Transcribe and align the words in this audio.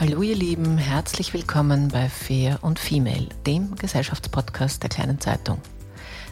Hallo 0.00 0.22
ihr 0.22 0.36
Lieben, 0.36 0.78
herzlich 0.78 1.34
willkommen 1.34 1.88
bei 1.88 2.08
Fair 2.08 2.60
und 2.62 2.78
Female, 2.78 3.30
dem 3.48 3.74
Gesellschaftspodcast 3.74 4.80
der 4.80 4.90
kleinen 4.90 5.20
Zeitung. 5.20 5.60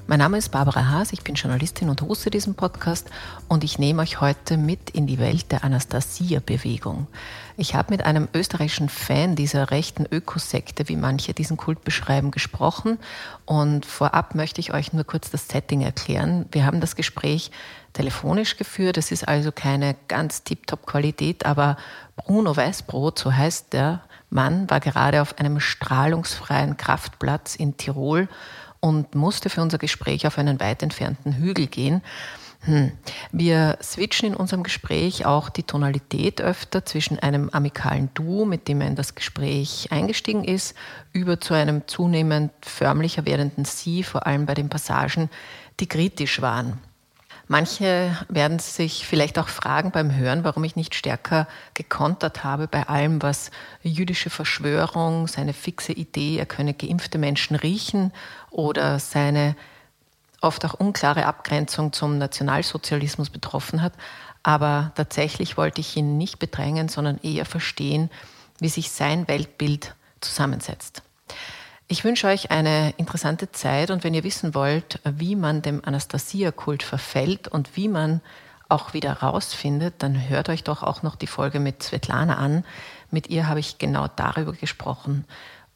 Mein 0.09 0.21
Name 0.21 0.39
ist 0.39 0.51
Barbara 0.51 0.89
Haas, 0.89 1.13
ich 1.13 1.25
bin 1.25 1.35
Journalistin 1.35 1.89
und 1.89 2.01
hoste 2.01 2.31
diesen 2.31 2.55
Podcast 2.55 3.11
und 3.49 3.65
ich 3.65 3.81
nehme 3.81 4.03
euch 4.03 4.21
heute 4.21 4.57
mit 4.57 4.91
in 4.91 5.09
die 5.09 5.19
Welt 5.19 5.51
der 5.51 5.65
Anastasia-Bewegung. 5.65 7.09
Ich 7.57 7.75
habe 7.75 7.91
mit 7.91 8.05
einem 8.05 8.29
österreichischen 8.33 8.89
Fan 8.89 9.35
dieser 9.35 9.73
rechten 9.73 10.07
Ökosekte, 10.09 10.89
wie 10.89 10.95
manche 10.95 11.35
diesen 11.35 11.57
Kult 11.57 11.83
beschreiben, 11.83 12.31
gesprochen 12.31 12.99
und 13.47 13.85
vorab 13.85 14.37
möchte 14.37 14.61
ich 14.61 14.73
euch 14.73 14.93
nur 14.93 15.03
kurz 15.03 15.33
das 15.33 15.49
Setting 15.49 15.81
erklären. 15.81 16.47
Wir 16.53 16.67
haben 16.67 16.81
das 16.81 16.95
Gespräch 16.95 17.51
telefonisch 17.93 18.59
geführt, 18.59 18.99
es 18.99 19.11
ist 19.11 19.27
also 19.27 19.51
keine 19.51 19.97
ganz 20.07 20.45
tiptop 20.45 20.87
Qualität, 20.87 21.45
aber 21.45 21.77
Bruno 22.15 22.57
Weißbrot, 22.57 23.19
so 23.19 23.33
heißt 23.33 23.73
der 23.73 24.03
Mann, 24.31 24.71
war 24.71 24.79
gerade 24.79 25.21
auf 25.21 25.39
einem 25.39 25.59
strahlungsfreien 25.59 26.77
Kraftplatz 26.77 27.57
in 27.57 27.77
Tirol 27.77 28.29
und 28.81 29.15
musste 29.15 29.51
für 29.51 29.63
unser 29.63 29.79
Gespräch 29.79 30.27
auf 30.27 30.39
einen 30.39 30.61
weit 30.61 30.83
entfernten 30.83 31.35
Hügel 31.35 31.67
gehen. 31.67 32.03
Hm. 32.61 32.91
Wir 33.31 33.79
switchen 33.83 34.31
in 34.31 34.35
unserem 34.35 34.63
Gespräch 34.63 35.25
auch 35.25 35.49
die 35.49 35.63
Tonalität 35.63 36.41
öfter 36.41 36.85
zwischen 36.85 37.19
einem 37.19 37.49
amikalen 37.51 38.11
Duo, 38.15 38.45
mit 38.45 38.67
dem 38.67 38.81
er 38.81 38.89
in 38.89 38.97
das 38.97 39.15
Gespräch 39.15 39.89
eingestiegen 39.91 40.43
ist, 40.43 40.75
über 41.13 41.41
zu 41.41 41.55
einem 41.55 41.87
zunehmend 41.87 42.51
förmlicher 42.63 43.25
werdenden 43.25 43.65
Sie, 43.65 44.03
vor 44.03 44.27
allem 44.27 44.47
bei 44.47 44.55
den 44.55 44.69
Passagen, 44.69 45.31
die 45.79 45.87
kritisch 45.87 46.41
waren. 46.41 46.79
Manche 47.49 48.17
werden 48.29 48.59
sich 48.59 49.07
vielleicht 49.07 49.39
auch 49.39 49.47
fragen 49.47 49.93
beim 49.93 50.13
Hören, 50.17 50.43
warum 50.43 50.65
ich 50.65 50.75
nicht 50.75 50.97
stärker 50.97 51.47
gekontert 51.75 52.43
habe 52.43 52.67
bei 52.67 52.89
allem, 52.89 53.23
was 53.23 53.53
jüdische 53.83 54.31
Verschwörung, 54.31 55.29
seine 55.29 55.53
fixe 55.53 55.93
Idee, 55.93 56.39
er 56.39 56.47
könne 56.47 56.75
geimpfte 56.75 57.19
Menschen 57.19 57.55
riechen 57.55 58.13
oder 58.57 58.99
seine 58.99 59.55
oft 60.41 60.65
auch 60.65 60.75
unklare 60.75 61.27
Abgrenzung 61.27 61.93
zum 61.93 62.19
Nationalsozialismus 62.19 63.31
betroffen 63.31 63.83
hat. 63.83 63.93
Aber 64.43 64.93
tatsächlich 64.95 65.57
wollte 65.57 65.81
ich 65.81 65.97
ihn 65.97 66.19
nicht 66.19 66.39
bedrängen, 66.39 66.89
sondern 66.89 67.19
eher 67.19 67.45
verstehen, 67.45 68.11
wie 68.59 68.69
sich 68.69 68.91
sein 68.91 69.29
Weltbild 69.29 69.95
zusammensetzt. 70.21 71.03
Ich 71.89 72.05
wünsche 72.05 72.27
euch 72.27 72.51
eine 72.51 72.95
interessante 72.97 73.53
Zeit 73.53 73.91
und 73.91 74.03
wenn 74.03 74.15
ihr 74.15 74.25
wissen 74.25 74.55
wollt, 74.55 75.01
wie 75.05 75.37
man 75.37 75.63
dem 75.63 75.85
Anastasia-Kult 75.85 76.83
verfällt 76.83 77.49
und 77.49 77.77
wie 77.77 77.89
man 77.89 78.21
auch 78.69 78.93
wieder 78.93 79.13
rausfindet, 79.13 79.95
dann 79.99 80.29
hört 80.29 80.49
euch 80.49 80.65
doch 80.65 80.83
auch 80.83 81.03
noch 81.03 81.15
die 81.15 81.29
Folge 81.29 81.61
mit 81.61 81.83
Svetlana 81.83 82.37
an. 82.37 82.65
Mit 83.11 83.29
ihr 83.29 83.47
habe 83.47 83.61
ich 83.61 83.79
genau 83.79 84.09
darüber 84.17 84.53
gesprochen. 84.53 85.25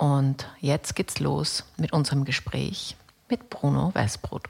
Und 0.01 0.49
jetzt 0.61 0.97
geht's 0.97 1.21
los 1.21 1.65
mit 1.77 1.93
unserem 1.93 2.25
Gespräch 2.25 2.97
mit 3.29 3.51
Bruno 3.51 3.95
Weißbrot. 3.95 4.49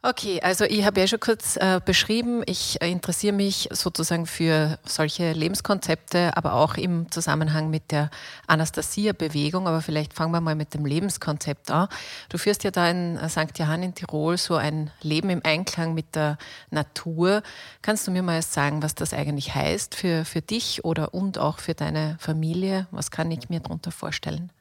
Okay, 0.00 0.38
also 0.44 0.64
ich 0.64 0.86
habe 0.86 1.00
ja 1.00 1.08
schon 1.08 1.18
kurz 1.18 1.56
äh, 1.56 1.80
beschrieben, 1.84 2.44
ich 2.46 2.80
äh, 2.80 2.88
interessiere 2.88 3.34
mich 3.34 3.68
sozusagen 3.72 4.26
für 4.26 4.78
solche 4.84 5.32
Lebenskonzepte, 5.32 6.30
aber 6.36 6.52
auch 6.52 6.76
im 6.76 7.10
Zusammenhang 7.10 7.68
mit 7.68 7.90
der 7.90 8.08
Anastasia-Bewegung. 8.46 9.66
Aber 9.66 9.80
vielleicht 9.80 10.12
fangen 10.12 10.30
wir 10.30 10.40
mal 10.40 10.54
mit 10.54 10.72
dem 10.72 10.86
Lebenskonzept 10.86 11.72
an. 11.72 11.88
Du 12.30 12.38
führst 12.38 12.62
ja 12.62 12.70
da 12.70 12.88
in 12.88 13.16
äh, 13.16 13.28
St. 13.28 13.58
Johann 13.58 13.82
in 13.82 13.96
Tirol 13.96 14.36
so 14.36 14.54
ein 14.54 14.92
Leben 15.02 15.30
im 15.30 15.42
Einklang 15.44 15.94
mit 15.94 16.14
der 16.14 16.38
Natur. 16.70 17.42
Kannst 17.82 18.06
du 18.06 18.12
mir 18.12 18.22
mal 18.22 18.40
sagen, 18.40 18.84
was 18.84 18.94
das 18.94 19.12
eigentlich 19.12 19.56
heißt 19.56 19.96
für, 19.96 20.24
für 20.24 20.42
dich 20.42 20.84
oder 20.84 21.12
und 21.12 21.38
auch 21.38 21.58
für 21.58 21.74
deine 21.74 22.18
Familie? 22.20 22.86
Was 22.92 23.10
kann 23.10 23.32
ich 23.32 23.50
mir 23.50 23.58
darunter 23.58 23.90
vorstellen? 23.90 24.52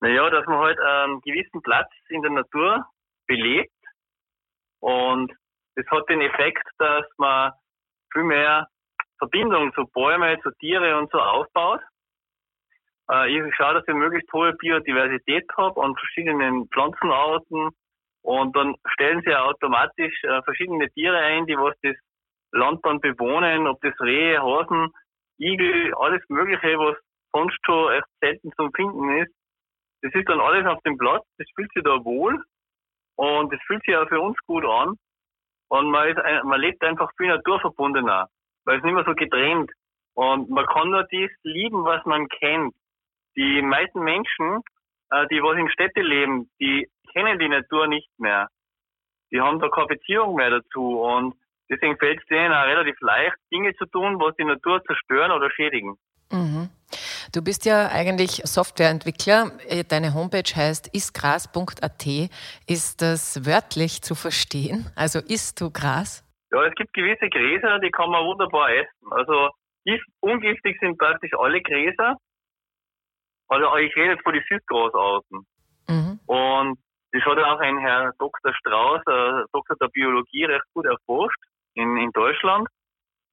Naja, 0.00 0.30
dass 0.30 0.46
man 0.46 0.60
halt 0.60 0.78
einen 0.80 1.20
gewissen 1.20 1.60
Platz 1.60 1.90
in 2.08 2.22
der 2.22 2.30
Natur 2.30 2.86
belebt 3.26 3.70
und 4.80 5.32
das 5.76 5.86
hat 5.86 6.08
den 6.08 6.20
Effekt, 6.20 6.66
dass 6.78 7.06
man 7.18 7.52
viel 8.12 8.24
mehr 8.24 8.66
Verbindung 9.18 9.72
zu 9.74 9.86
Bäumen, 9.86 10.40
zu 10.42 10.50
Tiere 10.58 10.98
und 10.98 11.10
so 11.10 11.18
aufbaut. 11.18 11.80
Äh, 13.10 13.30
ich 13.30 13.54
schaue, 13.54 13.74
dass 13.74 13.88
ich 13.88 13.94
möglichst 13.94 14.32
hohe 14.32 14.52
Biodiversität 14.54 15.46
habe 15.56 15.82
an 15.82 15.94
verschiedenen 15.94 16.68
Pflanzenarten 16.68 17.70
und 18.22 18.56
dann 18.56 18.74
stellen 18.92 19.22
sie 19.24 19.34
automatisch 19.34 20.22
äh, 20.24 20.42
verschiedene 20.42 20.90
Tiere 20.90 21.18
ein, 21.18 21.46
die 21.46 21.56
was 21.56 21.76
das 21.82 21.96
Land 22.52 22.84
dann 22.84 23.00
bewohnen, 23.00 23.66
ob 23.66 23.80
das 23.80 23.98
Rehe, 24.00 24.42
Hasen, 24.42 24.90
Igel, 25.38 25.94
alles 25.94 26.22
Mögliche, 26.28 26.78
was 26.78 26.96
sonst 27.32 27.58
schon 27.64 27.92
echt 27.92 28.06
selten 28.20 28.50
zum 28.56 28.72
Finden 28.72 29.08
ist. 29.18 29.32
Das 30.02 30.12
ist 30.14 30.28
dann 30.28 30.40
alles 30.40 30.66
auf 30.66 30.82
dem 30.82 30.96
Platz, 30.96 31.24
das 31.38 31.46
fühlt 31.54 31.72
sich 31.72 31.84
da 31.84 32.02
wohl 32.04 32.42
und 33.16 33.52
es 33.52 33.60
fühlt 33.66 33.84
sich 33.84 33.96
auch 33.96 34.08
für 34.08 34.20
uns 34.20 34.36
gut 34.46 34.64
an. 34.64 34.96
Und 35.68 35.90
man, 35.90 36.08
ist, 36.08 36.18
man 36.44 36.60
lebt 36.60 36.82
einfach 36.82 37.10
viel 37.16 37.28
naturverbundener, 37.28 38.28
weil 38.64 38.78
es 38.78 38.84
nicht 38.84 38.94
mehr 38.94 39.04
so 39.04 39.14
getrennt. 39.14 39.70
Und 40.14 40.50
man 40.50 40.66
kann 40.66 40.90
nur 40.90 41.02
das 41.04 41.30
lieben, 41.44 41.84
was 41.84 42.04
man 42.06 42.28
kennt. 42.28 42.74
Die 43.36 43.62
meisten 43.62 44.00
Menschen, 44.00 44.62
äh, 45.10 45.26
die 45.28 45.42
was 45.42 45.56
in 45.56 45.70
Städte 45.70 46.00
leben, 46.00 46.50
die 46.60 46.88
kennen 47.12 47.38
die 47.38 47.48
Natur 47.48 47.86
nicht 47.86 48.10
mehr. 48.18 48.48
Die 49.30 49.40
haben 49.40 49.60
da 49.60 49.68
keine 49.68 49.86
Beziehung 49.86 50.34
mehr 50.34 50.50
dazu. 50.50 51.00
Und 51.00 51.34
deswegen 51.70 51.96
fällt 51.98 52.20
es 52.20 52.26
denen 52.26 52.52
auch 52.52 52.66
relativ 52.66 53.00
leicht, 53.00 53.36
Dinge 53.52 53.74
zu 53.76 53.86
tun, 53.86 54.18
was 54.18 54.34
die 54.36 54.44
Natur 54.44 54.82
zerstören 54.84 55.30
oder 55.30 55.50
schädigen. 55.52 55.96
Mhm. 56.32 56.68
Du 57.32 57.44
bist 57.44 57.64
ja 57.64 57.88
eigentlich 57.88 58.42
Softwareentwickler. 58.42 59.52
Äh, 59.68 59.84
deine 59.84 60.14
Homepage 60.14 60.42
heißt 60.42 60.90
isgras.at. 60.92 62.06
Ist 62.66 63.02
das 63.02 63.46
wörtlich 63.46 64.02
zu 64.02 64.16
verstehen? 64.16 64.90
Also 64.96 65.20
isst 65.20 65.60
du 65.60 65.70
Gras? 65.70 66.24
Ja, 66.50 66.64
es 66.64 66.74
gibt 66.74 66.92
gewisse 66.92 67.28
Gräser, 67.28 67.78
die 67.78 67.92
kann 67.92 68.10
man 68.10 68.24
wunderbar 68.24 68.74
essen. 68.74 69.12
Also 69.12 69.50
ungiftig 70.18 70.76
sind 70.80 70.98
praktisch 70.98 71.30
alle 71.38 71.62
Gräser. 71.62 72.16
Also 73.46 73.76
ich 73.76 73.94
rede 73.94 74.14
jetzt 74.14 74.24
von 74.24 74.34
den 74.34 74.42
Süßgrasarten. 74.48 75.46
Mhm. 75.88 76.20
Und 76.26 76.78
das 77.12 77.22
hat 77.22 77.38
auch 77.38 77.60
ein 77.60 77.78
Herr 77.78 78.12
Dr. 78.18 78.52
Strauß, 78.54 79.02
äh, 79.06 79.44
Doktor 79.52 79.76
der 79.80 79.88
Biologie, 79.88 80.44
recht 80.46 80.66
gut 80.74 80.86
erforscht 80.86 81.40
in, 81.74 81.96
in 81.96 82.10
Deutschland. 82.10 82.66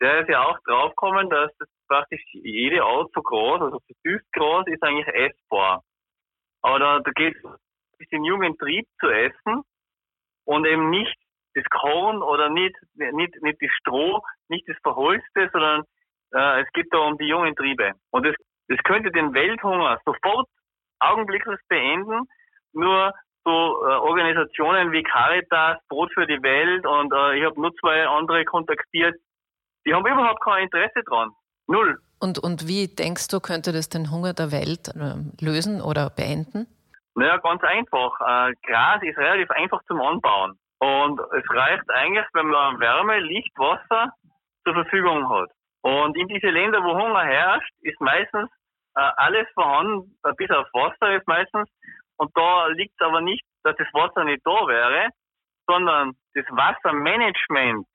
der 0.02 0.22
ist 0.22 0.30
ja 0.30 0.44
auch 0.44 0.58
draufgekommen, 0.66 1.30
dass 1.32 1.52
das 1.58 1.68
praktisch 1.88 2.22
jede 2.34 2.84
Art 2.84 3.10
so 3.14 3.22
groß, 3.22 3.62
also 3.62 3.80
süß 4.04 4.22
groß, 4.34 4.68
ist 4.68 4.84
eigentlich 4.84 5.08
essbar. 5.08 5.82
Aber 6.62 6.80
da, 6.80 7.00
da 7.00 7.12
geht 7.12 7.36
es 7.36 7.44
bisschen 7.98 8.24
jungen 8.24 8.58
Trieb 8.58 8.86
zu 9.00 9.10
essen 9.10 9.64
und 10.46 10.66
eben 10.66 10.90
nicht 10.90 11.16
das 11.56 11.66
Korn 11.72 12.22
oder 12.22 12.50
nicht, 12.50 12.76
nicht, 12.94 13.42
nicht 13.42 13.62
das 13.62 13.72
Stroh, 13.80 14.22
nicht 14.50 14.68
das 14.68 14.78
Verholzte, 14.84 15.50
sondern 15.52 15.84
äh, 16.34 16.62
es 16.62 16.72
geht 16.74 16.88
da 16.92 17.00
um 17.00 17.18
die 17.18 17.28
jungen 17.28 17.56
Triebe. 17.56 17.94
Und 18.12 18.26
das, 18.26 18.36
das 18.68 18.78
könnte 18.84 19.12
den 19.12 19.34
Welthunger 19.34 20.00
sofort 20.06 20.48
augenblicklich 21.00 21.60
beenden, 21.68 22.28
nur 22.74 23.14
so 23.44 23.52
äh, 23.52 23.94
Organisationen 23.96 24.92
wie 24.92 25.04
Caritas, 25.04 25.80
Brot 25.90 26.12
für 26.14 26.28
die 26.28 26.42
Welt 26.44 26.86
und 26.86 27.14
äh, 27.14 27.40
ich 27.40 27.46
habe 27.46 27.60
nur 27.60 27.74
zwei 27.76 28.06
andere 28.08 28.46
kontaktiert, 28.46 29.16
die 29.86 29.94
haben 29.94 30.06
überhaupt 30.06 30.44
kein 30.44 30.64
Interesse 30.64 31.02
dran. 31.06 31.32
Null. 31.68 32.00
Und, 32.20 32.40
und 32.40 32.68
wie 32.68 32.88
denkst 32.88 33.28
du, 33.28 33.40
könnte 33.40 33.72
das 33.72 33.90
den 33.90 34.12
Hunger 34.12 34.34
der 34.34 34.52
Welt 34.52 34.90
äh, 34.96 35.16
lösen 35.44 35.82
oder 35.82 36.10
beenden? 36.10 36.66
Naja, 37.16 37.38
ganz 37.38 37.64
einfach. 37.64 38.12
Äh, 38.22 38.54
Gras 38.66 39.02
ist 39.04 39.18
relativ 39.18 39.50
einfach 39.52 39.82
zum 39.88 40.02
Anbauen. 40.02 40.58
Und 40.80 41.20
es 41.20 41.44
reicht 41.50 41.90
eigentlich, 41.90 42.26
wenn 42.34 42.48
man 42.48 42.80
Wärme, 42.80 43.20
Licht, 43.20 43.52
Wasser 43.58 44.14
zur 44.64 44.74
Verfügung 44.74 45.30
hat. 45.30 45.50
Und 45.82 46.18
in 46.18 46.28
diese 46.28 46.48
Länder, 46.48 46.84
wo 46.84 46.94
Hunger 46.94 47.24
herrscht, 47.24 47.74
ist 47.82 48.00
meistens 48.02 48.50
äh, 48.96 49.12
alles 49.18 49.48
vorhanden, 49.54 50.18
äh, 50.24 50.34
bis 50.38 50.50
auf 50.52 50.68
Wasser 50.74 51.16
ist 51.16 51.28
meistens. 51.28 51.70
Und 52.18 52.32
da 52.36 52.68
liegt 52.68 52.94
es 53.00 53.06
aber 53.06 53.22
nicht, 53.22 53.44
dass 53.64 53.76
das 53.78 53.88
Wasser 53.94 54.24
nicht 54.24 54.42
da 54.46 54.68
wäre, 54.68 55.10
sondern 55.68 56.14
das 56.34 56.46
Wassermanagement 56.50 57.86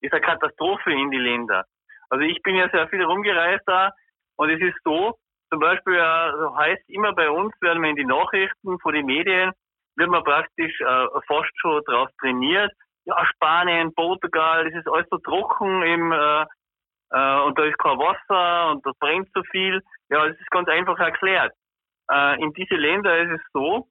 ist 0.00 0.12
eine 0.12 0.20
Katastrophe 0.22 0.92
in 0.92 1.10
die 1.10 1.18
Länder. 1.18 1.64
Also 2.10 2.24
ich 2.24 2.42
bin 2.42 2.56
ja 2.56 2.68
sehr 2.70 2.88
viel 2.88 3.02
rumgereist 3.02 3.62
da 3.66 3.92
und 4.36 4.50
es 4.50 4.60
ist 4.60 4.76
so, 4.84 5.16
zum 5.50 5.60
Beispiel 5.60 5.94
äh, 5.94 6.32
heißt 6.56 6.88
immer 6.88 7.12
bei 7.12 7.30
uns, 7.30 7.52
werden 7.60 7.82
wir 7.82 7.90
in 7.90 7.96
die 7.96 8.04
Nachrichten 8.04 8.78
von 8.80 8.94
den 8.94 9.06
Medien, 9.06 9.52
wird 9.96 10.10
man 10.10 10.24
praktisch 10.24 10.80
äh, 10.80 11.06
fast 11.26 11.50
schon 11.60 11.82
drauf 11.84 12.08
trainiert. 12.20 12.72
Ja, 13.04 13.24
Spanien, 13.26 13.94
Portugal, 13.94 14.64
das 14.64 14.74
ist 14.74 14.88
alles 14.88 15.06
so 15.10 15.18
trocken 15.18 15.82
im, 15.82 16.12
äh, 16.12 16.42
äh, 17.12 17.40
und 17.42 17.58
da 17.58 17.64
ist 17.64 17.78
kein 17.78 17.98
Wasser 17.98 18.70
und 18.72 18.84
da 18.84 18.92
brennt 19.00 19.28
so 19.34 19.42
viel. 19.50 19.80
Ja, 20.10 20.26
das 20.26 20.38
ist 20.38 20.50
ganz 20.50 20.68
einfach 20.68 20.98
erklärt. 20.98 21.52
Äh, 22.10 22.42
in 22.42 22.52
diese 22.52 22.74
Länder 22.74 23.18
ist 23.18 23.40
es 23.40 23.46
so, 23.52 23.88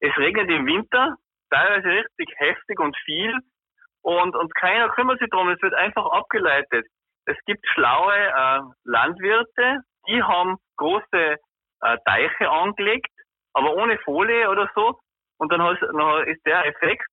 es 0.00 0.16
regnet 0.16 0.50
im 0.50 0.66
Winter, 0.66 1.16
teilweise 1.50 1.88
richtig 1.88 2.28
heftig 2.36 2.80
und 2.80 2.96
viel 3.04 3.38
und, 4.02 4.34
und 4.34 4.54
keiner 4.54 4.88
kümmert 4.90 5.18
sich 5.18 5.28
darum, 5.30 5.48
es 5.50 5.60
wird 5.62 5.74
einfach 5.74 6.06
abgeleitet. 6.06 6.86
Es 7.30 7.36
gibt 7.46 7.64
schlaue 7.74 8.14
äh, 8.14 8.60
Landwirte, 8.84 9.82
die 10.08 10.22
haben 10.22 10.56
große 10.78 11.36
äh, 11.82 11.98
Teiche 12.04 12.50
angelegt, 12.50 13.12
aber 13.52 13.74
ohne 13.74 13.98
Folie 13.98 14.48
oder 14.50 14.68
so. 14.74 14.98
Und 15.38 15.52
dann, 15.52 15.60
dann 15.60 16.26
ist 16.26 16.44
der 16.44 16.66
Effekt, 16.66 17.06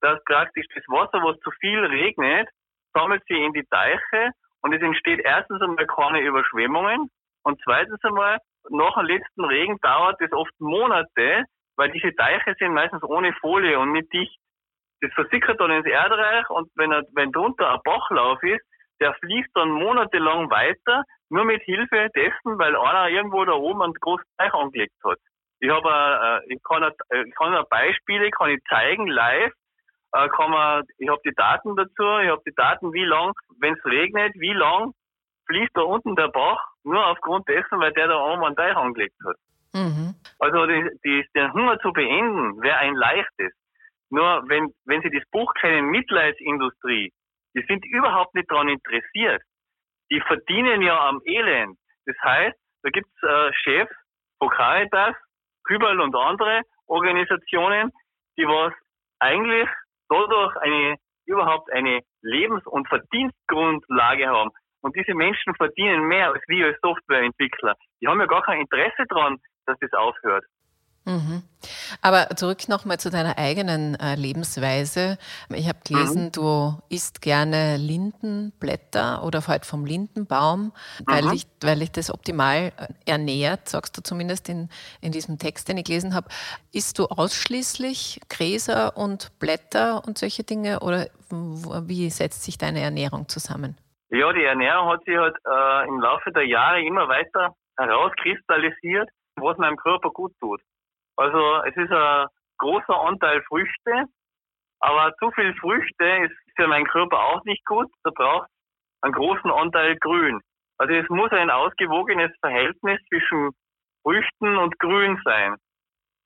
dass 0.00 0.22
praktisch 0.24 0.66
das 0.74 0.84
Wasser, 0.86 1.22
was 1.24 1.38
zu 1.40 1.50
viel 1.60 1.84
regnet, 1.84 2.48
sammelt 2.92 3.22
sich 3.26 3.38
in 3.38 3.52
die 3.52 3.66
Teiche 3.70 4.30
und 4.62 4.72
es 4.72 4.80
entsteht 4.80 5.20
erstens 5.24 5.60
einmal 5.60 5.86
keine 5.86 6.20
Überschwemmungen 6.20 7.10
und 7.42 7.60
zweitens 7.64 8.02
einmal, 8.04 8.38
nach 8.70 8.94
dem 8.94 9.06
letzten 9.06 9.44
Regen 9.44 9.76
dauert 9.82 10.20
es 10.20 10.32
oft 10.32 10.52
Monate, 10.58 11.44
weil 11.76 11.90
diese 11.90 12.14
Teiche 12.14 12.54
sind 12.58 12.72
meistens 12.72 13.02
ohne 13.02 13.32
Folie 13.40 13.78
und 13.78 13.92
nicht 13.92 14.12
dicht. 14.12 14.38
Das 15.00 15.12
versickert 15.14 15.60
dann 15.60 15.70
ins 15.70 15.86
Erdreich 15.86 16.48
und 16.48 16.70
wenn, 16.76 16.92
er, 16.92 17.02
wenn 17.12 17.32
drunter 17.32 17.74
ein 17.74 17.80
Bachlauf 17.84 18.42
ist, 18.42 18.64
der 19.00 19.14
fließt 19.14 19.50
dann 19.54 19.70
monatelang 19.70 20.50
weiter, 20.50 21.04
nur 21.30 21.44
mit 21.44 21.62
Hilfe 21.62 22.08
dessen, 22.14 22.58
weil 22.58 22.76
einer 22.76 23.08
irgendwo 23.08 23.44
da 23.44 23.52
oben 23.52 23.82
einen 23.82 23.94
großen 23.94 24.26
Teich 24.38 24.52
angelegt 24.54 24.94
hat. 25.04 25.18
Ich 25.60 25.70
habe, 25.70 26.42
äh, 26.48 26.52
ich 26.54 26.62
kann, 26.62 26.82
äh, 26.82 27.24
ich 27.26 27.34
kann 27.34 27.64
Beispiele, 27.70 28.30
kann 28.30 28.50
ich 28.50 28.62
zeigen 28.68 29.06
live, 29.06 29.52
äh, 30.12 30.28
kann 30.28 30.50
man, 30.50 30.84
ich 30.98 31.08
habe 31.08 31.20
die 31.24 31.34
Daten 31.34 31.76
dazu, 31.76 32.04
ich 32.22 32.30
habe 32.30 32.42
die 32.46 32.54
Daten, 32.54 32.92
wie 32.92 33.04
lang, 33.04 33.32
wenn 33.60 33.74
es 33.74 33.84
regnet, 33.84 34.34
wie 34.36 34.52
lang 34.52 34.92
fließt 35.46 35.72
da 35.74 35.82
unten 35.82 36.16
der 36.16 36.28
Bach, 36.28 36.60
nur 36.84 37.04
aufgrund 37.06 37.48
dessen, 37.48 37.80
weil 37.80 37.92
der 37.92 38.08
da 38.08 38.16
oben 38.16 38.44
einen 38.44 38.56
Teich 38.56 38.76
angelegt 38.76 39.16
hat. 39.26 39.36
Mhm. 39.74 40.14
Also 40.38 40.66
die, 40.66 40.88
die, 41.04 41.26
den 41.34 41.52
Hunger 41.52 41.78
zu 41.80 41.92
beenden, 41.92 42.62
wäre 42.62 42.78
ein 42.78 42.94
leichtes. 42.94 43.52
Nur 44.10 44.44
wenn, 44.46 44.72
wenn 44.84 45.02
Sie 45.02 45.10
das 45.10 45.28
Buch 45.30 45.52
kennen, 45.54 45.90
Mitleidsindustrie, 45.90 47.12
die 47.54 47.64
sind 47.68 47.84
überhaupt 47.86 48.34
nicht 48.34 48.50
daran 48.50 48.68
interessiert. 48.68 49.42
Die 50.10 50.20
verdienen 50.20 50.82
ja 50.82 51.08
am 51.08 51.20
Elend. 51.24 51.78
Das 52.06 52.16
heißt, 52.22 52.56
da 52.82 52.90
gibt's 52.90 53.22
äh, 53.22 53.52
Chefs 53.62 53.94
von 54.38 54.50
Caritas, 54.50 55.14
Kübel 55.64 56.00
und 56.00 56.14
andere 56.14 56.62
Organisationen, 56.86 57.90
die 58.36 58.46
was 58.46 58.74
eigentlich 59.20 59.68
dadurch 60.08 60.54
eine 60.56 60.96
überhaupt 61.26 61.72
eine 61.72 62.00
Lebens- 62.22 62.66
und 62.66 62.86
Verdienstgrundlage 62.88 64.28
haben. 64.28 64.50
Und 64.82 64.94
diese 64.94 65.14
Menschen 65.14 65.54
verdienen 65.54 66.04
mehr 66.04 66.32
als 66.32 66.42
wir 66.46 66.66
als 66.66 66.80
Softwareentwickler. 66.82 67.74
Die 68.02 68.06
haben 68.06 68.20
ja 68.20 68.26
gar 68.26 68.42
kein 68.42 68.60
Interesse 68.60 69.04
daran, 69.08 69.38
dass 69.64 69.78
das 69.78 69.92
aufhört. 69.94 70.44
Mhm. 71.06 71.42
Aber 72.00 72.28
zurück 72.36 72.68
nochmal 72.68 72.98
zu 72.98 73.10
deiner 73.10 73.36
eigenen 73.36 73.94
äh, 73.96 74.14
Lebensweise. 74.14 75.18
Ich 75.50 75.68
habe 75.68 75.78
gelesen, 75.86 76.26
mhm. 76.26 76.32
du 76.32 76.78
isst 76.88 77.20
gerne 77.20 77.76
Lindenblätter 77.76 79.22
oder 79.22 79.46
halt 79.46 79.66
vom 79.66 79.84
Lindenbaum, 79.84 80.72
weil, 81.06 81.24
mhm. 81.24 81.32
ich, 81.32 81.46
weil 81.62 81.82
ich 81.82 81.92
das 81.92 82.12
optimal 82.12 82.72
äh, 82.76 82.88
ernährt, 83.06 83.68
sagst 83.68 83.96
du 83.98 84.02
zumindest 84.02 84.48
in, 84.48 84.70
in 85.02 85.12
diesem 85.12 85.38
Text, 85.38 85.68
den 85.68 85.76
ich 85.76 85.84
gelesen 85.84 86.14
habe. 86.14 86.28
Isst 86.72 86.98
du 86.98 87.06
ausschließlich 87.06 88.20
Gräser 88.30 88.96
und 88.96 89.38
Blätter 89.38 90.02
und 90.06 90.16
solche 90.16 90.42
Dinge 90.42 90.80
oder 90.80 91.06
wie 91.30 92.10
setzt 92.10 92.44
sich 92.44 92.58
deine 92.58 92.80
Ernährung 92.80 93.28
zusammen? 93.28 93.76
Ja, 94.10 94.32
die 94.32 94.44
Ernährung 94.44 94.88
hat 94.90 95.04
sich 95.04 95.16
halt 95.16 95.36
äh, 95.44 95.88
im 95.88 96.00
Laufe 96.00 96.30
der 96.30 96.46
Jahre 96.46 96.80
immer 96.82 97.08
weiter 97.08 97.54
herauskristallisiert, 97.76 99.08
was 99.36 99.58
meinem 99.58 99.76
Körper 99.76 100.10
gut 100.10 100.32
tut. 100.40 100.60
Also 101.16 101.62
es 101.64 101.76
ist 101.76 101.92
ein 101.92 102.26
großer 102.58 103.00
Anteil 103.00 103.42
Früchte, 103.42 104.04
aber 104.80 105.14
zu 105.16 105.30
viel 105.32 105.54
Früchte 105.56 106.04
ist 106.24 106.36
für 106.56 106.66
meinen 106.66 106.86
Körper 106.86 107.18
auch 107.18 107.44
nicht 107.44 107.64
gut. 107.64 107.90
Da 108.02 108.10
braucht 108.10 108.48
einen 109.02 109.14
großen 109.14 109.50
Anteil 109.50 109.96
Grün. 109.96 110.40
Also 110.78 110.94
es 110.94 111.08
muss 111.08 111.30
ein 111.32 111.50
ausgewogenes 111.50 112.32
Verhältnis 112.40 113.00
zwischen 113.08 113.50
Früchten 114.02 114.56
und 114.56 114.78
Grün 114.78 115.20
sein. 115.24 115.56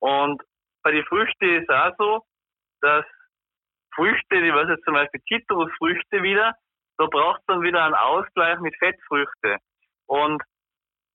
Und 0.00 0.42
bei 0.82 0.92
den 0.92 1.04
Früchten 1.04 1.44
ist 1.56 1.68
es 1.68 1.74
auch 1.74 1.92
so, 1.98 2.22
dass 2.80 3.04
Früchte, 3.94 4.42
die 4.42 4.54
was 4.54 4.68
jetzt 4.68 4.84
zum 4.84 4.94
Beispiel 4.94 5.20
Zitrusfrüchte 5.28 6.22
wieder, 6.22 6.54
da 6.98 7.06
braucht 7.06 7.40
es 7.40 7.46
dann 7.46 7.62
wieder 7.62 7.84
einen 7.84 7.94
Ausgleich 7.94 8.58
mit 8.60 8.76
Fettfrüchte. 8.78 9.58
Und 10.06 10.42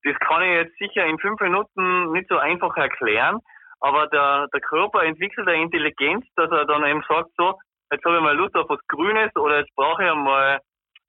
das 0.04 0.14
kann 0.20 0.42
ich 0.42 0.50
jetzt 0.50 0.78
sicher 0.78 1.06
in 1.06 1.18
fünf 1.18 1.40
Minuten 1.40 2.12
nicht 2.12 2.28
so 2.28 2.38
einfach 2.38 2.76
erklären, 2.76 3.40
aber 3.84 4.06
der, 4.06 4.48
der 4.48 4.62
Körper 4.62 5.02
entwickelt 5.02 5.46
eine 5.46 5.62
Intelligenz, 5.62 6.24
dass 6.36 6.50
er 6.50 6.64
dann 6.64 6.86
eben 6.86 7.04
sagt, 7.06 7.28
so, 7.36 7.60
jetzt 7.92 8.02
habe 8.06 8.16
ich 8.16 8.22
mal 8.22 8.34
Lust 8.34 8.56
auf 8.56 8.66
was 8.70 8.80
Grünes 8.88 9.30
oder 9.36 9.58
jetzt 9.58 9.74
brauche 9.74 10.02
ich 10.02 10.10
einmal 10.10 10.58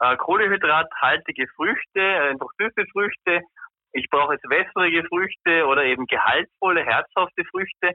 äh, 0.01 0.17
kohlenhydrathaltige 0.17 1.47
Früchte, 1.55 2.01
äh, 2.01 2.31
einfach 2.31 2.49
süße 2.59 2.85
Früchte. 2.91 3.39
Ich 3.93 4.09
brauche 4.09 4.33
jetzt 4.33 4.49
wässrige 4.49 5.05
Früchte 5.07 5.65
oder 5.67 5.85
eben 5.85 6.05
gehaltvolle, 6.05 6.83
herzhafte 6.83 7.45
Früchte. 7.45 7.93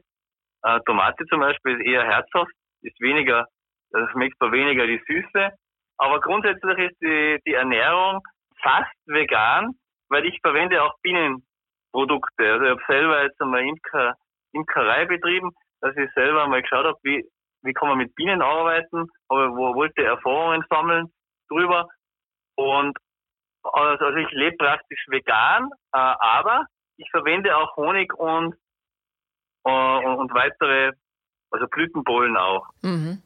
Äh, 0.63 0.81
Tomate 0.87 1.27
zum 1.27 1.41
Beispiel 1.41 1.79
ist 1.79 1.87
eher 1.87 2.05
herzhaft, 2.05 2.53
ist 2.81 2.99
weniger, 3.03 3.45
das 3.91 4.11
schmeckt 4.13 4.39
zwar 4.39 4.51
weniger 4.51 4.87
die 4.87 5.03
Süße. 5.07 5.51
Aber 5.99 6.21
grundsätzlich 6.21 6.79
ist 6.79 6.97
die, 7.03 7.39
die 7.47 7.53
Ernährung 7.53 8.23
fast 8.63 8.97
vegan, 9.05 9.75
weil 10.09 10.25
ich 10.25 10.39
verwende 10.41 10.83
auch 10.83 10.95
Bienenprodukte. 11.03 12.51
Also 12.51 12.65
ich 12.65 12.71
habe 12.71 12.83
selber 12.89 13.23
jetzt 13.25 13.43
einmal 13.43 13.61
Imker 13.61 14.15
Imkerei 14.53 15.07
betrieben, 15.07 15.51
dass 15.81 15.97
ich 15.97 16.11
selber 16.15 16.47
mal 16.47 16.63
geschaut 16.63 16.85
habe, 16.85 16.99
wie, 17.03 17.25
wie 17.63 17.73
kann 17.73 17.89
man 17.89 17.99
mit 17.99 18.15
Bienen 18.15 18.43
arbeiten, 18.43 19.09
aber 19.29 19.57
wo 19.57 19.75
wollte 19.75 20.05
Erfahrungen 20.05 20.65
sammeln 20.69 21.13
drüber. 21.49 21.89
Und 22.57 22.97
also, 23.63 24.05
also 24.05 24.19
ich 24.19 24.31
lebe 24.33 24.57
praktisch 24.57 25.05
vegan, 25.09 25.71
äh, 25.93 25.99
aber 25.99 26.67
ich 26.97 27.09
verwende 27.11 27.57
auch 27.57 27.77
Honig 27.77 28.13
und, 28.15 28.55
äh, 29.65 29.71
und 29.71 30.33
weitere, 30.33 30.93
also 31.51 31.67
Blütenbollen 31.69 32.37
auch. 32.37 32.67
Mhm. 32.83 33.23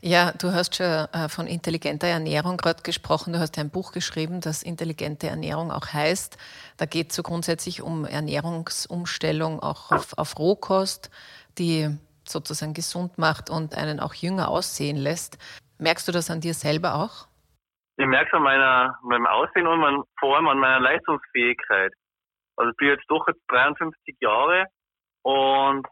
Ja, 0.00 0.32
du 0.32 0.52
hast 0.52 0.76
schon 0.76 0.86
äh, 0.86 1.28
von 1.28 1.46
intelligenter 1.46 2.06
Ernährung 2.06 2.58
gerade 2.58 2.82
gesprochen. 2.82 3.32
Du 3.32 3.38
hast 3.38 3.58
ein 3.58 3.70
Buch 3.70 3.92
geschrieben, 3.92 4.40
das 4.40 4.62
intelligente 4.62 5.28
Ernährung 5.28 5.70
auch 5.70 5.92
heißt. 5.92 6.36
Da 6.76 6.86
geht 6.86 7.10
es 7.10 7.16
so 7.16 7.22
grundsätzlich 7.22 7.82
um 7.82 8.04
Ernährungsumstellung 8.04 9.60
auch 9.60 9.92
auf, 9.92 10.18
auf 10.18 10.38
Rohkost, 10.38 11.10
die 11.58 11.88
sozusagen 12.26 12.74
gesund 12.74 13.18
macht 13.18 13.50
und 13.50 13.74
einen 13.74 14.00
auch 14.00 14.14
jünger 14.14 14.48
aussehen 14.48 14.96
lässt. 14.96 15.38
Merkst 15.78 16.08
du 16.08 16.12
das 16.12 16.30
an 16.30 16.40
dir 16.40 16.54
selber 16.54 16.94
auch? 16.94 17.28
ich 17.96 18.06
merke 18.06 18.26
es 18.26 18.34
an 18.34 18.42
meiner, 18.42 18.98
meinem 19.02 19.26
Aussehen 19.26 19.66
und 19.66 19.78
man, 19.78 20.02
vor 20.18 20.36
allem 20.36 20.48
an 20.48 20.58
meiner 20.58 20.80
Leistungsfähigkeit. 20.80 21.92
Also 22.56 22.70
ich 22.70 22.76
bin 22.76 22.88
jetzt 22.88 23.04
doch 23.08 23.26
jetzt 23.28 23.42
53 23.48 24.16
Jahre 24.20 24.66
und 25.22 25.86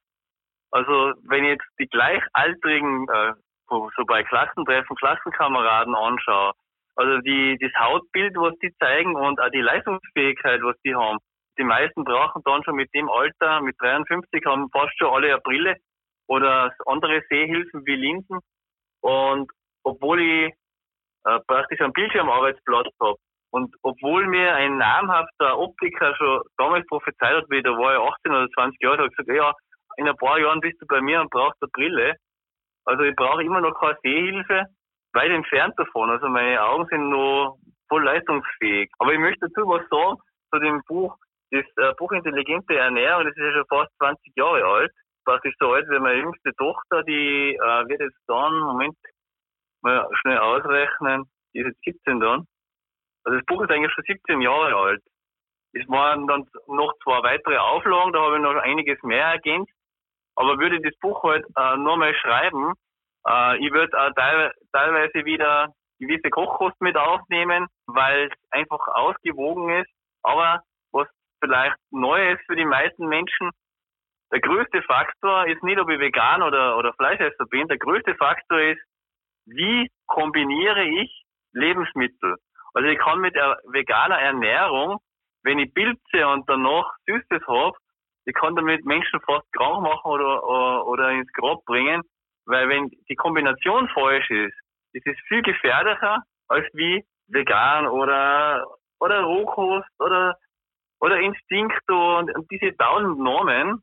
also 0.70 1.12
wenn 1.28 1.44
ich 1.44 1.50
jetzt 1.50 1.68
die 1.78 1.88
Gleichaltrigen 1.88 3.06
äh, 3.08 3.32
so 3.68 4.04
bei 4.06 4.22
Klassentreffen, 4.24 4.96
Klassenkameraden 4.96 5.94
anschaue, 5.94 6.52
also 6.96 7.18
die, 7.18 7.56
das 7.60 7.72
Hautbild, 7.78 8.34
was 8.36 8.54
die 8.58 8.74
zeigen 8.78 9.16
und 9.16 9.40
auch 9.40 9.50
die 9.50 9.60
Leistungsfähigkeit, 9.60 10.60
was 10.62 10.76
die 10.84 10.94
haben. 10.94 11.18
Die 11.58 11.64
meisten 11.64 12.04
brauchen 12.04 12.42
dann 12.44 12.62
schon 12.64 12.76
mit 12.76 12.92
dem 12.94 13.08
Alter, 13.08 13.60
mit 13.60 13.76
53, 13.80 14.44
haben 14.46 14.68
fast 14.70 14.96
schon 14.98 15.12
alle 15.12 15.28
eine 15.28 15.40
Brille 15.40 15.76
oder 16.26 16.72
andere 16.86 17.22
Sehhilfen 17.28 17.84
wie 17.86 17.96
Linsen. 17.96 18.38
Und 19.00 19.50
obwohl 19.84 20.20
ich 20.20 20.52
äh, 21.24 21.40
praktisch 21.46 21.80
einen 21.80 21.92
Bildschirmarbeitsplatz 21.92 22.88
habe 23.00 23.16
und 23.50 23.74
obwohl 23.82 24.26
mir 24.26 24.54
ein 24.54 24.78
namhafter 24.78 25.58
Optiker 25.58 26.14
schon 26.16 26.40
damals 26.56 26.86
prophezeit 26.86 27.36
hat, 27.36 27.50
wie 27.50 27.62
da 27.62 27.70
war 27.70 27.94
ich 27.94 28.14
18 28.14 28.32
oder 28.32 28.48
20 28.50 28.80
Jahre, 28.80 29.04
hat 29.04 29.16
gesagt, 29.16 29.36
ja, 29.36 29.52
in 29.98 30.08
ein 30.08 30.16
paar 30.16 30.38
Jahren 30.38 30.60
bist 30.60 30.80
du 30.80 30.86
bei 30.86 31.00
mir 31.00 31.20
und 31.20 31.30
brauchst 31.30 31.62
eine 31.62 31.70
Brille. 31.70 32.14
Also 32.84 33.02
ich 33.02 33.14
brauche 33.14 33.42
immer 33.42 33.60
noch 33.60 33.78
keine 33.78 33.98
Sehhilfe, 34.02 34.64
weit 35.14 35.30
entfernt 35.30 35.74
davon. 35.76 36.10
Also 36.10 36.28
meine 36.28 36.62
Augen 36.62 36.86
sind 36.88 37.10
noch 37.10 37.58
voll 37.88 38.04
leistungsfähig. 38.04 38.90
Aber 38.98 39.12
ich 39.12 39.18
möchte 39.18 39.48
dazu 39.48 39.68
was 39.68 39.86
sagen 39.88 40.16
zu 40.52 40.58
dem 40.58 40.82
Buch. 40.86 41.16
Das 41.50 41.64
äh, 41.76 41.92
Buch 41.98 42.12
Intelligente 42.12 42.76
Ernährung, 42.76 43.24
das 43.24 43.36
ist 43.36 43.42
ja 43.42 43.52
schon 43.52 43.66
fast 43.68 43.90
20 43.98 44.32
Jahre 44.36 44.64
alt. 44.64 44.90
Praktisch 45.24 45.54
so 45.58 45.72
alt 45.72 45.86
wie 45.88 45.98
meine 45.98 46.20
jüngste 46.20 46.52
Tochter, 46.54 47.02
die 47.04 47.54
äh, 47.54 47.88
wird 47.88 48.00
jetzt 48.00 48.18
dann, 48.26 48.58
Moment, 48.58 48.96
mal 49.82 50.08
schnell 50.20 50.38
ausrechnen, 50.38 51.24
die 51.54 51.60
ist 51.60 51.66
jetzt 51.66 51.84
17 51.84 52.20
dann. 52.20 52.46
Also 53.24 53.38
das 53.38 53.46
Buch 53.46 53.62
ist 53.62 53.70
eigentlich 53.70 53.92
schon 53.92 54.04
17 54.04 54.40
Jahre 54.40 54.74
alt. 54.74 55.02
Es 55.74 55.88
waren 55.88 56.26
dann 56.26 56.46
noch 56.66 56.92
zwei 57.02 57.22
weitere 57.22 57.56
Auflagen, 57.56 58.12
da 58.12 58.20
habe 58.20 58.36
ich 58.36 58.42
noch 58.42 58.56
einiges 58.56 59.02
mehr 59.02 59.26
ergänzt. 59.26 59.72
Aber 60.34 60.58
würde 60.58 60.80
das 60.80 60.98
Buch 61.00 61.22
halt 61.22 61.44
äh, 61.56 61.76
nur 61.76 61.96
mal 61.98 62.14
schreiben, 62.14 62.72
äh, 63.28 63.58
ich 63.58 63.72
würde 63.72 63.98
auch 64.00 64.12
teil 64.14 64.52
teilweise 64.72 65.24
wieder 65.24 65.72
gewisse 65.98 66.30
Kochkosten 66.30 66.84
mit 66.84 66.96
aufnehmen, 66.96 67.66
weil 67.86 68.26
es 68.26 68.32
einfach 68.50 68.86
ausgewogen 68.88 69.70
ist. 69.70 69.90
Aber 70.22 70.62
was 70.92 71.08
vielleicht 71.40 71.76
neu 71.90 72.32
ist 72.32 72.42
für 72.46 72.56
die 72.56 72.64
meisten 72.64 73.06
Menschen, 73.06 73.50
der 74.32 74.40
größte 74.40 74.82
Faktor 74.82 75.46
ist 75.46 75.62
nicht, 75.62 75.78
ob 75.78 75.90
ich 75.90 76.00
vegan 76.00 76.42
oder, 76.42 76.78
oder 76.78 76.94
Fleischesser 76.94 77.44
bin. 77.50 77.68
Der 77.68 77.78
größte 77.78 78.14
Faktor 78.14 78.60
ist, 78.60 78.80
wie 79.46 79.90
kombiniere 80.06 80.84
ich 80.84 81.24
Lebensmittel? 81.52 82.36
Also 82.74 82.88
ich 82.88 82.98
kann 82.98 83.20
mit 83.20 83.34
veganer 83.34 84.18
Ernährung, 84.18 84.98
wenn 85.42 85.58
ich 85.58 85.74
Pilze 85.74 86.26
und 86.26 86.48
danach 86.48 86.94
Süßes 87.06 87.46
habe, 87.46 87.76
ich 88.24 88.34
kann 88.34 88.54
damit 88.56 88.84
Menschen 88.84 89.20
fast 89.20 89.52
krank 89.52 89.82
machen 89.82 90.10
oder, 90.10 90.44
oder, 90.44 90.86
oder 90.86 91.10
ins 91.10 91.30
Grab 91.32 91.64
bringen, 91.64 92.02
weil 92.52 92.68
wenn 92.68 92.90
die 93.08 93.16
Kombination 93.16 93.88
falsch 93.88 94.30
ist, 94.30 94.54
ist 94.92 95.06
es 95.06 95.16
viel 95.26 95.42
gefährlicher 95.42 96.22
als 96.48 96.66
wie 96.74 97.04
vegan 97.28 97.86
oder, 97.86 98.66
oder 99.00 99.22
Rohkost 99.22 99.88
oder, 99.98 100.36
oder 101.00 101.18
Instinkto 101.18 102.18
und, 102.18 102.34
und 102.36 102.50
diese 102.50 102.76
tausend 102.76 103.18
Normen 103.18 103.82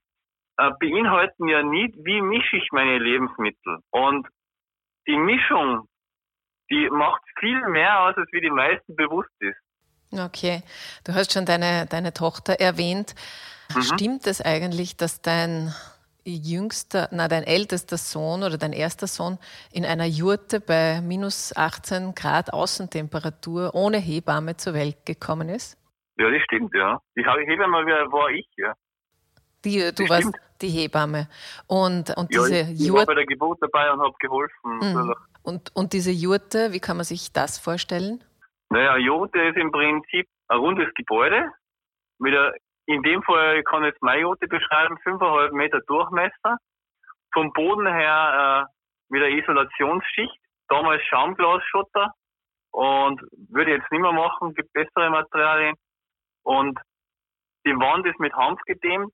äh, 0.58 0.70
beinhalten 0.80 1.48
ja 1.48 1.64
nicht, 1.64 1.96
wie 2.04 2.22
mische 2.22 2.58
ich 2.58 2.68
meine 2.72 3.00
Lebensmittel. 3.00 3.80
Und 3.90 4.28
die 5.08 5.18
Mischung, 5.18 5.88
die 6.70 6.90
macht 6.90 7.22
viel 7.40 7.60
mehr 7.70 8.02
aus, 8.02 8.16
als 8.18 8.32
wie 8.32 8.42
die 8.42 8.52
meisten 8.52 8.96
bewusst 8.96 9.34
ist. 9.40 9.58
Okay, 10.12 10.62
du 11.06 11.14
hast 11.14 11.34
schon 11.34 11.46
deine, 11.46 11.86
deine 11.88 12.14
Tochter 12.14 12.60
erwähnt. 12.60 13.16
Mhm. 13.74 13.82
Stimmt 13.82 14.28
es 14.28 14.42
eigentlich, 14.42 14.98
dass 14.98 15.22
dein 15.22 15.74
jüngster, 16.38 17.10
na 17.12 17.28
dein 17.28 17.44
ältester 17.44 17.98
Sohn 17.98 18.44
oder 18.44 18.58
dein 18.58 18.74
erster 18.74 19.08
Sohn 19.08 19.38
in 19.72 19.86
einer 19.86 20.06
Jurte 20.06 20.60
bei 20.60 21.02
minus 21.02 21.56
18 21.56 22.16
Grad 22.16 22.54
Außentemperatur 22.54 23.74
ohne 23.74 23.98
Hebamme 23.98 24.58
zur 24.58 24.74
Welt 24.74 25.06
gekommen 25.06 25.50
ist? 25.50 25.78
Ja, 26.18 26.30
das 26.30 26.42
stimmt, 26.44 26.74
ja. 26.76 27.00
Die 27.16 27.24
Hebamme 27.24 27.86
war 28.12 28.30
ich, 28.30 28.48
ja. 28.58 28.74
Die, 29.66 29.80
du 29.80 30.04
das 30.04 30.10
warst 30.10 30.30
stimmt. 30.30 30.40
die 30.62 30.70
Hebamme. 30.70 31.28
Und, 31.68 32.16
und 32.18 32.34
ja, 32.34 32.46
diese 32.46 32.72
ich, 32.72 32.86
ich 32.86 32.94
war 32.94 33.06
bei 33.06 33.16
der 33.16 33.26
Geburt 33.26 33.60
dabei 33.62 33.92
und 33.92 34.00
habe 34.00 34.14
geholfen. 34.20 34.80
Mhm. 34.82 35.16
Und, 35.44 35.76
und 35.76 35.94
diese 35.94 36.12
Jurte, 36.12 36.74
wie 36.74 36.80
kann 36.80 36.98
man 36.98 37.06
sich 37.06 37.32
das 37.34 37.58
vorstellen? 37.58 38.24
Naja, 38.70 38.98
Jurte 38.98 39.40
ist 39.40 39.58
im 39.58 39.72
Prinzip 39.72 40.28
ein 40.48 40.60
rundes 40.60 40.94
Gebäude 40.96 41.52
mit 42.20 42.34
einer 42.34 42.54
in 42.90 43.04
dem 43.04 43.22
Fall 43.22 43.62
kann 43.64 43.84
ich 43.84 43.92
jetzt 43.92 44.02
Mayote 44.02 44.48
beschreiben, 44.48 44.98
5,5 45.06 45.52
Meter 45.54 45.80
Durchmesser. 45.82 46.58
Vom 47.32 47.54
Boden 47.54 47.86
her 47.86 48.68
äh, 48.68 48.74
mit 49.10 49.22
einer 49.22 49.36
Isolationsschicht, 49.36 50.36
damals 50.70 51.04
Schaumglasschotter 51.04 52.12
und 52.72 53.22
würde 53.52 53.72
jetzt 53.74 53.92
nicht 53.92 54.02
mehr 54.02 54.12
machen, 54.12 54.56
gibt 54.56 54.74
bessere 54.74 55.12
Materialien. 55.12 55.76
Und 56.42 56.80
die 57.64 57.76
Wand 57.76 58.08
ist 58.08 58.20
mit 58.20 58.34
Hanf 58.34 58.60
gedämmt 58.66 59.14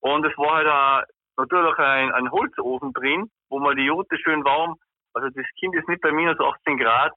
und 0.00 0.26
es 0.26 0.36
war 0.36 0.56
halt 0.56 0.68
auch 0.68 1.04
natürlich 1.38 1.78
ein, 1.78 2.12
ein 2.12 2.30
Holzofen 2.30 2.92
drin, 2.92 3.30
wo 3.48 3.60
man 3.60 3.76
die 3.76 3.84
Jute 3.84 4.18
schön 4.18 4.44
warm, 4.44 4.76
also 5.14 5.30
das 5.30 5.46
Kind 5.58 5.74
ist 5.74 5.88
nicht 5.88 6.02
bei 6.02 6.12
minus 6.12 6.38
18 6.38 6.76
Grad 6.76 7.12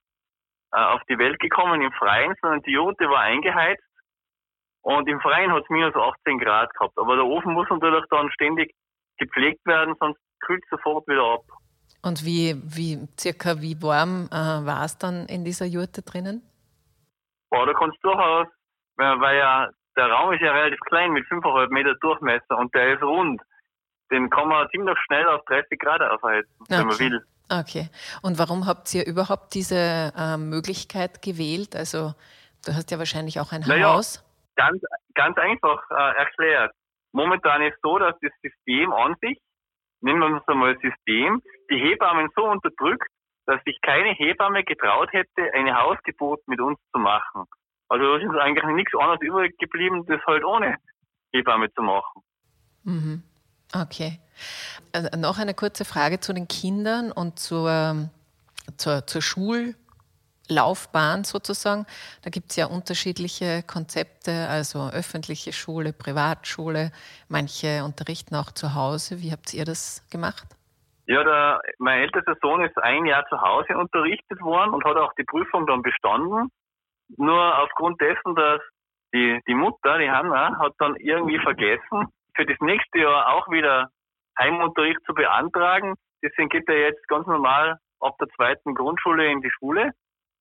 äh, 0.72 0.80
auf 0.80 1.02
die 1.10 1.18
Welt 1.18 1.40
gekommen 1.40 1.82
im 1.82 1.92
Freien, 1.92 2.36
sondern 2.42 2.62
die 2.62 2.72
Jute 2.72 3.10
war 3.10 3.20
eingeheizt 3.20 3.84
und 4.88 5.06
im 5.10 5.20
Freien 5.20 5.52
hat 5.52 5.64
es 5.64 5.70
minus 5.70 5.94
18 5.94 6.40
Grad 6.40 6.74
gehabt. 6.74 6.98
Aber 6.98 7.18
der 7.18 7.26
Ofen 7.26 7.52
muss 7.52 7.68
natürlich 7.70 8.06
dann 8.10 8.32
ständig 8.32 8.74
gepflegt 9.18 9.66
werden, 9.66 9.96
sonst 10.00 10.18
kühlt 10.40 10.64
es 10.64 10.70
sofort 10.70 11.06
wieder 11.10 11.26
ab. 11.34 11.44
Und 12.04 12.24
wie, 12.24 12.56
wie 12.64 13.06
circa 13.20 13.62
wie 13.62 13.82
warm 13.82 14.30
äh, 14.32 14.66
war 14.66 14.86
es 14.86 14.98
dann 14.98 15.26
in 15.26 15.44
dieser 15.44 15.66
Jurte 15.66 16.04
drinnen? 16.04 16.42
Boah, 17.50 17.66
da 17.66 17.74
kannst 17.74 17.98
du 18.02 18.08
durchaus, 18.08 18.48
weil, 18.96 19.20
weil 19.20 19.38
ja 19.38 19.70
der 19.98 20.08
Raum 20.08 20.32
ist 20.32 20.42
ja 20.42 20.54
relativ 20.54 20.80
klein 20.88 21.12
mit 21.12 21.26
5,5 21.26 21.70
Meter 21.70 21.94
Durchmesser 21.96 22.58
und 22.58 22.74
der 22.74 22.94
ist 22.94 23.04
rund. 23.04 23.42
Den 24.10 24.30
kann 24.30 24.48
man 24.48 24.70
ziemlich 24.70 24.98
schnell 25.06 25.28
auf 25.28 25.44
30 25.48 25.80
Grad 25.80 26.02
aufheizen, 26.02 26.50
okay. 26.62 26.78
wenn 26.78 26.88
man 26.88 27.00
will. 27.00 27.26
Okay. 27.50 27.90
Und 28.22 28.40
warum 28.40 28.66
habt 28.66 28.94
ihr 28.96 29.06
überhaupt 29.06 29.54
diese 29.54 30.14
äh, 30.16 30.38
Möglichkeit 30.38 31.22
gewählt? 31.22 31.76
Also 31.76 32.14
du 32.66 32.74
hast 32.74 32.90
ja 32.90 33.00
wahrscheinlich 33.00 33.42
auch 33.42 33.52
ein 33.52 33.66
naja, 33.68 33.96
Haus. 33.96 34.24
Ganz, 34.58 34.82
ganz 35.14 35.38
einfach 35.38 35.82
äh, 35.92 36.18
erklärt. 36.18 36.74
Momentan 37.14 37.62
ist 37.62 37.78
so, 37.82 37.98
dass 37.98 38.16
das 38.22 38.32
System 38.42 38.92
an 38.92 39.16
sich, 39.22 39.40
nennen 40.02 40.20
wir 40.20 40.38
es 40.38 40.48
einmal 40.48 40.76
System, 40.82 41.42
die 41.72 41.78
Hebammen 41.78 42.30
so 42.36 42.44
unterdrückt, 42.44 43.08
dass 43.46 43.64
sich 43.64 43.80
keine 43.82 44.14
Hebamme 44.14 44.64
getraut 44.64 45.10
hätte, 45.14 45.54
eine 45.54 45.80
Hausgeburt 45.80 46.42
mit 46.48 46.60
uns 46.60 46.78
zu 46.92 47.00
machen. 47.00 47.46
Also 47.88 48.18
da 48.18 48.18
ist 48.18 48.40
eigentlich 48.40 48.76
nichts 48.76 48.94
anderes 48.96 49.22
übrig 49.22 49.58
geblieben, 49.58 50.06
das 50.08 50.20
halt 50.28 50.44
ohne 50.44 50.76
Hebamme 51.32 51.72
zu 51.74 51.82
machen. 51.82 52.24
Mhm. 52.84 53.24
Okay. 53.74 54.20
Also 54.92 55.10
noch 55.18 55.40
eine 55.40 55.54
kurze 55.54 55.86
Frage 55.86 56.20
zu 56.20 56.34
den 56.34 56.48
Kindern 56.48 57.12
und 57.12 57.40
zur, 57.40 58.10
zur, 58.78 59.06
zur 59.08 59.22
Schul- 59.22 59.76
Laufbahn 60.50 61.24
sozusagen. 61.24 61.86
Da 62.24 62.30
gibt 62.30 62.52
es 62.52 62.56
ja 62.56 62.68
unterschiedliche 62.68 63.64
Konzepte, 63.64 64.48
also 64.50 64.90
öffentliche 64.90 65.54
Schule, 65.54 65.94
Privatschule. 65.94 66.92
Manche 67.30 67.84
unterrichten 67.84 68.36
auch 68.36 68.52
zu 68.52 68.76
Hause. 68.76 69.22
Wie 69.22 69.32
habt 69.32 69.54
ihr 69.54 69.66
das 69.66 70.08
gemacht? 70.10 70.48
Ja, 71.08 71.24
der, 71.24 71.62
mein 71.80 72.02
ältester 72.02 72.36
Sohn 72.42 72.64
ist 72.66 72.78
ein 72.78 73.06
Jahr 73.06 73.26
zu 73.28 73.40
Hause 73.40 73.78
unterrichtet 73.78 74.42
worden 74.42 74.74
und 74.74 74.84
hat 74.84 74.98
auch 74.98 75.14
die 75.14 75.24
Prüfung 75.24 75.66
dann 75.66 75.82
bestanden. 75.82 76.50
Nur 77.16 77.60
aufgrund 77.60 78.02
dessen, 78.02 78.36
dass 78.36 78.60
die, 79.14 79.40
die 79.48 79.54
Mutter, 79.54 79.98
die 80.00 80.10
Hanna, 80.10 80.58
hat 80.60 80.74
dann 80.80 80.98
irgendwie 80.98 81.40
vergessen, 81.40 82.08
für 82.36 82.46
das 82.46 82.58
nächste 82.60 83.00
Jahr 83.00 83.34
auch 83.34 83.50
wieder 83.50 83.90
Heimunterricht 84.38 85.00
zu 85.06 85.14
beantragen. 85.14 85.96
Deswegen 86.22 86.50
geht 86.50 86.68
er 86.68 86.80
jetzt 86.80 87.08
ganz 87.08 87.26
normal 87.26 87.78
ab 88.02 88.16
der 88.20 88.28
zweiten 88.36 88.76
Grundschule 88.76 89.32
in 89.32 89.42
die 89.42 89.52
Schule. 89.52 89.92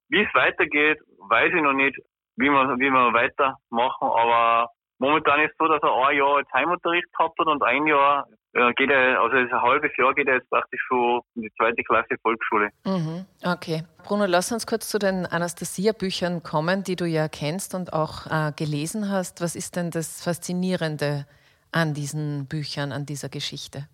Wie 0.09 0.23
es 0.23 0.35
weitergeht, 0.35 0.99
weiß 1.29 1.53
ich 1.55 1.63
noch 1.63 1.73
nicht, 1.73 1.99
wie 2.37 2.51
wir, 2.51 2.79
wie 2.79 2.91
wir 2.91 3.13
weitermachen, 3.13 4.09
aber 4.09 4.71
momentan 4.99 5.41
ist 5.41 5.53
es 5.53 5.57
so, 5.59 5.69
dass 5.69 5.83
er 5.83 6.09
ein 6.09 6.17
Jahr 6.17 6.39
jetzt 6.39 6.53
Heimunterricht 6.53 7.07
gehabt 7.13 7.39
hat 7.39 7.47
und 7.47 7.63
ein 7.63 7.87
Jahr 7.87 8.27
äh, 8.53 8.73
geht 8.75 8.91
er, 8.91 9.21
also 9.21 9.37
ein 9.37 9.51
halbes 9.63 9.91
Jahr 9.97 10.15
geht 10.15 10.29
er 10.29 10.37
jetzt 10.37 10.49
praktisch 10.51 10.81
schon 10.89 11.21
in 11.35 11.43
die 11.43 11.53
zweite 11.59 11.83
Klasse 11.83 12.17
Volksschule. 12.23 12.71
Mhm, 12.85 13.27
okay. 13.45 13.85
Bruno, 14.05 14.27
lass 14.27 14.53
uns 14.53 14.67
kurz 14.67 14.89
zu 14.89 14.99
den 14.99 15.27
Anastasia-Büchern 15.27 16.43
kommen, 16.43 16.83
die 16.83 16.97
du 16.97 17.05
ja 17.05 17.29
kennst 17.29 17.75
und 17.75 17.93
auch 17.93 18.27
äh, 18.27 18.53
gelesen 18.57 19.11
hast. 19.11 19.43
Was 19.43 19.57
ist 19.57 19.77
denn 19.77 19.91
das 19.91 20.23
Faszinierende 20.23 21.27
an 21.73 21.93
diesen 21.93 22.47
Büchern, 22.49 22.93
an 22.93 23.05
dieser 23.05 23.29
Geschichte? 23.29 23.89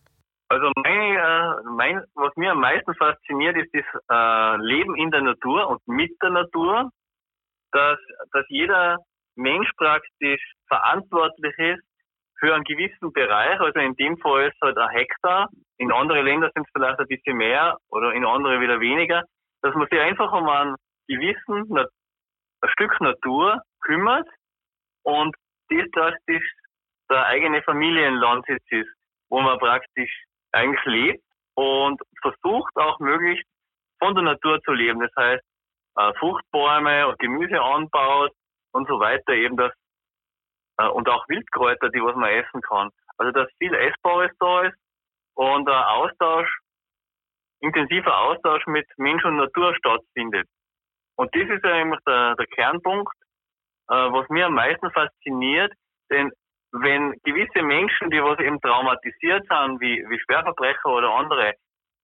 Also 0.49 0.71
mein, 1.65 2.05
was 2.15 2.35
mir 2.37 2.53
am 2.53 2.61
meisten 2.61 2.95
fasziniert, 2.95 3.57
ist 3.57 3.73
das 3.75 3.85
äh, 4.11 4.57
Leben 4.63 4.97
in 4.97 5.11
der 5.11 5.23
Natur 5.23 5.69
und 5.69 5.87
mit 5.87 6.11
der 6.23 6.31
Natur, 6.31 6.91
dass, 7.73 7.99
dass 8.33 8.45
jeder 8.49 8.99
Mensch 9.37 9.71
praktisch 9.77 10.43
verantwortlich 10.69 11.57
ist 11.59 11.83
für 12.39 12.55
einen 12.55 12.65
gewissen 12.65 13.13
Bereich, 13.13 13.61
also 13.61 13.79
in 13.79 13.95
dem 13.95 14.19
Fall 14.19 14.49
ist 14.49 14.55
es 14.55 14.61
halt 14.61 14.77
ein 14.77 14.91
Hektar, 14.91 15.49
in 15.79 15.93
andere 15.93 16.23
Länder 16.23 16.51
sind 16.55 16.67
es 16.67 16.73
vielleicht 16.73 16.99
ein 16.99 17.07
bisschen 17.07 17.37
mehr 17.37 17.79
oder 17.89 18.13
in 18.13 18.25
andere 18.25 18.61
wieder 18.61 18.81
weniger, 18.81 19.23
dass 19.63 19.75
man 19.75 19.89
sich 19.89 20.01
einfach 20.01 20.33
um 20.33 20.49
einen 20.49 20.77
gewissen 21.09 21.69
ein 21.79 22.69
Stück 22.71 23.01
Natur 23.01 23.61
kümmert 23.81 24.29
und 25.03 25.35
das 25.69 25.91
praktisch 25.93 26.53
der 27.11 27.27
eigene 27.27 27.63
Familienlandsitz 27.63 28.65
ist, 28.71 28.91
wo 29.29 29.41
man 29.41 29.59
praktisch 29.59 30.25
eigentlich 30.53 30.85
lebt 30.85 31.25
und 31.55 32.01
versucht 32.21 32.77
auch 32.77 32.99
möglichst 33.01 33.47
von 33.99 34.15
der 34.15 34.25
Natur 34.25 34.61
zu 34.63 34.73
leben. 34.73 35.01
Das 35.01 35.13
heißt, 35.17 35.43
äh, 35.97 36.13
Fruchtbäume 36.19 37.09
und 37.09 37.19
Gemüse 37.19 37.61
anbaut 37.61 38.33
und 38.73 38.89
so 38.89 38.99
weiter, 38.99 39.33
eben 39.35 39.57
das 39.57 39.73
äh, 40.79 40.89
und 40.89 41.09
auch 41.09 41.29
Wildkräuter, 41.29 41.91
die 41.91 42.03
was 42.03 42.17
man 42.17 42.31
essen 42.31 42.61
kann. 42.63 42.91
Also 43.19 43.33
dass 43.33 43.49
viel 43.59 43.75
Essbares 43.75 44.33
da 44.39 44.63
ist 44.63 44.77
und 45.35 45.69
ein 45.69 45.85
Austausch, 45.85 46.49
intensiver 47.61 48.19
Austausch 48.19 48.67
mit 48.67 48.87
Mensch 48.97 49.25
und 49.25 49.37
Natur 49.37 49.75
stattfindet. 49.77 50.49
Und 51.17 51.35
das 51.35 51.49
ist 51.49 51.65
eigentlich 51.65 52.01
der, 52.07 52.35
der 52.37 52.47
Kernpunkt, 52.47 53.15
äh, 53.89 53.95
was 53.95 54.29
mir 54.31 54.47
am 54.47 54.55
meisten 54.55 54.91
fasziniert, 54.91 55.73
denn 56.11 56.33
wenn 56.73 57.13
gewisse 57.23 57.63
Menschen, 57.63 58.11
die 58.11 58.23
was 58.23 58.39
eben 58.39 58.61
traumatisiert 58.61 59.47
sind, 59.47 59.81
wie, 59.81 60.05
wie 60.09 60.21
Schwerverbrecher 60.21 60.87
oder 60.87 61.11
andere, 61.15 61.55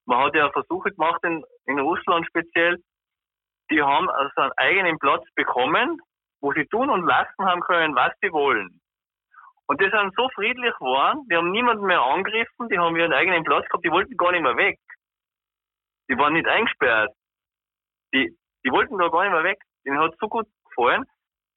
man 0.06 0.24
hat 0.24 0.34
ja 0.34 0.50
Versuche 0.50 0.90
gemacht 0.90 1.22
in, 1.24 1.42
in 1.66 1.78
Russland 1.78 2.26
speziell, 2.26 2.76
die 3.70 3.82
haben 3.82 4.08
also 4.10 4.40
einen 4.40 4.52
eigenen 4.56 4.98
Platz 4.98 5.24
bekommen, 5.34 6.00
wo 6.40 6.52
sie 6.52 6.66
tun 6.66 6.90
und 6.90 7.06
lassen 7.06 7.44
haben 7.44 7.60
können, 7.60 7.94
was 7.94 8.12
sie 8.22 8.32
wollen. 8.32 8.80
Und 9.66 9.80
die 9.80 9.90
sind 9.90 10.14
so 10.16 10.28
friedlich 10.34 10.74
geworden, 10.78 11.26
die 11.30 11.36
haben 11.36 11.50
niemanden 11.50 11.84
mehr 11.84 12.00
angegriffen, 12.00 12.68
die 12.70 12.78
haben 12.78 12.96
ihren 12.96 13.12
eigenen 13.12 13.44
Platz 13.44 13.66
gehabt, 13.66 13.84
die 13.84 13.90
wollten 13.90 14.16
gar 14.16 14.32
nicht 14.32 14.42
mehr 14.42 14.56
weg. 14.56 14.78
Die 16.08 16.16
waren 16.16 16.32
nicht 16.32 16.46
eingesperrt. 16.46 17.12
Die, 18.14 18.34
die 18.64 18.70
wollten 18.70 18.96
da 18.96 19.08
gar 19.08 19.24
nicht 19.24 19.32
mehr 19.32 19.44
weg. 19.44 19.58
Denen 19.84 19.98
hat 19.98 20.12
es 20.12 20.18
so 20.18 20.28
gut 20.28 20.46
gefallen. 20.68 21.04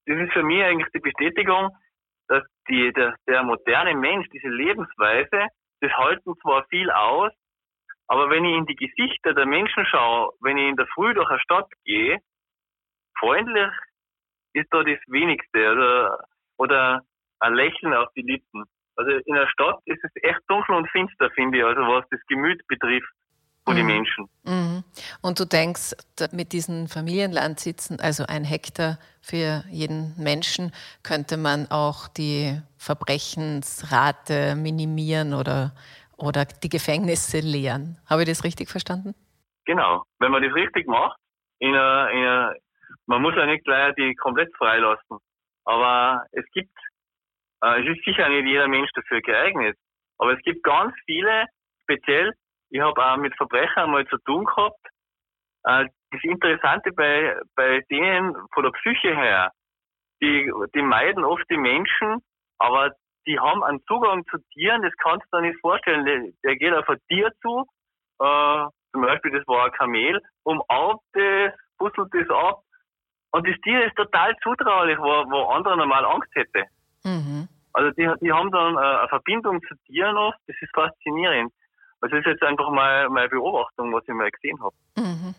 Das 0.08 0.18
ist 0.18 0.34
für 0.34 0.44
mich 0.44 0.62
eigentlich 0.62 0.92
die 0.94 1.00
Bestätigung, 1.00 1.70
dass 2.32 2.44
die, 2.70 2.94
der, 2.94 3.14
der 3.28 3.44
moderne 3.44 3.94
Mensch, 3.94 4.26
diese 4.30 4.48
Lebensweise, 4.48 5.48
das 5.82 5.92
halten 5.92 6.34
zwar 6.42 6.64
viel 6.70 6.90
aus, 6.90 7.34
aber 8.08 8.30
wenn 8.30 8.46
ich 8.46 8.56
in 8.56 8.66
die 8.66 8.76
Gesichter 8.76 9.34
der 9.34 9.46
Menschen 9.46 9.86
schaue, 9.86 10.32
wenn 10.40 10.58
ich 10.58 10.70
in 10.70 10.78
der 10.78 10.88
Früh 10.88 11.14
durch 11.14 11.30
eine 11.30 11.42
Stadt 11.42 11.70
gehe, 11.84 12.20
freundlich 13.20 13.72
ist 14.54 14.68
da 14.72 14.82
das 14.82 15.00
Wenigste 15.08 15.72
oder, 15.74 16.24
oder 16.58 17.02
ein 17.42 17.54
Lächeln 17.54 17.94
auf 17.94 18.08
die 18.16 18.22
Lippen. 18.22 18.64
Also 18.96 19.12
in 19.12 19.36
der 19.36 19.48
Stadt 19.48 19.80
ist 19.86 20.04
es 20.04 20.12
echt 20.24 20.40
dunkel 20.48 20.76
und 20.76 20.90
finster, 20.90 21.30
finde 21.32 21.58
ich, 21.58 21.66
also 21.66 21.82
was 21.82 22.08
das 22.12 22.22
Gemüt 22.28 22.66
betrifft 22.68 23.12
von 23.64 23.74
mhm. 23.74 23.78
den 23.78 23.86
Menschen. 23.88 24.30
Mhm. 24.44 24.84
Und 25.22 25.40
du 25.40 25.46
denkst, 25.46 25.96
mit 26.32 26.54
diesen 26.54 26.88
Familienlandsitzen, 26.88 28.00
also 28.00 28.26
ein 28.28 28.44
Hektar 28.44 28.98
für 29.22 29.64
jeden 29.70 30.16
Menschen, 30.18 30.72
könnte 31.04 31.38
man 31.38 31.68
auch 31.70 32.08
die 32.08 32.60
Verbrechensrate 32.78 34.56
minimieren 34.56 35.34
oder, 35.34 35.74
oder 36.18 36.46
die 36.46 36.70
Gefängnisse 36.70 37.40
leeren. 37.40 37.98
Habe 38.10 38.24
ich 38.24 38.30
das 38.30 38.44
richtig 38.44 38.70
verstanden? 38.70 39.14
Genau. 39.66 40.04
Wenn 40.20 40.32
man 40.32 40.42
das 40.42 40.54
richtig 40.54 40.88
macht, 40.88 41.18
in 41.60 41.76
einer, 41.76 42.10
in 42.12 42.18
einer, 42.20 42.56
man 43.06 43.22
muss 43.22 43.36
ja 43.36 43.46
nicht 43.46 43.64
gleich 43.64 43.94
die 43.96 44.16
komplett 44.16 44.56
freilassen. 44.58 45.18
Aber 45.66 46.26
es 46.32 46.46
gibt, 46.54 46.76
äh, 47.64 47.82
es 47.82 47.96
ist 47.96 48.04
sicher 48.04 48.28
nicht 48.30 48.48
jeder 48.48 48.68
Mensch 48.68 48.90
dafür 48.96 49.22
geeignet. 49.22 49.78
Aber 50.18 50.34
es 50.34 50.42
gibt 50.44 50.64
ganz 50.64 50.94
viele, 51.06 51.46
speziell 51.84 52.34
ich 52.72 52.80
habe 52.80 53.06
auch 53.06 53.18
mit 53.18 53.36
Verbrechern 53.36 53.92
mal 53.92 54.08
zu 54.08 54.18
tun 54.20 54.46
gehabt. 54.46 54.80
Äh, 55.66 55.86
das 56.12 56.24
Interessante 56.24 56.92
bei, 56.94 57.38
bei 57.56 57.82
denen 57.90 58.36
von 58.54 58.64
der 58.64 58.72
Psyche 58.72 59.16
her, 59.16 59.52
die, 60.22 60.52
die 60.74 60.82
meiden 60.82 61.24
oft 61.24 61.44
die 61.50 61.58
Menschen, 61.58 62.22
aber 62.60 62.92
die 63.28 63.40
haben 63.40 63.64
einen 63.64 63.84
Zugang 63.86 64.26
zu 64.28 64.38
Tieren, 64.54 64.82
das 64.82 64.94
kannst 64.98 65.26
du 65.32 65.38
dir 65.38 65.50
nicht 65.50 65.60
vorstellen. 65.60 66.06
Der, 66.06 66.22
der 66.44 66.56
geht 66.56 66.74
auf 66.74 66.90
ein 66.90 66.98
Tier 67.08 67.32
zu, 67.42 67.66
äh, 68.20 68.66
zum 68.92 69.02
Beispiel 69.02 69.32
das 69.32 69.48
war 69.48 69.66
ein 69.66 69.72
Kamel, 69.74 70.22
umarmt 70.44 71.02
das, 71.14 71.54
puzzelt 71.78 72.10
das 72.14 72.30
ab. 72.30 72.62
Und 73.34 73.48
das 73.48 73.56
Tier 73.64 73.86
ist 73.86 73.96
total 73.96 74.36
zutraulich, 74.44 74.98
wo, 74.98 75.04
wo 75.04 75.50
andere 75.50 75.78
normal 75.78 76.06
Angst 76.06 76.30
hätte. 76.36 76.66
Mhm. 77.04 77.48
Also 77.74 77.92
die, 77.92 78.10
die 78.22 78.32
haben 78.32 78.52
dann 78.52 78.76
äh, 78.76 78.80
eine 78.80 79.08
Verbindung 79.08 79.62
zu 79.62 79.76
Tieren 79.86 80.18
oft, 80.18 80.38
das 80.48 80.56
ist 80.60 80.74
faszinierend. 80.74 81.54
Das 82.02 82.12
ist 82.14 82.26
jetzt 82.26 82.42
einfach 82.42 82.72
mal 82.72 83.08
meine 83.10 83.30
Beobachtung, 83.30 83.94
was 83.94 84.04
ich 84.08 84.14
mal 84.16 84.32
gesehen 84.32 84.60
habe. 84.60 84.74
Mhm. 84.96 85.36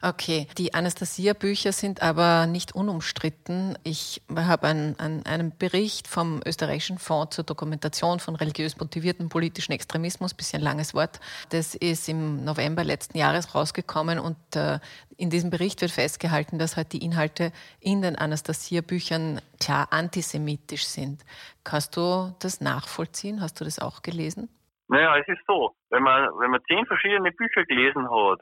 Okay, 0.00 0.46
die 0.56 0.72
Anastasia-Bücher 0.72 1.72
sind 1.72 2.02
aber 2.02 2.46
nicht 2.46 2.72
unumstritten. 2.72 3.76
Ich 3.82 4.22
habe 4.34 4.68
einen, 4.68 4.96
einen, 5.00 5.26
einen, 5.26 5.58
Bericht 5.58 6.06
vom 6.06 6.40
österreichischen 6.46 6.98
Fonds 6.98 7.34
zur 7.34 7.44
Dokumentation 7.44 8.20
von 8.20 8.36
religiös 8.36 8.78
motivierten 8.78 9.28
politischen 9.28 9.72
Extremismus, 9.72 10.34
bisschen 10.34 10.62
langes 10.62 10.94
Wort. 10.94 11.18
Das 11.48 11.74
ist 11.74 12.08
im 12.08 12.44
November 12.44 12.84
letzten 12.84 13.18
Jahres 13.18 13.52
rausgekommen 13.54 14.20
und 14.20 14.36
äh, 14.54 14.78
in 15.16 15.30
diesem 15.30 15.50
Bericht 15.50 15.80
wird 15.80 15.90
festgehalten, 15.90 16.60
dass 16.60 16.76
halt 16.76 16.92
die 16.92 17.04
Inhalte 17.04 17.50
in 17.80 18.02
den 18.02 18.14
Anastasia-Büchern 18.14 19.40
klar 19.58 19.88
antisemitisch 19.90 20.86
sind. 20.86 21.24
Kannst 21.64 21.96
du 21.96 22.32
das 22.38 22.60
nachvollziehen? 22.60 23.40
Hast 23.40 23.60
du 23.60 23.64
das 23.64 23.80
auch 23.80 24.02
gelesen? 24.02 24.48
Naja, 24.88 25.16
es 25.18 25.28
ist 25.28 25.44
so, 25.46 25.74
wenn 25.90 26.02
man, 26.02 26.28
wenn 26.38 26.50
man 26.50 26.62
zehn 26.68 26.84
verschiedene 26.86 27.32
Bücher 27.32 27.64
gelesen 27.64 28.08
hat 28.10 28.40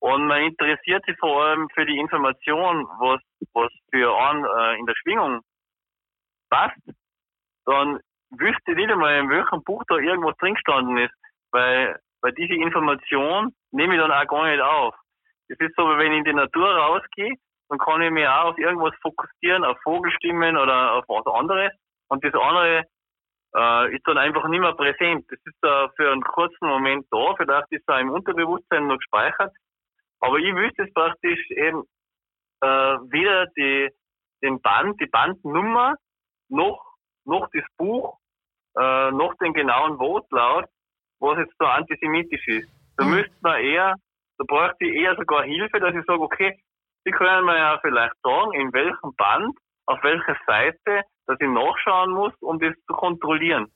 und 0.00 0.26
man 0.26 0.42
interessiert 0.42 1.04
sich 1.04 1.16
vor 1.18 1.44
allem 1.44 1.68
für 1.74 1.86
die 1.86 1.98
Information, 1.98 2.86
was, 2.98 3.20
was 3.52 3.72
für 3.90 4.16
einen 4.16 4.44
äh, 4.44 4.78
in 4.78 4.86
der 4.86 4.94
Schwingung 4.96 5.40
passt, 6.50 6.80
dann 7.64 8.00
wüsste 8.30 8.72
ich 8.72 8.76
nicht 8.76 8.90
einmal, 8.90 9.18
in 9.18 9.30
welchem 9.30 9.62
Buch 9.62 9.82
da 9.88 9.96
irgendwas 9.96 10.36
drin 10.38 10.54
gestanden 10.54 10.98
ist, 10.98 11.14
weil, 11.52 11.98
weil 12.22 12.32
diese 12.32 12.54
Information 12.54 13.54
nehme 13.70 13.94
ich 13.94 14.00
dann 14.00 14.12
auch 14.12 14.26
gar 14.26 14.50
nicht 14.50 14.60
auf. 14.60 14.94
Es 15.48 15.58
ist 15.60 15.74
so, 15.76 15.88
wenn 15.88 16.12
ich 16.12 16.18
in 16.18 16.24
die 16.24 16.32
Natur 16.34 16.68
rausgehe, 16.68 17.34
dann 17.68 17.78
kann 17.78 18.02
ich 18.02 18.10
mich 18.10 18.26
auch 18.26 18.52
auf 18.52 18.58
irgendwas 18.58 18.94
fokussieren, 19.02 19.64
auf 19.64 19.78
Vogelstimmen 19.82 20.56
oder 20.56 20.94
auf 20.94 21.04
was 21.08 21.26
anderes. 21.26 21.72
Und 22.08 22.24
das 22.24 22.34
andere 22.34 22.84
äh, 23.54 23.94
ist 23.94 24.06
dann 24.06 24.18
einfach 24.18 24.46
nicht 24.48 24.60
mehr 24.60 24.74
präsent. 24.74 25.26
Das 25.30 25.38
ist 25.44 25.64
äh, 25.64 25.88
für 25.96 26.12
einen 26.12 26.22
kurzen 26.22 26.68
Moment 26.68 27.06
da, 27.10 27.34
vielleicht 27.36 27.70
ist 27.70 27.88
er 27.88 28.00
im 28.00 28.10
Unterbewusstsein 28.10 28.86
noch 28.86 28.98
gespeichert. 28.98 29.52
Aber 30.20 30.38
ich 30.38 30.54
wüsste 30.54 30.84
es 30.84 30.92
praktisch 30.92 31.50
eben 31.50 31.84
äh, 32.60 32.66
weder 32.66 33.46
die, 33.56 33.90
den 34.42 34.60
Band, 34.60 35.00
die 35.00 35.06
Bandnummer, 35.06 35.94
noch, 36.48 36.82
noch 37.24 37.48
das 37.52 37.64
Buch, 37.76 38.18
äh, 38.76 39.10
noch 39.12 39.34
den 39.34 39.52
genauen 39.52 39.98
Wortlaut, 39.98 40.66
was 41.20 41.38
jetzt 41.38 41.54
da 41.58 41.74
antisemitisch 41.74 42.46
ist. 42.48 42.68
Da 42.96 43.04
mhm. 43.04 43.10
müsste 43.16 43.36
man 43.42 43.60
eher, 43.60 43.94
da 44.38 44.44
bräuchte 44.46 44.84
ich 44.86 44.94
eher 44.96 45.16
sogar 45.16 45.44
Hilfe, 45.44 45.80
dass 45.80 45.94
ich 45.94 46.04
sage, 46.06 46.20
okay, 46.20 46.58
Sie 47.04 47.12
können 47.12 47.46
mir 47.46 47.56
ja 47.56 47.78
vielleicht 47.80 48.14
sagen, 48.22 48.52
in 48.52 48.72
welchem 48.72 49.14
Band, 49.16 49.56
auf 49.86 50.02
welcher 50.02 50.36
Seite 50.46 51.02
dass 51.28 51.38
ich 51.40 51.48
nachschauen 51.48 52.10
muss, 52.10 52.32
um 52.40 52.58
das 52.58 52.74
zu 52.86 52.94
kontrollieren. 52.94 53.70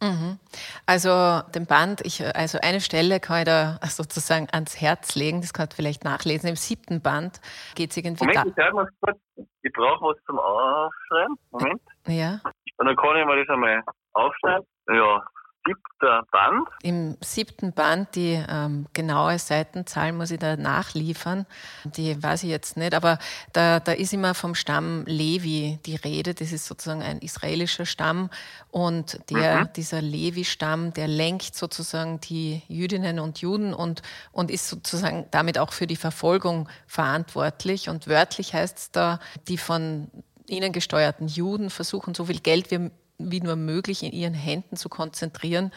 Mhm. 0.00 0.38
Also 0.86 1.42
den 1.54 1.66
Band, 1.66 2.00
ich, 2.02 2.24
also 2.36 2.58
eine 2.62 2.80
Stelle 2.80 3.20
kann 3.20 3.38
ich 3.38 3.44
da 3.44 3.78
sozusagen 3.82 4.48
ans 4.52 4.80
Herz 4.80 5.14
legen, 5.14 5.40
das 5.40 5.52
kann 5.52 5.68
ich 5.70 5.74
vielleicht 5.74 6.04
nachlesen. 6.04 6.48
Im 6.48 6.56
siebten 6.56 7.00
Band 7.00 7.40
geht 7.74 7.90
es 7.90 7.96
irgendwie 7.96 8.26
Moment, 8.26 8.54
da. 8.56 8.68
Ich, 8.68 9.00
kurz. 9.00 9.18
ich 9.62 9.72
brauche 9.72 10.04
was 10.04 10.24
zum 10.24 10.38
Aufschreiben. 10.38 11.36
Moment. 11.50 11.82
Ja. 12.06 12.40
Und 12.76 12.86
dann 12.86 12.96
kann 12.96 13.16
ich 13.16 13.26
mir 13.26 13.44
das 13.44 13.48
einmal 13.48 13.82
aufschreiben. 14.12 14.66
Ja, 14.88 15.24
siebter 15.66 16.26
Band. 16.30 16.68
Im 16.82 17.16
siebten 17.20 17.72
Band, 17.72 18.14
die 18.14 18.42
ähm, 18.48 18.86
genaue 18.92 19.38
Seitenzahl 19.38 20.12
muss 20.12 20.30
ich 20.30 20.38
da 20.38 20.56
nachliefern. 20.56 21.46
Die 21.84 22.22
weiß 22.22 22.42
ich 22.44 22.50
jetzt 22.50 22.76
nicht, 22.76 22.94
aber 22.94 23.18
da, 23.52 23.80
da 23.80 23.92
ist 23.92 24.12
immer 24.12 24.34
vom 24.34 24.54
Stamm 24.54 25.04
Levi 25.06 25.78
die 25.86 25.96
Rede. 25.96 26.34
Das 26.34 26.52
ist 26.52 26.66
sozusagen 26.66 27.02
ein 27.02 27.18
israelischer 27.18 27.86
Stamm 27.86 28.30
und 28.70 29.18
der, 29.30 29.62
mhm. 29.62 29.72
dieser 29.76 30.02
Levi-Stamm, 30.02 30.92
der 30.92 31.08
lenkt 31.08 31.54
sozusagen 31.54 32.20
die 32.20 32.62
Jüdinnen 32.68 33.18
und 33.18 33.38
Juden 33.38 33.74
und, 33.74 34.02
und 34.32 34.50
ist 34.50 34.68
sozusagen 34.68 35.26
damit 35.30 35.58
auch 35.58 35.72
für 35.72 35.86
die 35.86 35.96
Verfolgung 35.96 36.68
verantwortlich. 36.86 37.88
Und 37.88 38.08
wörtlich 38.08 38.54
heißt 38.54 38.78
es 38.78 38.90
da, 38.90 39.20
die 39.48 39.58
von 39.58 40.10
ihnen 40.46 40.72
gesteuerten 40.72 41.28
Juden 41.28 41.70
versuchen, 41.70 42.14
so 42.14 42.26
viel 42.26 42.40
Geld 42.40 42.70
wie 42.70 42.90
wie 43.18 43.40
nur 43.40 43.56
möglich 43.56 44.02
in 44.02 44.12
ihren 44.12 44.34
Händen 44.34 44.76
zu 44.76 44.88
konzentrieren 44.88 45.72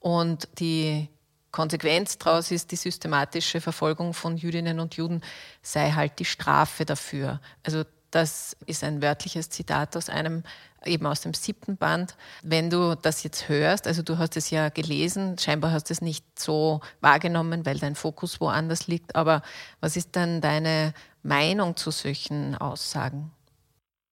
und 0.00 0.48
die 0.58 1.08
Konsequenz 1.52 2.16
daraus 2.18 2.50
ist 2.50 2.72
die 2.72 2.76
systematische 2.76 3.60
Verfolgung 3.60 4.14
von 4.14 4.36
Jüdinnen 4.36 4.80
und 4.80 4.94
Juden, 4.94 5.20
sei 5.60 5.92
halt 5.92 6.18
die 6.18 6.24
Strafe 6.24 6.86
dafür. 6.86 7.40
Also 7.62 7.84
das 8.10 8.56
ist 8.66 8.84
ein 8.84 9.02
wörtliches 9.02 9.50
Zitat 9.50 9.96
aus 9.96 10.08
einem, 10.08 10.44
eben 10.84 11.06
aus 11.06 11.20
dem 11.20 11.34
siebten 11.34 11.76
Band. 11.76 12.16
Wenn 12.42 12.70
du 12.70 12.94
das 12.94 13.22
jetzt 13.22 13.48
hörst, 13.48 13.86
also 13.86 14.02
du 14.02 14.18
hast 14.18 14.36
es 14.36 14.50
ja 14.50 14.70
gelesen, 14.70 15.38
scheinbar 15.38 15.72
hast 15.72 15.90
du 15.90 15.92
es 15.92 16.00
nicht 16.00 16.24
so 16.38 16.80
wahrgenommen, 17.00 17.64
weil 17.66 17.78
dein 17.78 17.94
Fokus 17.94 18.40
woanders 18.40 18.86
liegt, 18.86 19.14
aber 19.14 19.42
was 19.80 19.96
ist 19.96 20.16
dann 20.16 20.40
deine 20.40 20.94
Meinung 21.22 21.76
zu 21.76 21.90
solchen 21.90 22.54
Aussagen? 22.56 23.30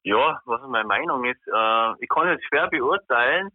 Ja, 0.03 0.41
was 0.47 0.63
meine 0.63 0.89
Meinung 0.89 1.25
ist, 1.25 1.47
äh, 1.47 1.93
ich 2.01 2.09
kann 2.09 2.29
jetzt 2.29 2.45
schwer 2.47 2.69
beurteilen. 2.69 3.51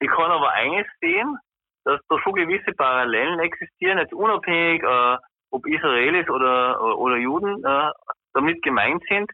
Ich 0.00 0.08
kann 0.08 0.30
aber 0.30 0.50
eines 0.50 0.86
sehen, 1.00 1.38
dass 1.84 2.00
da 2.08 2.18
schon 2.20 2.34
gewisse 2.34 2.72
Parallelen 2.72 3.38
existieren, 3.38 3.98
jetzt 3.98 4.12
unabhängig, 4.12 4.82
äh, 4.82 5.16
ob 5.50 5.66
Israelis 5.66 6.28
oder, 6.28 6.98
oder 6.98 7.16
Juden 7.16 7.64
äh, 7.64 7.90
damit 8.32 8.62
gemeint 8.62 9.02
sind. 9.08 9.30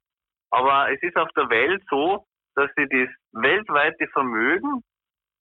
Aber 0.51 0.91
es 0.93 1.03
ist 1.03 1.17
auf 1.17 1.29
der 1.37 1.49
Welt 1.49 1.83
so, 1.89 2.27
dass 2.55 2.71
sich 2.75 2.89
das 2.91 3.09
weltweite 3.33 4.09
Vermögen 4.09 4.83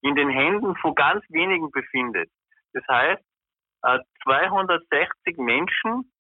in 0.02 0.16
den 0.16 0.30
Händen 0.30 0.76
von 0.78 0.96
ganz 0.96 1.24
wenigen 1.30 1.72
befindet. 1.72 2.30
Das 2.74 2.84
heißt, 2.88 3.24
260 4.24 5.10
äh, 5.26 5.42
Menschen 5.42 6.12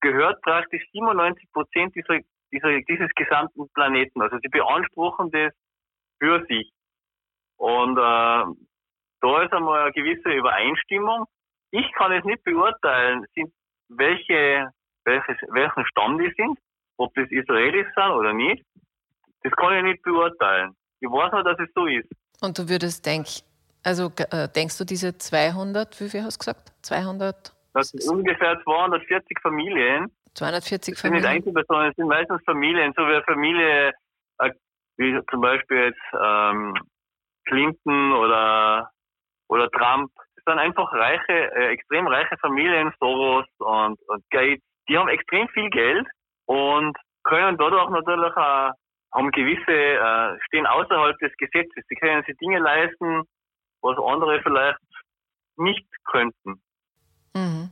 gehört 0.00 0.40
praktisch 0.42 0.82
97 0.92 1.50
Prozent 1.52 1.94
dieser, 1.94 2.18
dieser, 2.56 2.80
dieses 2.82 3.10
gesamten 3.14 3.68
Planeten. 3.74 4.22
Also 4.22 4.38
sie 4.42 4.48
beanspruchen 4.48 5.30
das 5.30 5.52
für 6.18 6.44
sich. 6.48 6.70
Und 7.56 7.96
äh, 7.96 8.44
da 9.20 9.42
ist 9.42 9.52
einmal 9.52 9.82
eine 9.82 9.92
gewisse 9.92 10.30
Übereinstimmung. 10.30 11.24
Ich 11.70 11.90
kann 11.92 12.12
es 12.12 12.24
nicht 12.24 12.42
beurteilen, 12.44 13.24
sind 13.34 13.52
welche, 13.88 14.70
welches, 15.04 15.36
welchen 15.52 15.86
Stamm 15.86 16.18
die 16.18 16.32
sind 16.36 16.58
ob 16.96 17.14
das 17.14 17.30
Israelis 17.30 17.86
sind 17.94 18.10
oder 18.10 18.32
nicht, 18.32 18.64
das 19.42 19.52
kann 19.52 19.76
ich 19.76 19.82
nicht 19.84 20.02
beurteilen. 20.02 20.74
Ich 21.00 21.08
weiß 21.08 21.32
nur, 21.32 21.44
dass 21.44 21.58
es 21.58 21.68
so 21.74 21.86
ist. 21.86 22.08
Und 22.40 22.58
du 22.58 22.68
würdest 22.68 23.04
denken, 23.04 23.42
also 23.84 24.10
äh, 24.30 24.48
denkst 24.48 24.78
du 24.78 24.84
diese 24.84 25.16
200, 25.16 26.00
wie 26.00 26.08
viel 26.08 26.22
hast 26.22 26.36
du 26.36 26.38
gesagt? 26.38 26.72
200? 26.82 27.54
Das 27.74 27.88
sind 27.88 28.10
ungefähr 28.10 28.58
240 28.62 29.38
Familien. 29.40 30.10
240 30.36 30.94
das 30.94 31.00
Familien? 31.00 31.22
sind 31.22 31.30
nicht 31.30 31.46
Einzelpersonen, 31.46 31.90
es 31.90 31.96
sind 31.96 32.08
meistens 32.08 32.42
Familien, 32.44 32.92
so 32.96 33.02
wie 33.02 33.14
eine 33.14 33.24
Familie, 33.24 33.92
äh, 34.38 34.50
wie 34.96 35.20
zum 35.30 35.40
Beispiel 35.40 35.76
jetzt 35.76 36.06
ähm, 36.22 36.74
Clinton 37.46 38.12
oder, 38.12 38.90
oder 39.48 39.70
Trump. 39.70 40.10
Das 40.36 40.44
sind 40.46 40.58
einfach 40.58 40.92
reiche, 40.92 41.52
äh, 41.54 41.68
extrem 41.68 42.06
reiche 42.06 42.36
Familien, 42.38 42.92
Soros 43.00 43.46
und, 43.58 43.98
und 44.08 44.24
Gates. 44.30 44.64
Die 44.88 44.96
haben 44.96 45.08
extrem 45.08 45.48
viel 45.48 45.70
Geld 45.70 46.06
und 46.46 46.96
können 47.24 47.56
dadurch 47.58 47.90
natürlich 47.90 48.36
auch, 48.36 48.72
haben 49.12 49.30
gewisse, 49.30 49.72
äh, 49.72 50.38
stehen 50.46 50.66
außerhalb 50.66 51.18
des 51.18 51.32
Gesetzes. 51.38 51.84
Sie 51.88 51.94
können 51.96 52.22
sich 52.24 52.36
Dinge 52.38 52.58
leisten, 52.58 53.22
was 53.80 53.96
andere 53.98 54.40
vielleicht 54.42 54.78
nicht 55.56 55.86
könnten. 56.04 56.60
Mhm. 57.34 57.70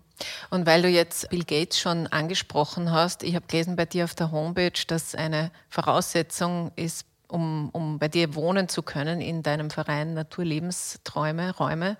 Und 0.50 0.66
weil 0.66 0.83
du 0.83 0.88
jetzt 0.88 1.31
Bill 1.31 1.44
Gates 1.44 1.79
schon 1.79 2.07
angesprochen 2.07 2.92
hast, 2.92 3.22
ich 3.22 3.35
habe 3.35 3.46
gelesen 3.46 3.77
bei 3.77 3.85
dir 3.85 4.05
auf 4.05 4.14
der 4.14 4.31
Homepage, 4.31 4.85
dass 4.87 5.14
eine 5.14 5.50
Voraussetzung 5.68 6.72
ist, 6.77 7.07
um, 7.29 7.70
um 7.70 7.98
bei 7.98 8.09
dir 8.09 8.35
wohnen 8.35 8.68
zu 8.68 8.83
können 8.83 9.20
in 9.20 9.42
deinem 9.42 9.70
Verein 9.70 10.14
Naturlebensträume, 10.14 11.57
Räume, 11.57 11.96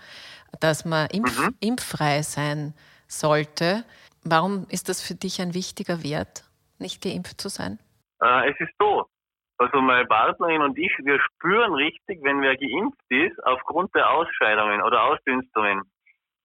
dass 0.61 0.85
man 0.85 1.09
impf, 1.11 1.38
mhm. 1.38 1.55
impffrei 1.61 2.22
sein 2.22 2.74
sollte. 3.09 3.85
Warum 4.22 4.66
ist 4.68 4.88
das 4.88 5.03
für 5.03 5.14
dich 5.14 5.40
ein 5.40 5.55
wichtiger 5.55 6.03
Wert? 6.03 6.44
nicht 6.79 7.03
geimpft 7.03 7.40
zu 7.40 7.48
sein? 7.48 7.79
Äh, 8.20 8.50
es 8.50 8.61
ist 8.61 8.72
so. 8.79 9.07
Also 9.59 9.81
meine 9.81 10.07
Partnerin 10.07 10.62
und 10.62 10.77
ich, 10.79 10.92
wir 11.05 11.20
spüren 11.20 11.74
richtig, 11.74 12.20
wenn 12.22 12.40
wer 12.40 12.57
geimpft 12.57 13.00
ist, 13.09 13.38
aufgrund 13.44 13.94
der 13.94 14.11
Ausscheidungen 14.11 14.83
oder 14.83 15.05
Ausdünstungen. 15.05 15.83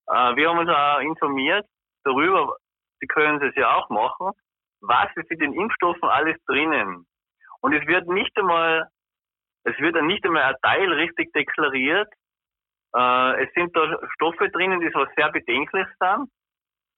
Äh, 0.10 0.36
wir 0.36 0.50
haben 0.50 0.60
uns 0.60 0.70
auch 0.70 1.00
informiert 1.00 1.66
darüber, 2.04 2.56
Sie 3.00 3.08
können 3.08 3.42
es 3.42 3.56
ja 3.56 3.76
auch 3.76 3.90
machen, 3.90 4.32
was 4.82 5.10
ist 5.16 5.32
in 5.32 5.40
den 5.40 5.54
Impfstoffen 5.54 6.04
alles 6.04 6.38
drinnen. 6.46 7.06
Und 7.62 7.74
es 7.74 7.86
wird 7.88 8.08
nicht 8.08 8.38
einmal, 8.38 8.88
es 9.64 9.78
wird 9.80 9.96
dann 9.96 10.08
nicht 10.08 10.26
einmal 10.26 10.44
ein 10.44 10.56
Teil 10.62 10.92
richtig 10.94 11.32
deklariert. 11.34 12.12
Äh, 12.96 13.44
es 13.44 13.54
sind 13.54 13.76
da 13.76 13.98
Stoffe 14.16 14.50
drinnen, 14.50 14.80
die 14.80 14.92
so 14.92 15.06
sehr 15.16 15.32
bedenklich 15.32 15.88
sind. 16.00 16.30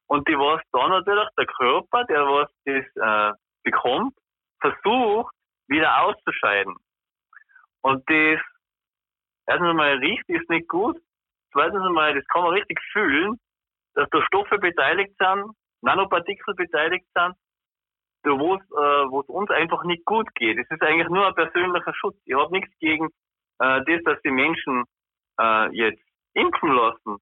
Und 0.08 0.28
die 0.28 0.38
was 0.38 0.62
dann 0.72 0.90
natürlich 0.90 1.30
der 1.38 1.46
Körper, 1.46 2.04
der 2.06 2.26
was 2.26 2.50
das 2.66 2.86
äh, 2.96 3.34
bekommt, 3.64 4.14
versucht 4.60 5.34
wieder 5.68 6.04
auszuscheiden. 6.04 6.76
Und 7.82 8.08
das 8.10 8.40
erstens 9.48 9.70
einmal 9.70 9.98
riecht 9.98 10.28
ist 10.28 10.50
nicht 10.50 10.68
gut. 10.68 10.98
Zweitens 11.52 11.86
einmal, 11.86 12.14
das 12.16 12.26
kann 12.28 12.44
man 12.44 12.54
richtig 12.54 12.80
fühlen, 12.92 13.40
dass 13.94 14.10
da 14.10 14.22
Stoffe 14.26 14.58
beteiligt 14.58 15.14
sind, 15.18 15.52
Nanopartikel 15.82 16.54
beteiligt 16.56 17.06
sind, 17.14 17.36
wo 18.24 18.56
es 18.56 18.62
äh, 18.72 19.32
uns 19.32 19.50
einfach 19.50 19.84
nicht 19.84 20.06
gut 20.06 20.34
geht. 20.36 20.58
Es 20.58 20.70
ist 20.70 20.82
eigentlich 20.82 21.10
nur 21.10 21.28
ein 21.28 21.36
persönlicher 21.36 21.94
Schutz. 21.96 22.16
Ich 22.26 22.36
habe 22.36 22.52
nichts 22.52 22.72
gegen 22.80 23.08
äh, 23.60 23.82
das, 23.86 24.04
dass 24.06 24.22
die 24.22 24.32
Menschen 24.32 24.84
äh, 25.40 25.76
jetzt 25.76 26.04
impfen 26.34 26.72
lassen 26.72 27.18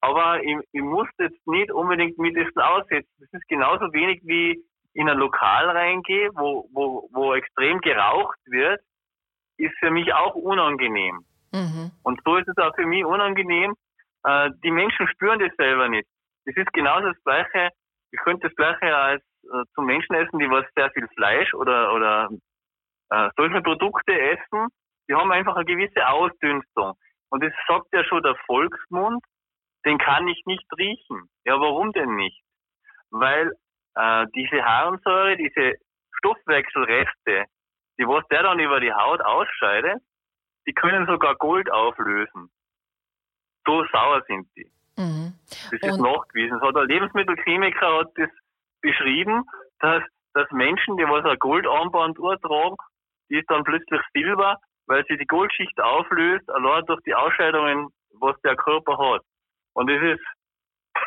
aber 0.00 0.42
ich, 0.42 0.56
ich 0.72 0.82
muss 0.82 1.08
jetzt 1.18 1.46
nicht 1.46 1.72
unbedingt 1.72 2.18
mit 2.18 2.36
dessen 2.36 2.60
aussetzen. 2.60 3.12
Das 3.18 3.32
ist 3.32 3.48
genauso 3.48 3.92
wenig 3.92 4.20
wie 4.24 4.62
in 4.94 5.08
ein 5.08 5.18
Lokal 5.18 5.70
reingehe, 5.70 6.30
wo, 6.34 6.68
wo, 6.72 7.08
wo 7.12 7.34
extrem 7.34 7.80
geraucht 7.80 8.38
wird, 8.46 8.80
ist 9.56 9.76
für 9.78 9.90
mich 9.90 10.12
auch 10.14 10.34
unangenehm. 10.34 11.24
Mhm. 11.52 11.90
Und 12.02 12.20
so 12.24 12.36
ist 12.36 12.48
es 12.48 12.56
auch 12.58 12.74
für 12.74 12.86
mich 12.86 13.04
unangenehm. 13.04 13.74
Äh, 14.24 14.50
die 14.62 14.70
Menschen 14.70 15.08
spüren 15.08 15.38
das 15.38 15.54
selber 15.56 15.88
nicht. 15.88 16.08
Das 16.44 16.56
ist 16.56 16.72
genauso 16.72 17.08
das 17.08 17.22
Gleiche. 17.24 17.70
Ich 18.10 18.20
könnte 18.20 18.48
das 18.48 18.56
Gleiche 18.56 18.96
als 18.96 19.22
äh, 19.44 19.64
zum 19.74 19.86
Menschen 19.86 20.14
essen, 20.14 20.38
die 20.38 20.50
was 20.50 20.64
sehr 20.74 20.90
viel 20.90 21.08
Fleisch 21.16 21.52
oder, 21.54 21.92
oder 21.94 22.28
äh, 23.10 23.30
solche 23.36 23.60
Produkte 23.62 24.18
essen. 24.18 24.68
Die 25.08 25.14
haben 25.14 25.32
einfach 25.32 25.56
eine 25.56 25.64
gewisse 25.64 26.06
Ausdünstung. 26.06 26.94
Und 27.30 27.42
das 27.42 27.52
sagt 27.66 27.86
ja 27.92 28.04
schon 28.04 28.22
der 28.22 28.36
Volksmund, 28.46 29.22
den 29.84 29.98
kann 29.98 30.26
ich 30.28 30.42
nicht 30.46 30.66
riechen. 30.78 31.28
Ja, 31.44 31.60
warum 31.60 31.92
denn 31.92 32.14
nicht? 32.16 32.40
Weil 33.10 33.52
äh, 33.94 34.26
diese 34.34 34.64
Harnsäure, 34.64 35.36
diese 35.36 35.74
Stoffwechselreste, 36.18 37.44
die 37.98 38.06
was 38.06 38.26
der 38.28 38.42
dann 38.42 38.58
über 38.58 38.80
die 38.80 38.92
Haut 38.92 39.20
ausscheidet, 39.20 40.02
die 40.68 40.74
können 40.74 41.06
sogar 41.06 41.34
Gold 41.36 41.70
auflösen. 41.72 42.50
So 43.66 43.84
sauer 43.90 44.22
sind 44.26 44.46
die. 44.54 44.70
Mhm. 44.96 45.32
Das 45.48 45.72
ist 45.72 45.82
Und 45.84 46.02
nachgewiesen. 46.02 46.60
Hat 46.60 46.76
ein 46.76 46.88
Lebensmittelchemiker 46.88 48.00
hat 48.00 48.08
das 48.16 48.28
beschrieben, 48.82 49.44
dass, 49.80 50.02
dass 50.34 50.50
Menschen, 50.50 50.98
die 50.98 51.04
was 51.04 51.24
ein 51.24 51.38
Goldarmband 51.38 52.16
tragen, 52.16 52.76
die 53.30 53.38
ist 53.38 53.50
dann 53.50 53.64
plötzlich 53.64 54.00
Silber, 54.12 54.58
weil 54.86 55.04
sie 55.08 55.16
die 55.16 55.26
Goldschicht 55.26 55.80
auflöst, 55.80 56.48
allein 56.50 56.84
durch 56.84 57.00
die 57.02 57.14
Ausscheidungen, 57.14 57.88
was 58.20 58.38
der 58.42 58.56
Körper 58.56 58.98
hat. 58.98 59.22
Und 59.72 59.88
das 59.88 60.02
ist, 60.02 60.24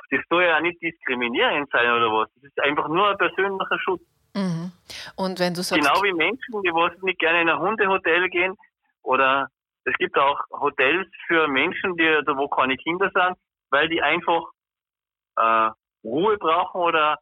das 0.10 0.22
soll 0.30 0.44
ja 0.44 0.60
nicht 0.60 0.82
diskriminierend 0.82 1.70
sein 1.72 1.92
oder 1.92 2.12
was. 2.12 2.30
Das 2.36 2.46
ist 2.46 2.60
einfach 2.62 2.88
nur 2.88 3.10
ein 3.10 3.18
persönlicher 3.18 3.80
Schutz. 3.80 4.02
Mhm. 4.34 4.72
Und 5.16 5.40
wenn 5.40 5.54
du 5.54 5.62
sagst, 5.62 5.84
genau 5.84 6.02
wie 6.04 6.14
Menschen, 6.14 6.62
die 6.64 6.74
was 6.74 6.94
nicht 7.02 7.20
gerne 7.20 7.42
in 7.42 7.50
ein 7.50 7.60
Hundehotel 7.60 8.30
gehen 8.30 8.58
oder 9.04 9.48
es 9.86 9.96
gibt 9.98 10.18
auch 10.18 10.40
Hotels 10.52 11.08
für 11.28 11.48
Menschen, 11.48 11.98
die, 11.98 12.04
wo 12.04 12.48
keine 12.48 12.78
Kinder 12.78 13.10
sind, 13.14 13.38
weil 13.72 13.90
die 13.90 14.02
einfach 14.02 14.44
äh, 15.38 15.70
Ruhe 16.04 16.38
brauchen 16.38 16.82
oder 16.82 17.18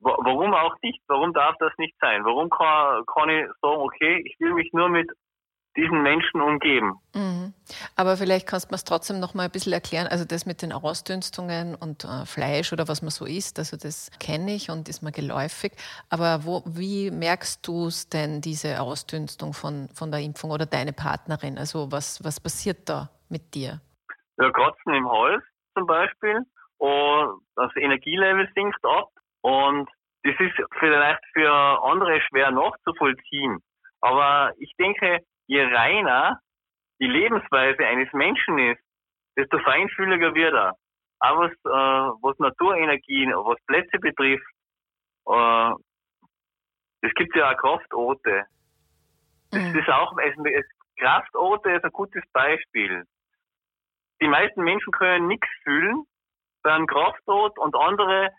warum 0.00 0.54
auch 0.54 0.76
nicht? 0.82 1.00
Warum 1.08 1.32
darf 1.32 1.56
das 1.58 1.72
nicht 1.78 1.96
sein? 2.00 2.24
Warum 2.24 2.50
kann, 2.50 3.04
kann 3.06 3.28
ich 3.28 3.46
sagen, 3.60 3.80
okay, 3.80 4.22
ich 4.24 4.38
will 4.40 4.54
mich 4.54 4.72
nur 4.72 4.88
mit 4.88 5.10
diesen 5.78 6.02
Menschen 6.02 6.40
umgeben. 6.40 6.98
Mhm. 7.14 7.54
Aber 7.96 8.16
vielleicht 8.16 8.48
kannst 8.48 8.66
du 8.66 8.72
mir 8.72 8.76
es 8.76 8.84
trotzdem 8.84 9.20
noch 9.20 9.34
mal 9.34 9.44
ein 9.44 9.50
bisschen 9.50 9.72
erklären. 9.72 10.08
Also 10.08 10.24
das 10.24 10.44
mit 10.44 10.60
den 10.60 10.72
Ausdünstungen 10.72 11.76
und 11.76 12.04
äh, 12.04 12.26
Fleisch 12.26 12.72
oder 12.72 12.88
was 12.88 13.00
man 13.00 13.10
so 13.10 13.24
isst, 13.24 13.58
also 13.58 13.76
das 13.76 14.10
kenne 14.18 14.54
ich 14.54 14.70
und 14.70 14.88
ist 14.88 15.02
mir 15.02 15.12
geläufig. 15.12 15.72
Aber 16.10 16.44
wo, 16.44 16.62
wie 16.66 17.10
merkst 17.10 17.66
du 17.66 17.86
es 17.86 18.08
denn, 18.08 18.40
diese 18.40 18.80
Ausdünstung 18.80 19.52
von, 19.52 19.88
von 19.94 20.10
der 20.10 20.20
Impfung 20.20 20.50
oder 20.50 20.66
deine 20.66 20.92
Partnerin? 20.92 21.58
Also 21.58 21.92
was, 21.92 22.22
was 22.24 22.40
passiert 22.40 22.88
da 22.88 23.10
mit 23.28 23.54
dir? 23.54 23.80
Ja, 24.38 24.50
Kratzen 24.50 24.94
im 24.94 25.08
Hals 25.08 25.44
zum 25.76 25.86
Beispiel 25.86 26.42
und 26.78 27.40
das 27.54 27.70
Energielevel 27.76 28.48
sinkt 28.54 28.84
ab 28.84 29.10
und 29.42 29.88
das 30.24 30.34
ist 30.40 30.54
vielleicht 30.80 31.22
für 31.32 31.52
andere 31.84 32.20
schwer 32.22 32.50
nachzuvollziehen. 32.50 33.62
Aber 34.00 34.52
ich 34.58 34.72
denke, 34.78 35.20
je 35.48 35.64
reiner 35.64 36.40
die 37.00 37.06
Lebensweise 37.06 37.84
eines 37.84 38.12
Menschen 38.12 38.58
ist, 38.58 38.82
desto 39.36 39.58
feinfühliger 39.60 40.34
wird 40.34 40.54
er. 40.54 40.74
auch 41.20 41.38
was, 41.38 41.52
äh, 41.52 42.22
was 42.22 42.38
Naturenergien, 42.38 43.32
was 43.32 43.58
Plätze 43.66 43.98
betrifft, 43.98 44.46
äh, 45.26 45.72
es 47.00 47.12
gibt 47.14 47.34
ja 47.36 47.52
auch 47.52 47.56
Kraftorte. 47.56 48.46
Das 49.50 49.62
mhm. 49.62 49.78
ist 49.78 49.88
auch, 49.88 50.16
es, 50.18 50.34
es, 50.52 50.66
Kraftorte 50.98 51.70
ist 51.70 51.84
ein 51.84 51.92
gutes 51.92 52.22
Beispiel. 52.32 53.04
Die 54.20 54.28
meisten 54.28 54.62
Menschen 54.62 54.92
können 54.92 55.28
nichts 55.28 55.48
fühlen 55.62 56.04
bei 56.62 56.72
einem 56.72 56.86
Kraftort 56.86 57.56
und 57.58 57.74
andere, 57.76 58.30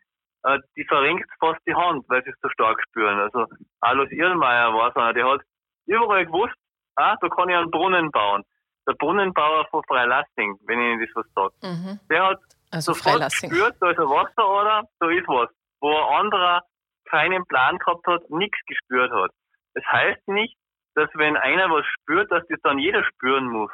äh, 0.44 0.60
die 0.76 0.86
verrenkt 0.86 1.30
fast 1.40 1.60
die 1.66 1.76
Hand, 1.76 2.06
weil 2.10 2.24
sie 2.24 2.32
es 2.32 2.40
zu 2.40 2.50
stark 2.50 2.82
spüren. 2.90 3.20
Also 3.20 3.46
Alois 3.80 4.12
Irlmeier 4.12 4.74
war 4.74 4.92
so 4.92 5.00
einer, 5.00 5.14
der 5.14 5.26
hat 5.26 5.42
überall 5.86 6.26
gewusst, 6.26 6.56
ah, 7.00 7.16
da 7.22 7.30
kann 7.30 7.50
ich 7.50 7.56
einen 7.56 7.72
Brunnen 7.72 8.12
bauen. 8.12 8.44
Der 8.88 8.94
Brunnenbauer 8.94 9.68
von 9.70 9.84
Freilassing, 9.88 10.58
wenn 10.66 10.82
Ihnen 10.82 11.00
das 11.00 11.10
was 11.16 11.26
sagt. 11.34 11.64
Mhm. 11.64 12.00
Der 12.10 12.26
hat 12.26 12.40
also 12.72 12.94
sofort 12.94 13.22
gespürt, 13.22 13.76
da 13.80 13.92
ist 13.92 14.00
ein 14.00 14.10
Wasserader, 14.10 14.88
da 15.00 15.10
ist 15.10 15.28
was. 15.28 15.50
Wo 15.80 15.96
ein 15.96 16.26
anderer 16.26 16.62
keinen 17.06 17.46
Plan 17.46 17.78
gehabt 17.78 18.06
hat, 18.08 18.30
nichts 18.30 18.58
gespürt 18.66 19.12
hat. 19.12 19.32
Das 19.74 19.84
heißt 19.86 20.28
nicht, 20.28 20.56
dass 20.96 21.10
wenn 21.14 21.38
einer 21.38 21.70
was 21.70 21.86
spürt, 21.86 22.32
dass 22.32 22.44
das 22.48 22.60
dann 22.64 22.80
jeder 22.80 23.04
spüren 23.04 23.48
muss. 23.48 23.72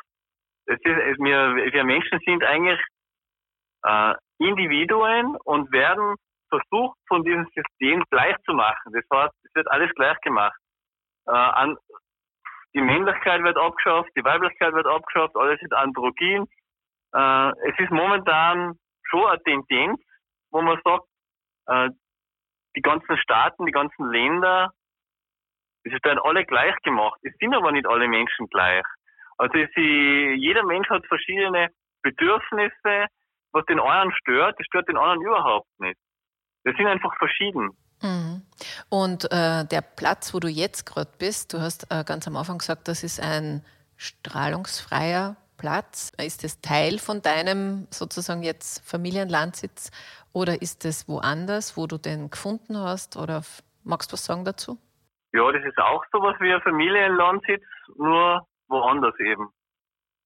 Das 0.65 0.77
ist, 0.77 1.19
wir, 1.19 1.55
wir 1.55 1.83
Menschen 1.83 2.19
sind 2.25 2.43
eigentlich 2.43 2.79
äh, 3.83 4.13
Individuen 4.39 5.38
und 5.43 5.71
werden 5.71 6.15
versucht, 6.49 6.97
von 7.07 7.23
diesem 7.23 7.45
System 7.55 8.03
gleich 8.09 8.35
zu 8.45 8.53
machen. 8.53 8.93
Das 8.93 9.03
heißt, 9.11 9.33
es 9.43 9.55
wird 9.55 9.67
alles 9.69 9.91
gleich 9.95 10.19
gemacht. 10.21 10.57
Äh, 11.27 11.31
an, 11.31 11.77
die 12.75 12.81
Männlichkeit 12.81 13.41
wird 13.41 13.57
abgeschafft, 13.57 14.09
die 14.17 14.23
Weiblichkeit 14.23 14.73
wird 14.73 14.85
abgeschafft, 14.85 15.35
alles 15.35 15.61
ist 15.61 15.73
androgyn. 15.73 16.45
Äh, 17.13 17.49
es 17.69 17.79
ist 17.79 17.89
momentan 17.89 18.77
schon 19.03 19.25
eine 19.25 19.41
Tendenz, 19.43 20.01
wo 20.51 20.61
man 20.61 20.79
sagt, 20.83 21.05
äh, 21.67 21.89
die 22.75 22.81
ganzen 22.81 23.17
Staaten, 23.17 23.65
die 23.65 23.71
ganzen 23.71 24.11
Länder, 24.11 24.71
es 25.85 25.93
ist 25.93 26.05
dann 26.05 26.19
alle 26.19 26.45
gleich 26.45 26.75
gemacht. 26.83 27.17
Es 27.23 27.33
sind 27.38 27.55
aber 27.55 27.71
nicht 27.71 27.88
alle 27.88 28.07
Menschen 28.07 28.47
gleich. 28.47 28.83
Also 29.38 29.53
sie, 29.75 30.35
jeder 30.38 30.63
Mensch 30.63 30.89
hat 30.89 31.05
verschiedene 31.07 31.69
Bedürfnisse. 32.01 33.07
Was 33.51 33.65
den 33.67 33.79
einen 33.79 34.11
stört, 34.11 34.59
das 34.59 34.65
stört 34.65 34.89
den 34.89 34.97
anderen 34.97 35.21
überhaupt 35.21 35.69
nicht. 35.79 35.97
Wir 36.65 36.73
sind 36.73 36.88
einfach 36.88 37.15
verschieden. 37.17 37.69
Mhm. 38.01 38.41
Und 38.89 39.31
äh, 39.31 39.65
der 39.65 39.81
Platz, 39.81 40.34
wo 40.34 40.39
du 40.39 40.47
jetzt 40.47 40.86
gerade 40.86 41.10
bist, 41.17 41.53
du 41.53 41.60
hast 41.60 41.91
äh, 41.91 42.03
ganz 42.03 42.27
am 42.27 42.36
Anfang 42.36 42.58
gesagt, 42.58 42.88
das 42.88 43.03
ist 43.03 43.19
ein 43.19 43.63
strahlungsfreier 43.97 45.38
Platz. 45.58 46.12
Ist 46.17 46.43
das 46.43 46.62
Teil 46.62 46.99
von 46.99 47.21
deinem 47.21 47.88
sozusagen 47.89 48.43
jetzt 48.43 48.88
Familienlandsitz 48.88 49.91
oder 50.34 50.62
ist 50.62 50.86
es 50.86 51.08
woanders, 51.08 51.77
wo 51.77 51.88
du 51.88 51.97
den 51.97 52.29
gefunden 52.29 52.77
hast? 52.77 53.15
Oder 53.17 53.41
magst 53.84 54.12
du 54.12 54.13
was 54.13 54.25
sagen 54.25 54.43
dazu? 54.43 54.77
Ja, 55.34 55.51
das 55.51 55.63
ist 55.65 55.77
auch 55.77 56.03
so 56.12 56.21
was 56.21 56.39
wie 56.39 56.53
ein 56.53 56.62
Familienlandsitz, 56.62 57.63
nur 57.97 58.45
woanders 58.67 59.17
eben. 59.19 59.49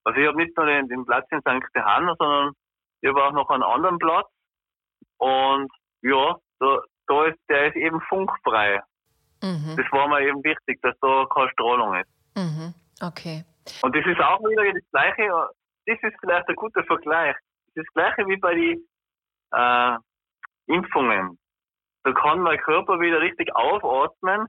Also 0.04 0.20
ich 0.20 0.26
habe 0.26 0.36
nicht 0.36 0.56
nur 0.56 0.66
den, 0.66 0.88
den 0.88 1.04
Platz 1.04 1.26
in 1.30 1.40
St. 1.40 1.64
Johann, 1.74 2.14
sondern 2.18 2.52
ich 3.00 3.08
habe 3.08 3.24
auch 3.24 3.32
noch 3.32 3.50
einen 3.50 3.62
anderen 3.62 3.98
Platz. 3.98 4.28
Und 5.18 5.70
ja, 6.02 6.36
da, 6.58 6.78
da 7.10 7.26
ist, 7.26 7.38
der 7.48 7.68
ist 7.68 7.76
eben 7.76 8.00
funkfrei. 8.02 8.80
Mhm. 9.42 9.74
Das 9.76 9.86
war 9.90 10.08
mir 10.08 10.20
eben 10.20 10.42
wichtig, 10.44 10.80
dass 10.82 10.96
da 11.00 11.26
keine 11.34 11.50
Strahlung 11.50 11.94
ist. 11.94 12.10
Mhm. 12.36 12.74
Okay. 13.02 13.44
Und 13.82 13.96
das 13.96 14.06
ist 14.06 14.20
auch 14.20 14.38
wieder 14.40 14.72
das 14.72 14.90
Gleiche, 14.90 15.48
das 15.86 15.98
ist 16.02 16.20
vielleicht 16.20 16.48
ein 16.48 16.56
guter 16.56 16.84
Vergleich. 16.84 17.34
Das, 17.74 17.76
ist 17.76 17.88
das 17.88 17.94
Gleiche 17.94 18.28
wie 18.28 18.36
bei 18.36 18.54
den 18.54 18.88
äh, 19.52 19.96
Impfungen. 20.66 21.38
Da 22.04 22.12
kann 22.12 22.40
mein 22.40 22.58
Körper 22.58 23.00
wieder 23.00 23.20
richtig 23.20 23.54
aufatmen. 23.54 24.46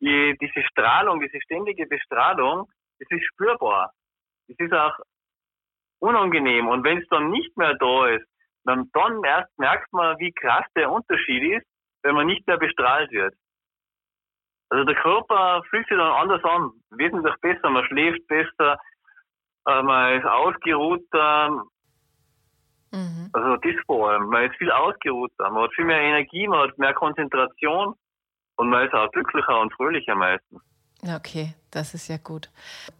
Die, 0.00 0.36
diese 0.40 0.62
Strahlung, 0.68 1.20
diese 1.20 1.40
ständige 1.42 1.86
Bestrahlung, 1.86 2.68
das 2.98 3.08
ist 3.10 3.24
spürbar. 3.26 3.92
Das 4.48 4.56
ist 4.58 4.72
auch 4.72 4.94
unangenehm. 5.98 6.68
Und 6.68 6.84
wenn 6.84 6.98
es 6.98 7.08
dann 7.08 7.30
nicht 7.30 7.56
mehr 7.56 7.74
da 7.74 8.08
ist, 8.08 8.26
dann, 8.64 8.90
dann 8.92 9.22
erst 9.24 9.58
merkt 9.58 9.92
man, 9.92 10.18
wie 10.18 10.32
krass 10.32 10.66
der 10.76 10.90
Unterschied 10.90 11.58
ist, 11.58 11.66
wenn 12.04 12.14
man 12.14 12.26
nicht 12.26 12.46
mehr 12.46 12.58
bestrahlt 12.58 13.10
wird. 13.10 13.34
Also 14.70 14.84
der 14.84 14.94
Körper 14.94 15.62
fühlt 15.68 15.86
sich 15.88 15.96
dann 15.96 16.12
anders 16.12 16.44
an, 16.44 16.70
wesentlich 16.90 17.34
besser, 17.40 17.70
man 17.70 17.84
schläft 17.86 18.26
besser, 18.28 18.78
äh, 19.66 19.82
man 19.82 20.18
ist 20.18 20.26
ausgeruhter, 20.26 21.64
Mhm. 22.94 23.28
Also 23.32 23.56
das 23.56 23.74
vor 23.86 24.10
allem. 24.10 24.28
Man 24.28 24.44
ist 24.44 24.56
viel 24.56 24.70
ausgeruhter, 24.70 25.50
man 25.50 25.64
hat 25.64 25.74
viel 25.74 25.84
mehr 25.84 26.00
Energie, 26.00 26.46
man 26.46 26.68
hat 26.68 26.78
mehr 26.78 26.94
Konzentration 26.94 27.94
und 28.56 28.70
man 28.70 28.86
ist 28.86 28.94
auch 28.94 29.10
glücklicher 29.10 29.60
und 29.60 29.72
fröhlicher 29.72 30.14
meistens. 30.14 30.62
Okay, 31.02 31.54
das 31.74 31.94
ist 31.94 32.08
ja 32.08 32.18
gut. 32.18 32.50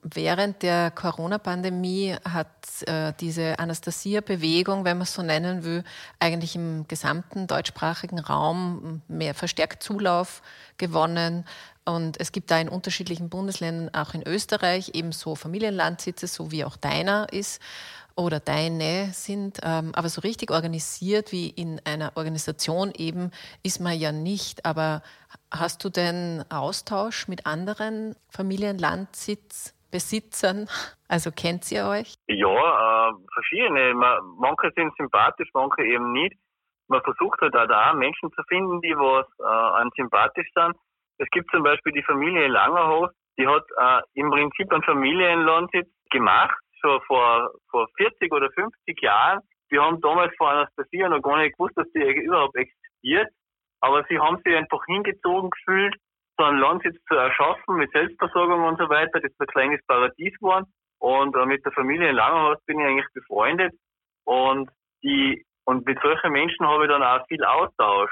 Während 0.03 0.63
der 0.63 0.91
Corona-Pandemie 0.91 2.17
hat 2.25 2.49
äh, 2.87 3.13
diese 3.21 3.59
Anastasia-Bewegung, 3.59 4.85
wenn 4.85 4.99
man 4.99 5.05
es 5.05 5.15
so 5.15 5.23
nennen 5.23 5.65
will, 5.65 5.85
eigentlich 6.19 6.57
im 6.57 6.89
gesamten 6.89 7.47
deutschsprachigen 7.47 8.19
Raum 8.19 9.03
mehr 9.07 9.35
verstärkt 9.35 9.83
Zulauf 9.83 10.43
gewonnen. 10.77 11.45
Und 11.85 12.21
es 12.21 12.33
gibt 12.33 12.51
da 12.51 12.59
in 12.59 12.69
unterschiedlichen 12.69 13.29
Bundesländern, 13.29 13.95
auch 13.95 14.15
in 14.15 14.27
Österreich, 14.27 14.91
ebenso 14.95 15.37
Familienlandsitze, 15.37 16.27
so 16.27 16.51
wie 16.51 16.65
auch 16.65 16.77
deiner 16.77 17.33
ist 17.33 17.61
oder 18.17 18.39
deine 18.39 19.11
sind, 19.13 19.59
ähm, 19.63 19.93
aber 19.95 20.09
so 20.09 20.21
richtig 20.21 20.51
organisiert 20.51 21.33
wie 21.33 21.49
in 21.49 21.81
einer 21.85 22.13
Organisation 22.15 22.93
eben 22.97 23.31
ist 23.63 23.81
man 23.81 23.99
ja 23.99 24.13
nicht. 24.13 24.65
Aber 24.65 25.03
hast 25.51 25.83
du 25.85 25.89
denn 25.89 26.45
Austausch 26.49 27.29
mit 27.29 27.47
anderen 27.47 28.15
Familienlandsitzbesitzern? 28.65 30.69
Also 31.07 31.31
kennt 31.31 31.71
ihr 31.71 31.85
euch? 31.87 32.15
Ja, 32.27 32.49
äh, 32.49 33.13
verschiedene. 33.35 33.95
Manche 33.95 34.73
sind 34.75 34.97
sympathisch, 34.97 35.51
manche 35.55 35.85
eben 35.85 36.13
nicht. 36.13 36.35
Man 36.89 37.03
versucht 37.03 37.41
halt 37.41 37.55
auch 37.55 37.69
da 37.69 37.93
Menschen 37.93 38.33
zu 38.33 38.43
finden, 38.49 38.81
die 38.81 38.97
was 38.97 39.27
äh, 39.39 39.45
an 39.45 39.91
sympathisch 39.95 40.49
sind. 40.55 40.75
Es 41.19 41.29
gibt 41.31 41.49
zum 41.53 41.63
Beispiel 41.63 41.93
die 41.93 42.03
Familie 42.03 42.49
Langerhof, 42.49 43.11
die 43.39 43.47
hat 43.47 43.63
äh, 43.79 44.01
im 44.15 44.31
Prinzip 44.31 44.73
einen 44.73 44.83
Familienlandsitz 44.83 45.89
gemacht 46.11 46.59
schon 46.81 47.01
vor, 47.03 47.53
vor 47.71 47.87
40 47.97 48.33
oder 48.33 48.51
50 48.51 49.01
Jahren. 49.01 49.41
Wir 49.69 49.83
haben 49.83 50.01
damals 50.01 50.35
vor 50.37 50.51
Anastasia 50.51 51.09
noch 51.09 51.23
gar 51.23 51.39
nicht 51.39 51.57
gewusst, 51.57 51.77
dass 51.77 51.87
die 51.95 52.01
überhaupt 52.01 52.57
existiert. 52.57 53.29
Aber 53.81 54.05
sie 54.09 54.19
haben 54.19 54.41
sich 54.45 54.57
einfach 54.57 54.85
hingezogen 54.87 55.51
gefühlt, 55.51 55.95
so 56.37 56.45
ein 56.45 56.59
Land 56.59 56.85
jetzt 56.85 57.05
zu 57.07 57.15
erschaffen 57.15 57.77
mit 57.77 57.91
Selbstversorgung 57.93 58.65
und 58.65 58.79
so 58.79 58.89
weiter. 58.89 59.21
Das 59.21 59.31
ist 59.31 59.41
ein 59.41 59.47
kleines 59.47 59.81
Paradies 59.87 60.37
geworden. 60.39 60.67
Und 60.99 61.37
äh, 61.37 61.47
mit 61.47 61.65
der 61.65 61.73
Familie 61.73 62.11
in 62.11 62.17
Langerhaus 62.17 62.59
bin 62.67 62.81
ich 62.81 62.87
eigentlich 62.87 63.13
befreundet. 63.13 63.73
Und 64.25 64.71
die, 65.03 65.45
und 65.65 65.87
mit 65.87 66.01
solchen 66.01 66.33
Menschen 66.33 66.67
habe 66.67 66.85
ich 66.85 66.91
dann 66.91 67.03
auch 67.03 67.27
viel 67.29 67.45
Austausch, 67.45 68.11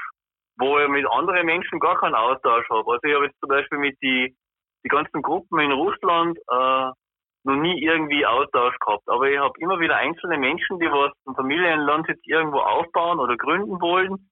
wo 0.57 0.79
ich 0.79 0.87
mit 0.89 1.05
anderen 1.09 1.45
Menschen 1.45 1.79
gar 1.79 1.97
keinen 1.97 2.15
Austausch 2.15 2.69
habe. 2.69 2.91
Also 2.91 3.01
ich 3.03 3.15
habe 3.15 3.25
jetzt 3.25 3.39
zum 3.39 3.49
Beispiel 3.49 3.79
mit 3.79 3.97
die, 4.01 4.35
die 4.83 4.89
ganzen 4.89 5.21
Gruppen 5.21 5.59
in 5.59 5.71
Russland 5.71 6.37
äh, 6.37 6.91
noch 7.45 7.55
nie 7.55 7.83
irgendwie 7.83 8.25
Austausch 8.25 8.77
gehabt. 8.79 9.07
Aber 9.07 9.29
ich 9.29 9.37
habe 9.37 9.53
immer 9.59 9.79
wieder 9.79 9.97
einzelne 9.97 10.37
Menschen, 10.37 10.79
die 10.79 10.85
was 10.85 11.11
ein 11.27 11.35
Familienland 11.35 12.07
jetzt 12.07 12.27
irgendwo 12.27 12.59
aufbauen 12.59 13.19
oder 13.19 13.35
gründen 13.35 13.81
wollen. 13.81 14.29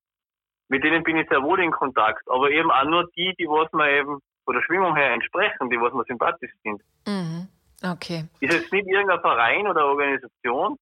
Mit 0.71 0.85
denen 0.85 1.03
bin 1.03 1.17
ich 1.17 1.27
sehr 1.27 1.43
wohl 1.43 1.59
in 1.59 1.69
Kontakt. 1.69 2.23
Aber 2.29 2.49
eben 2.49 2.71
auch 2.71 2.85
nur 2.85 3.05
die, 3.17 3.35
die 3.37 3.45
was 3.45 3.69
mir 3.73 3.91
eben 3.91 4.19
von 4.45 4.55
der 4.55 4.61
Schwingung 4.61 4.95
her 4.95 5.11
entsprechen, 5.11 5.69
die 5.69 5.75
was 5.75 5.91
mir 5.93 6.05
sympathisch 6.05 6.51
sind. 6.63 6.81
Mhm. 7.05 7.49
Okay. 7.83 8.23
Ist 8.39 8.53
jetzt 8.53 8.71
nicht 8.71 8.87
irgendein 8.87 9.19
Verein 9.19 9.67
oder 9.67 9.85
Organisation, 9.85 10.77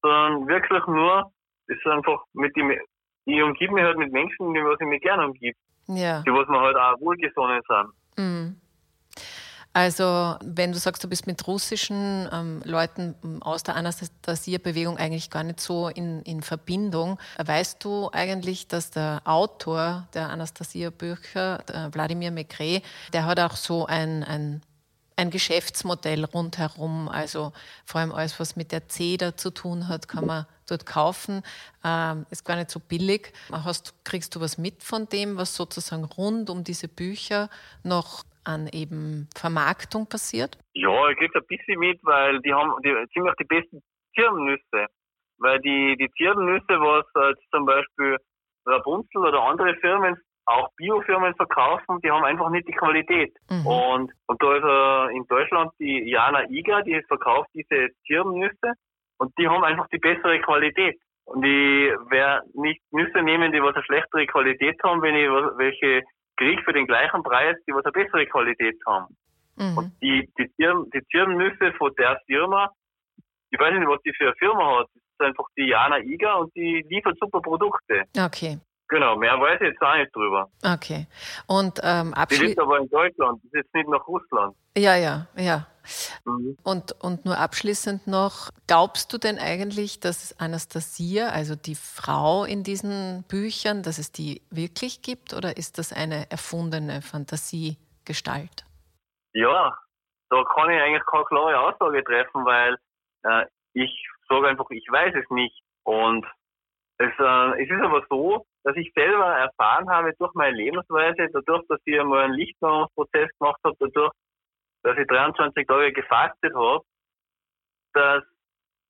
sondern 0.00 0.46
wirklich 0.46 0.86
nur, 0.86 1.32
ist 1.66 1.84
einfach 1.88 2.22
mit 2.34 2.54
dem, 2.54 2.70
ich 3.24 3.42
umgib 3.42 3.72
mich 3.72 3.82
halt 3.82 3.98
mit 3.98 4.12
Menschen, 4.12 4.54
die 4.54 4.60
was 4.60 4.80
ich 4.80 4.86
mir 4.86 5.00
gerne 5.00 5.26
umgibt. 5.26 5.58
Ja. 5.88 6.22
Die 6.22 6.30
was 6.30 6.46
mir 6.46 6.60
halt 6.60 6.76
auch 6.76 7.00
wohlgesonnen 7.00 7.62
sind. 7.66 8.24
Mhm. 8.24 8.60
Also, 9.74 10.36
wenn 10.44 10.72
du 10.72 10.78
sagst, 10.78 11.02
du 11.02 11.08
bist 11.08 11.26
mit 11.26 11.46
russischen 11.46 12.28
ähm, 12.30 12.60
Leuten 12.64 13.14
ähm, 13.24 13.42
aus 13.42 13.62
der 13.62 13.74
Anastasia-Bewegung 13.76 14.98
eigentlich 14.98 15.30
gar 15.30 15.44
nicht 15.44 15.60
so 15.60 15.88
in, 15.88 16.22
in 16.22 16.42
Verbindung, 16.42 17.18
weißt 17.42 17.82
du 17.82 18.10
eigentlich, 18.12 18.68
dass 18.68 18.90
der 18.90 19.22
Autor 19.24 20.08
der 20.12 20.28
Anastasia-Bücher, 20.28 21.64
Wladimir 21.92 22.30
Mekre, 22.30 22.82
der 23.12 23.24
hat 23.24 23.40
auch 23.40 23.56
so 23.56 23.86
ein, 23.86 24.22
ein 24.24 24.62
ein 25.16 25.30
Geschäftsmodell 25.30 26.24
rundherum. 26.24 27.08
Also 27.08 27.52
vor 27.84 28.00
allem 28.00 28.12
alles, 28.12 28.38
was 28.40 28.56
mit 28.56 28.72
der 28.72 28.88
CEDA 28.88 29.36
zu 29.36 29.50
tun 29.50 29.88
hat, 29.88 30.08
kann 30.08 30.26
man 30.26 30.46
dort 30.66 30.86
kaufen. 30.86 31.42
Ähm, 31.84 32.26
ist 32.30 32.44
gar 32.44 32.56
nicht 32.56 32.70
so 32.70 32.80
billig. 32.80 33.32
Hast, 33.50 33.94
kriegst 34.04 34.34
du 34.34 34.40
was 34.40 34.58
mit 34.58 34.82
von 34.82 35.08
dem, 35.08 35.36
was 35.36 35.54
sozusagen 35.54 36.04
rund 36.04 36.50
um 36.50 36.64
diese 36.64 36.88
Bücher 36.88 37.50
noch 37.82 38.24
an 38.44 38.68
eben 38.72 39.28
Vermarktung 39.36 40.08
passiert? 40.08 40.58
Ja, 40.74 41.08
ich 41.10 41.18
kriege 41.18 41.38
ein 41.38 41.46
bisschen 41.46 41.78
mit, 41.78 42.00
weil 42.02 42.40
die 42.40 42.52
haben 42.52 42.72
die, 42.84 42.94
ziemlich 43.12 43.34
die 43.40 43.44
besten 43.44 43.82
Firmennüsse. 44.14 44.86
weil 45.38 45.58
die, 45.60 45.96
die 45.98 46.10
Zirbenüsse, 46.16 46.78
was 46.80 47.04
jetzt 47.30 47.50
zum 47.50 47.66
Beispiel 47.66 48.16
Rapunzel 48.66 49.26
oder 49.26 49.42
andere 49.42 49.74
Firmen, 49.76 50.16
auch 50.46 50.68
Biofirmen 50.76 51.34
verkaufen, 51.34 52.00
die 52.02 52.10
haben 52.10 52.24
einfach 52.24 52.50
nicht 52.50 52.66
die 52.66 52.72
Qualität. 52.72 53.32
Mhm. 53.50 53.66
Und, 53.66 54.12
und 54.26 54.42
da 54.42 54.56
ist 54.56 54.64
äh, 54.64 55.16
in 55.16 55.26
Deutschland 55.28 55.72
die 55.78 56.10
Jana 56.10 56.48
Iga, 56.50 56.82
die 56.82 57.00
verkauft 57.06 57.48
diese 57.54 57.90
Zirbenüsse 58.06 58.74
und 59.18 59.32
die 59.38 59.48
haben 59.48 59.64
einfach 59.64 59.86
die 59.88 59.98
bessere 59.98 60.40
Qualität. 60.40 60.98
Und 61.24 61.44
ich 61.44 61.92
werde 62.10 62.46
nicht 62.54 62.82
Nüsse 62.90 63.22
nehmen, 63.22 63.52
die 63.52 63.62
was 63.62 63.74
eine 63.74 63.84
schlechtere 63.84 64.26
Qualität 64.26 64.76
haben, 64.82 65.02
wenn 65.02 65.14
ich 65.14 65.28
welche 65.56 66.02
kriege 66.42 66.62
für 66.62 66.72
den 66.72 66.86
gleichen 66.86 67.22
Preis, 67.22 67.56
die 67.66 67.72
was 67.72 67.84
eine 67.84 67.92
bessere 67.92 68.26
Qualität 68.26 68.76
haben. 68.86 69.16
Mhm. 69.56 69.78
Und 69.78 69.92
die, 70.02 70.28
die, 70.38 70.50
Zirben, 70.56 70.90
die 70.90 71.02
Zirbennüsse 71.10 71.72
von 71.78 71.92
der 71.98 72.20
Firma, 72.26 72.70
ich 73.50 73.58
weiß 73.58 73.74
nicht, 73.74 73.88
was 73.88 74.00
die 74.02 74.12
für 74.16 74.24
eine 74.24 74.36
Firma 74.36 74.78
hat, 74.78 74.86
das 74.94 75.02
ist 75.02 75.20
einfach 75.20 75.44
die 75.56 75.68
Jana 75.68 75.98
Iga 75.98 76.34
und 76.34 76.54
die 76.56 76.84
liefert 76.88 77.16
super 77.20 77.40
Produkte. 77.40 78.04
Okay. 78.18 78.58
Genau, 78.92 79.16
mehr 79.16 79.40
weiß 79.40 79.58
ich 79.62 79.68
jetzt 79.68 79.80
auch 79.80 79.96
nicht 79.96 80.14
drüber. 80.14 80.50
Okay. 80.62 81.06
Und 81.46 81.80
ähm, 81.82 82.14
Die 82.30 82.36
liegt 82.36 82.60
aber 82.60 82.78
in 82.78 82.90
Deutschland, 82.90 83.40
das 83.42 83.44
ist 83.46 83.54
jetzt 83.54 83.74
nicht 83.74 83.88
nach 83.88 84.06
Russland. 84.06 84.54
Ja, 84.76 84.96
ja, 84.96 85.26
ja. 85.34 85.66
Mhm. 86.26 86.58
Und, 86.62 86.92
und 87.02 87.24
nur 87.24 87.38
abschließend 87.38 88.06
noch, 88.06 88.50
glaubst 88.66 89.10
du 89.10 89.16
denn 89.16 89.38
eigentlich, 89.38 90.00
dass 90.00 90.38
Anastasia, 90.38 91.30
also 91.30 91.56
die 91.56 91.74
Frau 91.74 92.44
in 92.44 92.64
diesen 92.64 93.24
Büchern, 93.28 93.82
dass 93.82 93.96
es 93.96 94.12
die 94.12 94.42
wirklich 94.50 95.00
gibt 95.00 95.32
oder 95.32 95.56
ist 95.56 95.78
das 95.78 95.94
eine 95.94 96.30
erfundene 96.30 97.00
Fantasiegestalt? 97.00 98.66
Ja, 99.32 99.74
da 100.28 100.44
kann 100.54 100.68
ich 100.68 100.82
eigentlich 100.82 101.06
keine 101.06 101.24
klare 101.24 101.58
Aussage 101.60 102.04
treffen, 102.04 102.44
weil 102.44 102.76
äh, 103.22 103.46
ich 103.72 103.90
sage 104.28 104.48
einfach, 104.48 104.68
ich 104.68 104.86
weiß 104.90 105.14
es 105.14 105.30
nicht. 105.30 105.62
Und 105.84 106.26
es, 107.02 107.18
äh, 107.18 107.62
es 107.62 107.70
ist 107.70 107.82
aber 107.82 108.04
so, 108.08 108.46
dass 108.64 108.76
ich 108.76 108.92
selber 108.94 109.26
erfahren 109.26 109.88
habe 109.90 110.12
durch 110.18 110.32
meine 110.34 110.56
Lebensweise, 110.56 111.28
dadurch, 111.32 111.66
dass 111.68 111.80
ich 111.84 111.98
einmal 111.98 112.24
einen 112.24 112.34
Lichtungsprozess 112.34 113.30
gemacht 113.38 113.60
habe, 113.64 113.76
dadurch, 113.80 114.12
dass 114.82 114.98
ich 114.98 115.06
23 115.06 115.66
Tage 115.66 115.92
gefastet 115.92 116.54
habe, 116.54 116.84
dass, 117.94 118.24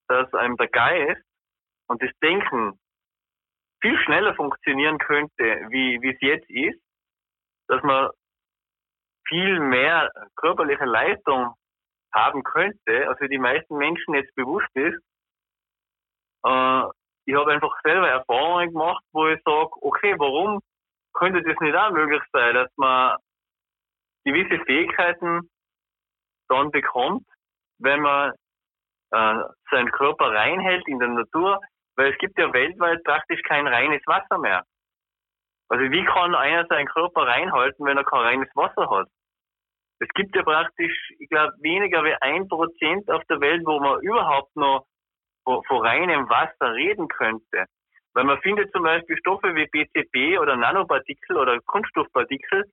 dass 0.09 0.33
einem 0.35 0.57
der 0.57 0.68
Geist 0.68 1.22
und 1.88 2.03
das 2.03 2.11
Denken 2.22 2.79
viel 3.81 3.98
schneller 4.05 4.35
funktionieren 4.35 4.98
könnte, 4.98 5.44
wie, 5.70 5.98
es 6.09 6.20
jetzt 6.20 6.48
ist, 6.48 6.81
dass 7.68 7.83
man 7.83 8.11
viel 9.27 9.59
mehr 9.61 10.11
körperliche 10.37 10.85
Leistung 10.85 11.55
haben 12.14 12.42
könnte, 12.42 13.09
als 13.09 13.20
wie 13.20 13.29
die 13.29 13.38
meisten 13.38 13.77
Menschen 13.77 14.14
jetzt 14.14 14.35
bewusst 14.35 14.68
ist. 14.75 15.01
Äh, 16.44 16.85
ich 17.24 17.35
habe 17.35 17.52
einfach 17.52 17.74
selber 17.82 18.08
Erfahrungen 18.08 18.72
gemacht, 18.72 19.04
wo 19.12 19.26
ich 19.28 19.40
sage, 19.44 19.70
okay, 19.80 20.14
warum 20.18 20.61
könnte 21.14 21.42
das 21.42 21.58
nicht 21.61 21.76
auch 21.76 21.90
möglich 21.90 22.22
sein, 22.32 22.54
dass 22.54 22.70
man 22.76 23.16
gewisse 24.24 24.64
Fähigkeiten 24.64 25.48
dann 26.48 26.70
bekommt, 26.70 27.26
wenn 27.78 28.00
man 28.00 28.32
äh, 29.12 29.35
seinen 29.70 29.90
Körper 29.92 30.32
reinhält 30.32 30.87
in 30.88 30.98
der 30.98 31.08
Natur, 31.08 31.61
weil 31.96 32.12
es 32.12 32.18
gibt 32.18 32.38
ja 32.38 32.52
weltweit 32.52 33.02
praktisch 33.04 33.42
kein 33.42 33.66
reines 33.66 34.02
Wasser 34.06 34.38
mehr. 34.38 34.64
Also 35.68 35.90
wie 35.90 36.04
kann 36.04 36.35
einer 36.35 36.66
seinen 36.66 36.87
Körper 36.87 37.26
reinhalten, 37.26 37.85
wenn 37.87 37.96
er 37.96 38.04
kein 38.04 38.20
reines 38.20 38.48
Wasser 38.54 38.90
hat? 38.90 39.08
Es 40.00 40.08
gibt 40.14 40.35
ja 40.35 40.42
praktisch, 40.42 41.12
ich 41.18 41.28
glaube, 41.28 41.52
weniger 41.61 42.04
wie 42.04 42.14
ein 42.20 42.48
Prozent 42.48 43.08
auf 43.11 43.22
der 43.30 43.40
Welt, 43.40 43.62
wo 43.64 43.78
man 43.78 44.00
überhaupt 44.00 44.54
noch 44.56 44.87
von, 45.44 45.62
von 45.64 45.87
reinem 45.87 46.28
Wasser 46.28 46.74
reden 46.74 47.09
könnte. 47.09 47.66
Weil 48.14 48.24
man 48.24 48.40
findet 48.40 48.72
zum 48.72 48.83
Beispiel 48.83 49.16
Stoffe 49.18 49.55
wie 49.55 49.66
BCP 49.66 50.38
oder 50.38 50.57
Nanopartikel 50.57 51.37
oder 51.37 51.59
Kunststoffpartikel, 51.61 52.64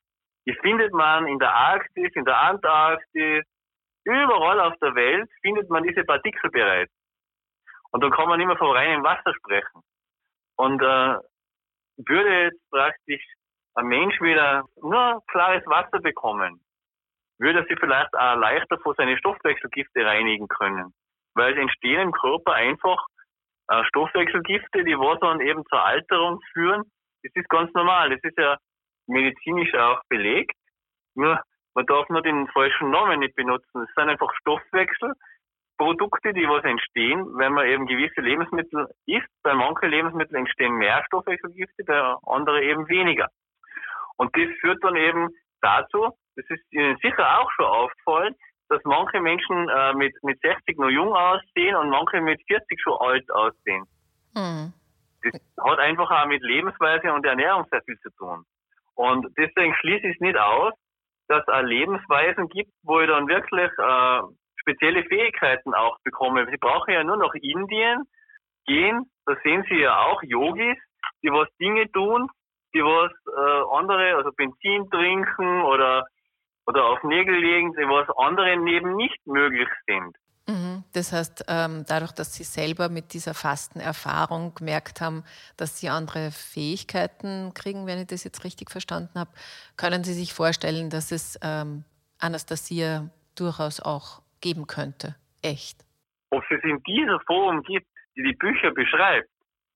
die 0.45 0.53
findet 0.55 0.93
man 0.93 1.27
in 1.27 1.39
der 1.39 1.53
Arktis, 1.53 2.12
in 2.15 2.25
der 2.25 2.38
Antarktis, 2.38 3.45
überall 4.03 4.60
auf 4.60 4.73
der 4.82 4.95
Welt 4.95 5.29
findet 5.41 5.69
man 5.69 5.84
diese 5.84 6.03
Partikel 6.03 6.49
bereits. 6.49 6.91
Und 7.91 8.03
dann 8.03 8.12
kann 8.12 8.27
man 8.27 8.38
nicht 8.38 8.47
mehr 8.47 8.58
von 8.58 8.75
reinem 8.75 9.03
Wasser 9.03 9.34
sprechen. 9.34 9.82
Und 10.58 10.82
äh, 10.82 11.17
würde 11.97 12.43
jetzt 12.43 12.69
praktisch 12.69 13.23
ein 13.75 13.86
Mensch 13.86 14.19
wieder 14.21 14.65
nur 14.82 15.21
klares 15.27 15.65
Wasser 15.67 15.99
bekommen, 15.99 16.62
würde 17.38 17.60
er 17.60 17.65
sich 17.65 17.79
vielleicht 17.79 18.13
auch 18.15 18.36
leichter 18.36 18.77
von 18.79 18.95
seinen 18.95 19.17
Stoffwechselgifte 19.17 20.05
reinigen 20.05 20.47
können 20.47 20.93
weil 21.35 21.53
es 21.53 21.59
entstehen 21.59 22.01
im 22.01 22.11
Körper 22.11 22.53
einfach 22.53 23.05
äh, 23.69 23.83
Stoffwechselgifte, 23.85 24.83
die 24.83 24.97
was 24.97 25.19
dann 25.19 25.41
eben 25.41 25.63
zur 25.65 25.83
Alterung 25.83 26.39
führen. 26.53 26.83
Das 27.23 27.31
ist 27.35 27.49
ganz 27.49 27.73
normal. 27.73 28.09
Das 28.09 28.19
ist 28.23 28.37
ja 28.37 28.57
medizinisch 29.07 29.73
auch 29.75 30.01
belegt. 30.09 30.55
Nur, 31.15 31.41
man 31.75 31.85
darf 31.85 32.09
nur 32.09 32.21
den 32.21 32.47
falschen 32.47 32.89
Namen 32.91 33.19
nicht 33.19 33.35
benutzen. 33.35 33.83
Es 33.83 33.93
sind 33.95 34.09
einfach 34.09 34.33
Stoffwechselprodukte, 34.41 36.33
die 36.33 36.47
was 36.47 36.63
entstehen, 36.63 37.25
wenn 37.37 37.53
man 37.53 37.67
eben 37.67 37.85
gewisse 37.85 38.21
Lebensmittel 38.21 38.87
isst. 39.05 39.27
Bei 39.43 39.53
manchen 39.53 39.89
Lebensmitteln 39.89 40.45
entstehen 40.45 40.73
mehr 40.73 41.03
Stoffwechselgifte, 41.05 41.83
bei 41.83 42.15
anderen 42.25 42.63
eben 42.63 42.87
weniger. 42.89 43.27
Und 44.17 44.35
das 44.35 44.49
führt 44.61 44.83
dann 44.83 44.95
eben 44.95 45.29
dazu, 45.61 46.17
das 46.35 46.45
ist 46.49 46.63
Ihnen 46.71 46.97
sicher 46.97 47.39
auch 47.39 47.51
schon 47.51 47.65
aufgefallen, 47.65 48.35
dass 48.69 48.82
manche 48.86 49.19
Menschen 49.19 49.67
äh, 49.69 49.93
mit, 49.93 50.13
mit 50.23 50.39
60 50.41 50.77
noch 50.77 50.89
jung 50.89 51.13
aussehen 51.13 51.75
und 51.75 51.89
manche 51.89 52.21
mit 52.21 52.41
40 52.47 52.82
schon 52.82 52.97
alt 52.99 53.29
aussehen. 53.32 53.86
Mhm. 54.36 54.73
Das 55.23 55.41
hat 55.65 55.79
einfach 55.79 56.10
auch 56.10 56.27
mit 56.27 56.41
Lebensweise 56.43 57.12
und 57.12 57.25
Ernährung 57.25 57.65
sehr 57.69 57.82
viel 57.82 57.99
zu 57.99 58.10
tun. 58.12 58.45
Und 58.95 59.27
deswegen 59.38 59.73
schließe 59.75 60.08
ich 60.08 60.15
es 60.15 60.21
nicht 60.21 60.38
aus, 60.38 60.73
dass 61.27 61.43
es 61.47 61.63
Lebensweisen 61.63 62.47
gibt, 62.49 62.71
wo 62.84 62.99
ich 63.01 63.08
dann 63.08 63.27
wirklich 63.27 63.71
äh, 63.77 64.21
spezielle 64.62 65.03
Fähigkeiten 65.03 65.73
auch 65.73 65.97
bekomme. 66.03 66.47
Sie 66.49 66.58
brauchen 66.58 66.93
ja 66.93 67.03
nur 67.03 67.17
nach 67.17 67.34
Indien 67.34 68.03
gehen, 68.65 69.10
da 69.25 69.36
sehen 69.43 69.65
Sie 69.69 69.79
ja 69.79 69.97
auch 69.99 70.21
Yogis, 70.23 70.77
die 71.23 71.32
was 71.32 71.47
Dinge 71.60 71.91
tun, 71.91 72.29
die 72.73 72.84
was 72.84 73.12
äh, 73.25 73.77
andere, 73.77 74.15
also 74.15 74.32
Benzin 74.32 74.89
trinken 74.89 75.62
oder 75.63 76.05
oder 76.69 76.86
auf 76.86 77.03
Nägel 77.03 77.36
legen, 77.36 77.73
die 77.73 77.88
was 77.88 78.08
anderen 78.15 78.63
neben 78.63 78.95
nicht 78.95 79.25
möglich 79.25 79.67
sind. 79.88 80.15
Mhm. 80.47 80.84
Das 80.93 81.12
heißt, 81.12 81.45
ähm, 81.47 81.84
dadurch, 81.88 82.12
dass 82.12 82.36
Sie 82.36 82.43
selber 82.43 82.89
mit 82.89 83.13
dieser 83.13 83.34
Fastenerfahrung 83.34 84.53
gemerkt 84.53 85.01
haben, 85.01 85.23
dass 85.58 85.79
Sie 85.79 85.89
andere 85.89 86.29
Fähigkeiten 86.32 87.53
kriegen, 87.55 87.88
wenn 87.88 87.99
ich 87.99 88.08
das 88.08 88.23
jetzt 88.23 88.43
richtig 88.43 88.69
verstanden 88.69 89.19
habe, 89.19 89.32
können 89.77 90.03
Sie 90.03 90.13
sich 90.13 90.34
vorstellen, 90.34 90.91
dass 90.91 91.12
es 91.12 91.39
ähm, 91.41 91.86
Anastasia 92.19 93.10
durchaus 93.36 93.79
auch 93.79 94.21
geben 94.39 94.67
könnte. 94.67 95.15
Echt. 95.41 95.79
Ob 96.29 96.43
es 96.51 96.63
in 96.63 96.82
dieser 96.84 97.19
Form 97.21 97.63
gibt, 97.63 97.88
die 98.15 98.21
die 98.21 98.34
Bücher 98.34 98.71
beschreibt, 98.71 99.29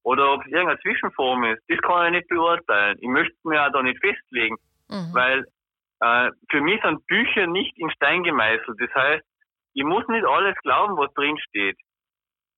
oder 0.03 0.33
ob 0.33 0.41
es 0.45 0.51
irgendeine 0.51 0.79
Zwischenform 0.81 1.45
ist, 1.45 1.63
das 1.69 1.79
kann 1.79 2.13
ich 2.13 2.19
nicht 2.19 2.27
beurteilen. 2.27 2.97
Ich 2.99 3.07
möchte 3.07 3.35
mir 3.45 3.65
auch 3.65 3.71
da 3.71 3.81
nicht 3.81 3.99
festlegen, 3.99 4.57
mhm. 4.89 5.13
weil 5.13 5.45
für 6.49 6.61
mich 6.61 6.81
sind 6.81 7.05
Bücher 7.07 7.47
nicht 7.47 7.77
in 7.77 7.89
Stein 7.91 8.23
gemeißelt. 8.23 8.77
Das 8.79 8.93
heißt, 8.93 9.25
ich 9.73 9.83
muss 9.83 10.07
nicht 10.07 10.25
alles 10.25 10.55
glauben, 10.63 10.97
was 10.97 11.13
drin 11.13 11.37
steht. 11.39 11.77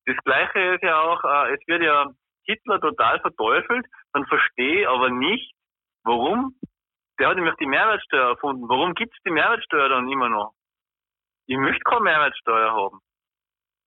Das 0.06 0.18
Gleiche 0.24 0.76
ist 0.76 0.84
ja 0.84 1.00
auch, 1.02 1.24
äh, 1.24 1.54
es 1.54 1.68
wird 1.68 1.82
ja 1.82 2.08
Hitler 2.46 2.80
total 2.80 3.20
verteufelt, 3.22 3.86
dann 4.14 4.26
verstehe 4.28 4.82
ich 4.82 4.88
aber 4.88 5.10
nicht, 5.10 5.54
warum. 6.04 6.56
Der 7.20 7.30
hat 7.30 7.36
nämlich 7.38 7.56
die 7.56 7.66
Mehrwertsteuer 7.66 8.30
erfunden. 8.30 8.68
Warum 8.68 8.94
gibt 8.94 9.14
es 9.16 9.24
die 9.26 9.32
Mehrwertsteuer 9.32 9.90
dann 9.90 10.08
immer 10.10 10.30
noch? 10.30 10.54
Ich 11.48 11.58
möchte 11.58 11.82
keine 11.86 12.02
Mehrwertsteuer 12.02 12.72
haben. 12.72 13.00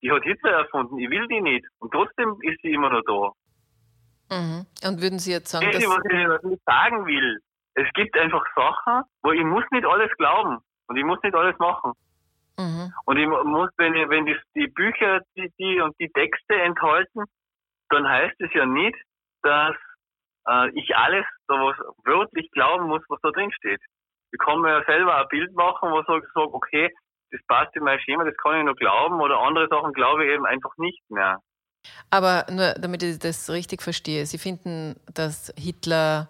Die 0.01 0.11
hat 0.11 0.23
Hitler 0.23 0.51
erfunden, 0.51 0.97
ich 0.97 1.09
will 1.09 1.27
die 1.27 1.41
nicht. 1.41 1.65
Und 1.79 1.91
trotzdem 1.91 2.37
ist 2.41 2.59
sie 2.61 2.71
immer 2.71 2.89
noch 2.89 3.03
da. 3.05 4.35
Mhm. 4.35 4.65
Und 4.83 5.01
würden 5.01 5.19
Sie 5.19 5.31
jetzt 5.31 5.49
sagen, 5.49 5.69
das, 5.71 5.83
was 5.83 5.99
ich, 6.09 6.27
was 6.27 6.43
ich 6.51 6.59
sagen 6.65 7.05
will, 7.05 7.39
es 7.79 7.93
gibt 7.93 8.17
einfach 8.17 8.43
Sachen, 8.55 9.03
wo 9.23 9.31
ich 9.31 9.43
muss 9.43 9.63
nicht 9.71 9.85
alles 9.85 10.11
glauben 10.17 10.59
und 10.87 10.97
ich 10.97 11.03
muss 11.03 11.21
nicht 11.23 11.35
alles 11.35 11.57
machen. 11.59 11.93
Mhm. 12.57 12.93
Und 13.05 13.17
ich 13.17 13.27
muss, 13.27 13.69
wenn, 13.77 13.95
ich, 13.95 14.09
wenn 14.09 14.25
die, 14.25 14.37
die 14.55 14.67
Bücher 14.67 15.21
die, 15.35 15.51
die 15.57 15.79
und 15.79 15.95
die 15.99 16.09
Texte 16.09 16.55
enthalten, 16.55 17.23
dann 17.89 18.07
heißt 18.07 18.35
es 18.39 18.53
ja 18.53 18.65
nicht, 18.65 18.97
dass 19.43 19.75
äh, 20.47 20.69
ich 20.77 20.95
alles 20.95 21.25
da 21.47 21.55
was 21.55 21.77
wörtlich 22.03 22.51
glauben 22.51 22.87
muss, 22.87 23.01
was 23.07 23.19
da 23.21 23.31
drin 23.31 23.51
steht. 23.53 23.81
Ich 24.31 24.39
kann 24.39 24.59
mir 24.59 24.79
ja 24.79 24.83
selber 24.85 25.15
ein 25.15 25.27
Bild 25.29 25.53
machen, 25.53 25.89
wo 25.89 26.01
ich 26.01 26.05
sage, 26.05 26.25
okay, 26.35 26.93
das 27.31 27.41
passt 27.47 27.75
in 27.75 27.83
mein 27.83 27.99
Schema, 28.01 28.25
das 28.25 28.35
kann 28.37 28.59
ich 28.59 28.65
nur 28.65 28.75
glauben 28.75 29.21
oder 29.21 29.39
andere 29.39 29.67
Sachen 29.69 29.93
glaube 29.93 30.25
ich 30.25 30.31
eben 30.31 30.45
einfach 30.45 30.75
nicht 30.77 31.01
mehr. 31.09 31.39
Aber 32.09 32.45
nur 32.51 32.73
damit 32.73 33.03
ich 33.03 33.19
das 33.19 33.49
richtig 33.49 33.81
verstehe, 33.81 34.25
Sie 34.25 34.37
finden, 34.37 34.99
dass 35.13 35.53
Hitler 35.57 36.27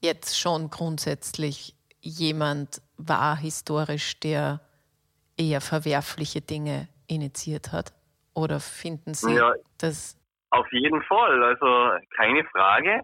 jetzt 0.00 0.38
schon 0.38 0.70
grundsätzlich 0.70 1.74
jemand 2.00 2.80
war 2.96 3.36
historisch, 3.36 4.18
der 4.20 4.60
eher 5.36 5.60
verwerfliche 5.60 6.40
Dinge 6.40 6.88
initiiert 7.06 7.72
hat? 7.72 7.92
Oder 8.34 8.60
finden 8.60 9.14
Sie, 9.14 9.34
ja. 9.34 9.52
dass 9.80 10.16
Auf 10.50 10.66
jeden 10.72 11.02
Fall, 11.02 11.42
also 11.42 11.98
keine 12.16 12.44
Frage. 12.44 13.02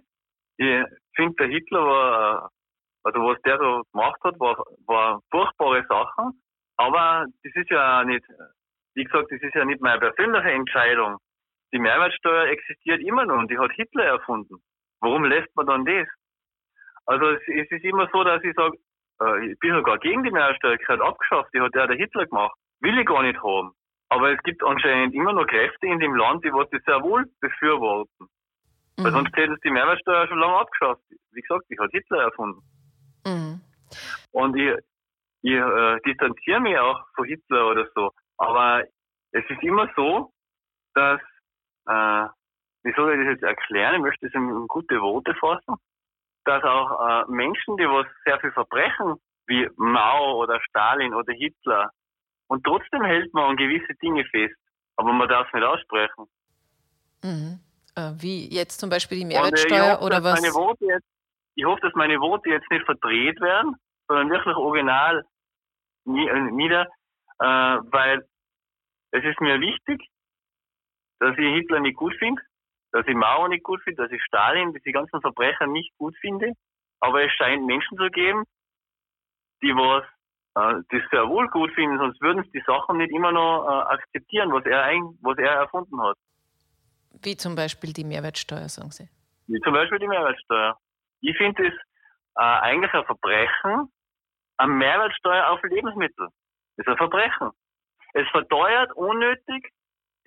Ich 0.56 0.66
finde, 1.16 1.34
der 1.38 1.48
Hitler 1.48 1.84
war, 1.84 2.50
also 3.02 3.18
was 3.20 3.42
der 3.42 3.58
so 3.58 3.82
gemacht 3.92 4.20
hat, 4.22 4.38
war, 4.38 4.62
war 4.86 5.20
furchtbare 5.30 5.84
Sachen. 5.88 6.40
Aber 6.76 7.26
das 7.42 7.52
ist 7.54 7.70
ja 7.70 8.04
nicht, 8.04 8.24
wie 8.94 9.04
gesagt, 9.04 9.30
das 9.30 9.40
ist 9.40 9.54
ja 9.54 9.64
nicht 9.64 9.80
meine 9.80 10.00
persönliche 10.00 10.50
Entscheidung. 10.50 11.18
Die 11.72 11.78
Mehrwertsteuer 11.78 12.46
existiert 12.46 13.00
immer 13.02 13.24
noch 13.26 13.38
und 13.38 13.50
die 13.50 13.58
hat 13.58 13.72
Hitler 13.72 14.04
erfunden. 14.04 14.62
Warum 15.00 15.24
lässt 15.24 15.54
man 15.56 15.66
dann 15.66 15.84
das? 15.84 16.06
Also 17.06 17.26
es, 17.30 17.42
es 17.48 17.70
ist 17.70 17.84
immer 17.84 18.08
so, 18.12 18.24
dass 18.24 18.42
ich 18.42 18.54
sage, 18.54 18.76
äh, 19.20 19.50
ich 19.50 19.58
bin 19.58 19.74
sogar 19.74 19.98
gegen 19.98 20.22
die 20.22 20.30
Mehrwertsteuer, 20.30 20.76
die 20.76 20.86
hat 20.86 21.00
abgeschafft, 21.00 21.50
die 21.54 21.60
hat 21.60 21.74
ja 21.74 21.86
der 21.86 21.96
Hitler 21.96 22.26
gemacht. 22.26 22.56
Will 22.80 22.98
ich 22.98 23.06
gar 23.06 23.22
nicht 23.22 23.42
haben. 23.42 23.72
Aber 24.08 24.32
es 24.32 24.42
gibt 24.42 24.62
anscheinend 24.62 25.14
immer 25.14 25.32
noch 25.32 25.46
Kräfte 25.46 25.86
in 25.86 25.98
dem 25.98 26.14
Land, 26.14 26.44
die 26.44 26.52
was 26.52 26.68
das 26.70 26.82
sehr 26.84 27.02
wohl 27.02 27.26
befürworten. 27.40 28.28
Mhm. 28.98 29.04
Weil 29.04 29.12
sonst 29.12 29.36
hätte 29.36 29.54
es 29.54 29.60
die 29.60 29.70
Mehrwertsteuer 29.70 30.28
schon 30.28 30.38
lange 30.38 30.58
abgeschafft. 30.58 31.02
Wie 31.32 31.40
gesagt, 31.40 31.64
die 31.70 31.78
hat 31.78 31.90
Hitler 31.90 32.22
erfunden. 32.22 32.62
Mhm. 33.26 33.60
Und 34.32 34.56
ich, 34.56 34.72
ich 35.42 35.52
äh, 35.52 36.00
distanziere 36.06 36.60
mich 36.60 36.78
auch 36.78 37.00
von 37.14 37.24
Hitler 37.26 37.70
oder 37.70 37.88
so. 37.94 38.10
Aber 38.38 38.84
es 39.32 39.44
ist 39.48 39.62
immer 39.62 39.90
so, 39.96 40.32
dass, 40.94 41.20
äh, 41.86 42.28
wie 42.84 42.92
soll 42.94 43.12
ich 43.12 43.26
das 43.26 43.34
jetzt 43.34 43.42
erklären? 43.42 43.96
Ich 43.96 44.02
möchte 44.02 44.26
es 44.26 44.34
in 44.34 44.68
gute 44.68 45.00
Worte 45.00 45.34
fassen, 45.34 45.74
dass 46.54 46.64
auch 46.64 46.90
äh, 47.00 47.24
Menschen, 47.28 47.76
die 47.76 47.84
was 47.84 48.06
sehr 48.24 48.38
viel 48.40 48.52
verbrechen, 48.52 49.16
wie 49.46 49.68
Mao 49.76 50.42
oder 50.42 50.60
Stalin 50.62 51.14
oder 51.14 51.32
Hitler, 51.32 51.90
und 52.46 52.62
trotzdem 52.64 53.02
hält 53.02 53.32
man 53.34 53.50
an 53.50 53.56
gewisse 53.56 53.94
Dinge 54.02 54.24
fest, 54.26 54.54
aber 54.96 55.12
man 55.12 55.28
darf 55.28 55.46
es 55.48 55.54
nicht 55.54 55.64
aussprechen. 55.64 56.26
Mhm. 57.22 57.60
Äh, 57.96 58.12
wie 58.16 58.54
jetzt 58.54 58.78
zum 58.80 58.90
Beispiel 58.90 59.18
die 59.18 59.24
Mehrwertsteuer 59.24 59.94
hoffe, 59.94 60.04
oder 60.04 60.22
was? 60.22 60.42
Jetzt, 60.80 61.06
ich 61.54 61.64
hoffe, 61.64 61.80
dass 61.80 61.94
meine 61.94 62.20
Worte 62.20 62.50
jetzt 62.50 62.70
nicht 62.70 62.84
verdreht 62.84 63.40
werden, 63.40 63.76
sondern 64.08 64.30
wirklich 64.30 64.56
original 64.56 65.24
äh, 66.06 66.40
nieder, 66.50 66.86
äh, 67.38 67.46
weil 67.46 68.26
es 69.12 69.24
ist 69.24 69.40
mir 69.40 69.60
wichtig, 69.60 70.06
dass 71.20 71.32
ich 71.38 71.54
Hitler 71.54 71.80
nicht 71.80 71.96
gut 71.96 72.14
finde, 72.18 72.42
dass 72.94 73.04
ich 73.08 73.14
Mao 73.14 73.48
nicht 73.48 73.64
gut 73.64 73.82
finde, 73.82 74.04
dass 74.04 74.12
ich 74.12 74.22
Stalin, 74.22 74.72
diese 74.72 74.92
ganzen 74.92 75.20
Verbrecher 75.20 75.66
nicht 75.66 75.92
gut 75.98 76.16
finde. 76.20 76.52
Aber 77.00 77.24
es 77.24 77.32
scheint 77.32 77.66
Menschen 77.66 77.98
zu 77.98 78.08
geben, 78.08 78.44
die 79.62 79.74
was 79.74 80.04
äh, 80.54 80.80
das 80.90 81.02
sehr 81.10 81.28
wohl 81.28 81.48
gut 81.48 81.72
finden, 81.74 81.98
sonst 81.98 82.20
würden 82.22 82.44
sie 82.44 82.52
die 82.52 82.64
Sachen 82.64 82.98
nicht 82.98 83.10
immer 83.10 83.32
noch 83.32 83.66
äh, 83.66 83.94
akzeptieren, 83.94 84.52
was 84.52 84.64
er, 84.64 84.84
ein, 84.84 85.02
was 85.22 85.36
er 85.38 85.54
erfunden 85.54 86.00
hat. 86.00 86.16
Wie 87.20 87.36
zum 87.36 87.56
Beispiel 87.56 87.92
die 87.92 88.04
Mehrwertsteuer, 88.04 88.68
sagen 88.68 88.92
Sie? 88.92 89.08
Wie 89.48 89.60
zum 89.60 89.72
Beispiel 89.72 89.98
die 89.98 90.06
Mehrwertsteuer. 90.06 90.78
Ich 91.20 91.36
finde 91.36 91.66
es 91.66 91.74
äh, 92.36 92.42
eigentlich 92.42 92.94
ein 92.94 93.04
Verbrechen, 93.06 93.92
eine 94.56 94.72
Mehrwertsteuer 94.72 95.50
auf 95.50 95.60
Lebensmittel. 95.64 96.28
Das 96.76 96.86
ist 96.86 96.88
ein 96.88 96.96
Verbrechen. 96.96 97.50
Es 98.12 98.28
verteuert 98.28 98.92
unnötig 98.92 99.72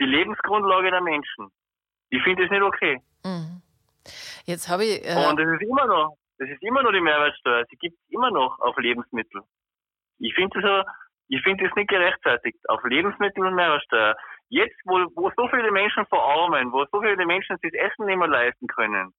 die 0.02 0.06
Lebensgrundlage 0.06 0.92
der 0.92 1.02
Menschen. 1.02 1.50
Ich 2.10 2.24
finde 2.24 2.44
das 2.44 2.52
nicht 2.52 2.62
okay. 2.62 3.02
Mhm. 3.24 3.62
Jetzt 4.46 4.70
habe 4.70 4.86
ich. 4.86 5.06
Äh 5.06 5.28
Und 5.28 5.40
es 5.40 5.50
ist 5.60 5.68
immer 5.68 5.86
noch, 5.86 6.18
das 6.38 6.50
ist 6.50 6.62
immer 6.62 6.84
noch 6.84 6.92
die 6.92 7.02
Mehrwertsteuer. 7.02 7.66
Sie 7.70 7.76
gibt 7.78 7.98
es 7.98 8.14
immer 8.14 8.32
noch 8.32 8.60
auf 8.60 8.78
Lebensmittel. 8.78 9.42
Ich 10.20 10.34
finde 10.34 10.62
das, 10.62 10.86
ich 11.28 11.42
finde 11.44 11.66
das 11.66 11.76
nicht 11.76 11.90
gerechtfertigt. 11.90 12.58
Auf 12.70 12.84
Lebensmittel 12.84 13.46
und 13.46 13.56
Mehrwertsteuer. 13.56 14.16
Jetzt, 14.50 14.78
wo, 14.86 14.98
wo 15.16 15.32
so 15.36 15.48
viele 15.50 15.72
Menschen 15.72 16.06
verarmen, 16.06 16.72
wo 16.72 16.86
so 16.92 17.02
viele 17.02 17.26
Menschen 17.26 17.58
sich 17.58 17.72
das 17.74 17.92
Essen 17.92 18.06
nicht 18.06 18.18
mehr 18.18 18.30
leisten 18.30 18.68
können, 18.68 19.14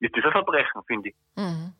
ist 0.00 0.14
das 0.14 0.24
ein 0.24 0.32
Verbrechen, 0.32 0.82
finde 0.86 1.10
ich. 1.10 1.16
Mhm. 1.36 1.72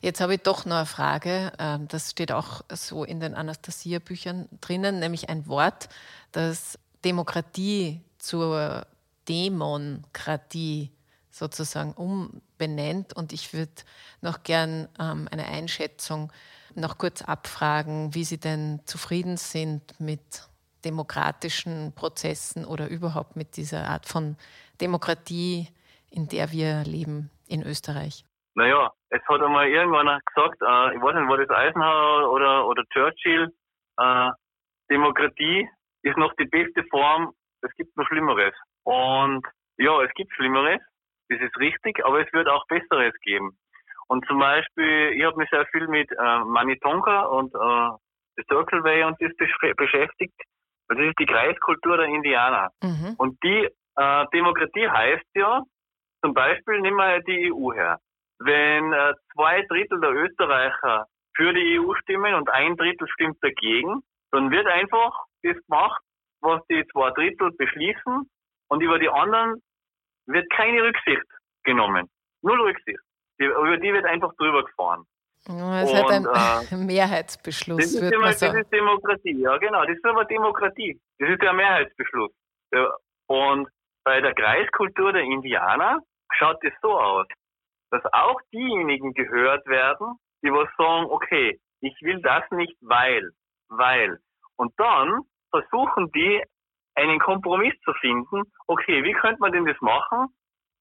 Jetzt 0.00 0.20
habe 0.20 0.34
ich 0.34 0.42
doch 0.42 0.66
noch 0.66 0.76
eine 0.76 0.86
Frage. 0.86 1.52
Ähm, 1.58 1.88
das 1.88 2.10
steht 2.10 2.30
auch 2.30 2.62
so 2.68 3.04
in 3.04 3.20
den 3.20 3.34
Anastasia-Büchern 3.34 4.48
drinnen, 4.60 5.00
nämlich 5.00 5.28
ein 5.28 5.46
Wort, 5.48 5.88
das 6.32 6.78
Demokratie 7.04 8.00
zur 8.18 8.86
Dämonkratie 9.28 10.90
sozusagen 11.30 11.92
umbenennt. 11.92 13.12
Und 13.14 13.32
ich 13.32 13.52
würde 13.52 13.72
noch 14.20 14.42
gern 14.42 14.88
ähm, 15.00 15.28
eine 15.30 15.46
Einschätzung 15.46 16.32
noch 16.74 16.98
kurz 16.98 17.22
abfragen, 17.22 18.14
wie 18.14 18.24
Sie 18.24 18.38
denn 18.38 18.80
zufrieden 18.84 19.36
sind 19.36 19.98
mit 20.00 20.48
demokratischen 20.84 21.92
Prozessen 21.94 22.64
oder 22.64 22.88
überhaupt 22.88 23.36
mit 23.36 23.56
dieser 23.56 23.88
Art 23.88 24.06
von 24.06 24.36
Demokratie, 24.80 25.68
in 26.10 26.28
der 26.28 26.52
wir 26.52 26.84
leben 26.84 27.30
in 27.48 27.62
Österreich. 27.62 28.24
Naja, 28.54 28.92
es 29.08 29.20
hat 29.28 29.40
einmal 29.40 29.68
irgendwann 29.68 30.06
gesagt, 30.06 30.60
äh, 30.62 30.94
ich 30.94 31.02
weiß 31.02 31.14
nicht, 31.14 31.28
war 31.28 31.38
das 31.38 31.50
Eisenhower 31.50 32.30
oder, 32.30 32.66
oder 32.66 32.84
Churchill, 32.92 33.52
äh, 33.98 34.30
Demokratie 34.90 35.68
ist 36.02 36.18
noch 36.18 36.32
die 36.38 36.44
beste 36.44 36.84
Form, 36.90 37.32
es 37.62 37.74
gibt 37.76 37.96
noch 37.96 38.06
Schlimmeres. 38.06 38.54
Und 38.84 39.44
ja, 39.78 40.00
es 40.02 40.12
gibt 40.14 40.32
Schlimmeres, 40.34 40.80
das 41.28 41.40
ist 41.40 41.56
richtig, 41.58 42.04
aber 42.04 42.20
es 42.24 42.32
wird 42.32 42.48
auch 42.48 42.66
Besseres 42.66 43.14
geben. 43.22 43.58
Und 44.08 44.26
zum 44.26 44.38
Beispiel, 44.38 45.14
ich 45.16 45.24
habe 45.24 45.38
mich 45.38 45.48
sehr 45.50 45.66
viel 45.66 45.88
mit 45.88 46.10
äh, 46.12 46.38
Manitonka 46.44 47.22
und 47.22 47.54
äh, 47.54 47.96
The 48.36 48.44
Circle 48.48 48.84
Way 48.84 49.04
und 49.04 49.16
das 49.20 49.32
beschäftigt. 49.76 50.34
Das 50.88 50.98
ist 50.98 51.18
die 51.18 51.26
Kreiskultur 51.26 51.96
der 51.96 52.06
Indianer. 52.06 52.70
Mhm. 52.82 53.14
Und 53.16 53.42
die 53.42 53.68
äh, 53.96 54.26
Demokratie 54.32 54.88
heißt 54.88 55.24
ja, 55.34 55.62
zum 56.22 56.34
Beispiel, 56.34 56.80
nehmen 56.80 56.96
wir 56.96 57.20
die 57.20 57.52
EU 57.52 57.72
her. 57.72 57.98
Wenn 58.38 58.92
äh, 58.92 59.14
zwei 59.32 59.62
Drittel 59.62 60.00
der 60.00 60.10
Österreicher 60.10 61.06
für 61.34 61.52
die 61.54 61.80
EU 61.80 61.94
stimmen 61.94 62.34
und 62.34 62.50
ein 62.50 62.76
Drittel 62.76 63.08
stimmt 63.08 63.38
dagegen, 63.42 64.02
dann 64.30 64.50
wird 64.50 64.66
einfach 64.66 65.24
das 65.42 65.56
gemacht, 65.66 66.02
was 66.40 66.60
die 66.66 66.84
zwei 66.92 67.10
Drittel 67.10 67.50
beschließen 67.52 68.28
und 68.74 68.82
über 68.82 68.98
die 68.98 69.08
anderen 69.08 69.62
wird 70.26 70.50
keine 70.50 70.82
Rücksicht 70.82 71.22
genommen. 71.62 72.10
Null 72.42 72.60
Rücksicht. 72.60 72.98
Die, 73.38 73.44
über 73.44 73.76
die 73.76 73.92
wird 73.92 74.04
einfach 74.04 74.34
drüber 74.34 74.64
gefahren. 74.64 75.04
Es 75.46 75.92
ist 75.92 75.94
halt 75.94 76.10
ein 76.10 76.26
äh, 76.26 76.84
Mehrheitsbeschluss. 76.92 77.78
Das 77.78 78.02
ist, 78.02 78.12
immer, 78.12 78.32
das 78.32 78.42
ist 78.42 78.72
Demokratie, 78.72 79.40
ja 79.40 79.56
genau. 79.58 79.84
Das 79.84 79.96
ist 79.96 80.04
aber 80.04 80.24
Demokratie. 80.24 81.00
Das 81.20 81.30
ist 81.30 81.40
der 81.40 81.52
Mehrheitsbeschluss. 81.52 82.32
Und 83.28 83.68
bei 84.02 84.20
der 84.20 84.34
Kreiskultur 84.34 85.12
der 85.12 85.22
Indianer 85.22 86.00
schaut 86.32 86.64
es 86.64 86.72
so 86.82 86.98
aus, 86.98 87.28
dass 87.92 88.02
auch 88.12 88.40
diejenigen 88.52 89.14
gehört 89.14 89.64
werden, 89.66 90.18
die 90.42 90.50
was 90.50 90.68
sagen, 90.76 91.06
okay, 91.10 91.60
ich 91.80 91.94
will 92.00 92.20
das 92.22 92.42
nicht, 92.50 92.76
weil, 92.80 93.30
weil. 93.68 94.18
Und 94.56 94.72
dann 94.78 95.20
versuchen 95.50 96.10
die, 96.10 96.42
einen 96.94 97.18
Kompromiss 97.18 97.74
zu 97.84 97.92
finden, 97.94 98.42
okay, 98.66 99.02
wie 99.04 99.12
könnte 99.12 99.40
man 99.40 99.52
denn 99.52 99.64
das 99.64 99.80
machen, 99.80 100.28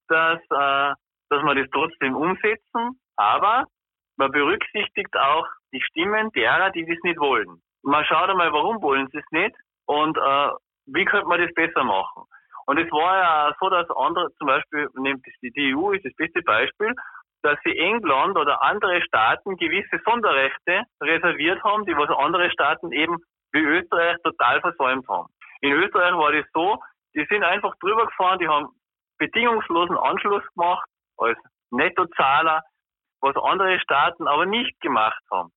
dass, 0.08 0.40
äh, 0.40 0.94
dass 1.30 1.44
wir 1.44 1.56
das 1.56 1.70
trotzdem 1.72 2.16
umsetzen, 2.16 3.00
aber 3.16 3.66
man 4.18 4.32
berücksichtigt 4.32 5.16
auch 5.18 5.48
die 5.72 5.82
Stimmen 5.82 6.32
derer, 6.32 6.70
die 6.72 6.86
das 6.86 6.98
nicht 7.04 7.20
wollen. 7.20 7.62
Man 7.84 8.06
schaut 8.06 8.30
einmal, 8.30 8.54
warum 8.54 8.82
wollen 8.82 9.08
sie 9.12 9.18
es 9.18 9.32
nicht 9.32 9.56
und 9.86 10.18
äh, 10.18 10.50
wie 10.86 11.06
könnte 11.06 11.28
man 11.28 11.42
das 11.42 11.54
besser 11.54 11.84
machen. 11.84 12.24
Und 12.66 12.78
es 12.78 12.90
war 12.92 13.18
ja 13.18 13.56
so, 13.60 13.70
dass 13.70 13.90
andere, 13.90 14.32
zum 14.38 14.48
Beispiel, 14.48 14.88
nimmt 14.96 15.26
die 15.42 15.76
EU 15.76 15.92
ist 15.92 16.06
das 16.06 16.16
beste 16.16 16.42
Beispiel, 16.44 16.94
dass 17.42 17.60
sie 17.66 17.78
England 17.78 18.38
oder 18.38 18.64
andere 18.64 19.02
Staaten 19.02 19.58
gewisse 19.58 20.00
Sonderrechte 20.06 20.84
reserviert 21.02 21.62
haben, 21.64 21.86
die 21.86 21.96
was 21.96 22.10
andere 22.10 22.50
Staaten 22.52 22.92
eben 22.94 23.18
wie 23.52 23.60
Österreich 23.60 24.18
total 24.24 24.62
versäumt 24.62 25.08
haben. 25.10 25.28
In 25.64 25.72
Österreich 25.72 26.14
war 26.16 26.34
das 26.34 26.46
so, 26.54 26.78
die 27.16 27.26
sind 27.30 27.42
einfach 27.42 27.74
drüber 27.80 28.06
gefahren, 28.06 28.38
die 28.38 28.50
haben 28.50 28.68
bedingungslosen 29.18 29.98
Anschluss 29.98 30.44
gemacht 30.56 30.86
als 31.18 31.38
Nettozahler, 31.72 32.64
was 33.22 33.36
andere 33.38 33.80
Staaten 33.80 34.28
aber 34.28 34.46
nicht 34.46 34.78
gemacht 34.82 35.24
haben. 35.32 35.52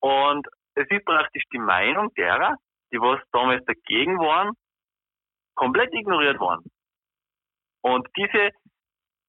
Und 0.00 0.48
es 0.74 0.90
ist 0.90 1.04
praktisch 1.04 1.44
die 1.52 1.58
Meinung 1.58 2.12
derer, 2.14 2.56
die 2.92 3.00
was 3.00 3.20
damals 3.30 3.64
dagegen 3.66 4.18
waren, 4.18 4.54
komplett 5.54 5.94
ignoriert 5.94 6.40
worden. 6.40 6.68
Und 7.82 8.08
diese, 8.16 8.50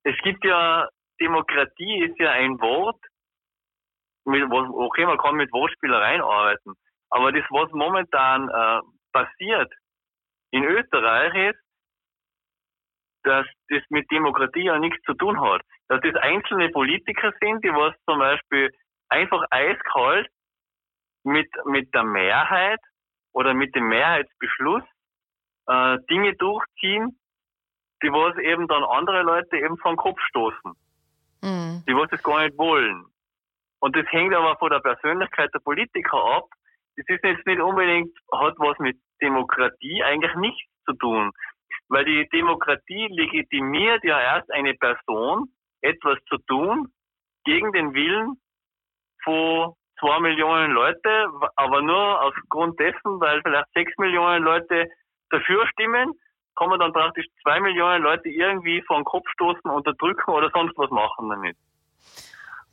es 0.04 0.18
gibt 0.24 0.44
ja, 0.44 0.90
Demokratie 1.20 2.04
ist 2.04 2.18
ja 2.20 2.32
ein 2.32 2.60
Wort, 2.62 3.00
mit, 4.26 4.44
okay, 4.52 5.06
man 5.06 5.20
kann 5.20 5.36
mit 5.36 5.52
Wortspielereien 5.54 6.22
arbeiten, 6.22 6.74
aber 7.12 7.32
das, 7.32 7.46
was 7.52 7.72
momentan 7.74 8.50
äh, 8.50 8.82
passiert 9.18 9.72
in 10.52 10.64
Österreich 10.64 11.52
ist, 11.52 11.60
dass 13.24 13.46
das 13.70 13.84
mit 13.90 14.10
Demokratie 14.12 14.66
ja 14.66 14.80
nichts 14.80 15.02
zu 15.04 15.14
tun 15.14 15.40
hat. 15.42 15.62
Dass 15.90 16.02
das 16.02 16.16
einzelne 16.16 16.70
Politiker 16.70 17.34
sind, 17.42 17.64
die 17.64 17.70
was 17.70 17.94
zum 18.06 18.20
Beispiel 18.20 18.72
einfach 19.10 19.44
eiskalt 19.50 20.30
mit, 21.24 21.50
mit 21.66 21.94
der 21.94 22.04
Mehrheit 22.04 22.80
oder 23.34 23.54
mit 23.54 23.76
dem 23.76 23.88
Mehrheitsbeschluss 23.90 24.84
äh, 25.68 25.98
Dinge 26.10 26.36
durchziehen, 26.36 27.20
die 28.02 28.12
was 28.12 28.38
eben 28.38 28.68
dann 28.68 28.84
andere 28.84 29.24
Leute 29.24 29.58
eben 29.58 29.78
vom 29.78 29.98
Kopf 29.98 30.20
stoßen. 30.30 30.74
Mhm. 31.42 31.84
Die 31.88 31.96
was 31.96 32.10
das 32.10 32.24
gar 32.24 32.44
nicht 32.44 32.58
wollen. 32.58 33.06
Und 33.80 33.96
das 33.96 34.06
hängt 34.10 34.34
aber 34.34 34.56
von 34.58 34.70
der 34.70 34.80
Persönlichkeit 34.80 35.54
der 35.54 35.60
Politiker 35.60 36.24
ab. 36.38 36.46
Das 36.98 37.06
ist 37.08 37.24
jetzt 37.24 37.46
nicht 37.46 37.62
unbedingt, 37.62 38.12
hat 38.34 38.56
was 38.58 38.78
mit 38.80 38.98
Demokratie 39.22 40.04
eigentlich 40.04 40.36
nichts 40.36 40.70
zu 40.86 40.94
tun. 40.94 41.32
Weil 41.90 42.06
die 42.06 42.28
Demokratie 42.30 43.08
legitimiert 43.10 44.04
ja 44.04 44.20
erst 44.20 44.52
eine 44.52 44.74
Person, 44.74 45.50
etwas 45.82 46.18
zu 46.28 46.38
tun, 46.48 46.92
gegen 47.46 47.72
den 47.72 47.94
Willen 47.94 48.42
von 49.24 49.74
zwei 50.00 50.20
Millionen 50.20 50.72
Leute, 50.72 51.28
aber 51.56 51.82
nur 51.82 52.22
aufgrund 52.22 52.80
dessen, 52.80 53.20
weil 53.20 53.42
vielleicht 53.42 53.72
sechs 53.74 53.92
Millionen 53.98 54.44
Leute 54.44 54.90
dafür 55.30 55.68
stimmen, 55.68 56.14
kann 56.58 56.70
man 56.70 56.80
dann 56.80 56.94
praktisch 56.94 57.26
zwei 57.44 57.60
Millionen 57.60 58.04
Leute 58.04 58.30
irgendwie 58.30 58.82
vor 58.88 58.98
den 58.98 59.06
Kopf 59.06 59.28
stoßen, 59.34 59.70
unterdrücken 59.70 60.32
oder 60.32 60.50
sonst 60.54 60.78
was 60.78 60.90
machen 60.90 61.30
damit. 61.30 61.58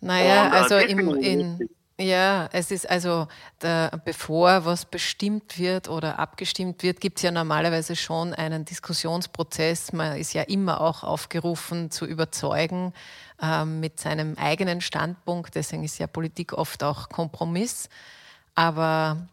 Naja, 0.01 0.47
Und, 0.47 0.53
äh, 0.53 0.57
also 0.57 0.79
im, 0.79 0.99
in, 1.17 1.69
ja, 1.99 2.49
es 2.53 2.73
ist 2.73 2.91
also, 2.91 3.29
der, 3.63 4.01
bevor 4.05 4.65
was 4.65 4.85
bestimmt 4.85 5.61
wird 5.61 5.89
oder 5.89 6.19
abgestimmt 6.19 6.83
wird, 6.83 7.01
gibt 7.01 7.19
es 7.19 7.23
ja 7.23 7.31
normalerweise 7.31 7.95
schon 7.95 8.35
einen 8.35 8.65
Diskussionsprozess. 8.65 9.93
Man 9.93 10.17
ist 10.17 10.33
ja 10.33 10.43
immer 10.43 10.81
auch 10.81 11.05
aufgerufen 11.05 11.93
zu 11.93 12.05
überzeugen 12.05 12.93
ähm, 13.41 13.79
mit 13.79 14.01
seinem 14.01 14.37
eigenen 14.39 14.81
Standpunkt. 14.81 15.55
Deswegen 15.55 15.85
ist 15.85 15.99
ja 15.99 16.09
Politik 16.09 16.53
oft 16.53 16.83
auch 16.83 17.09
Kompromiss. 17.09 17.89
Aber 18.57 19.29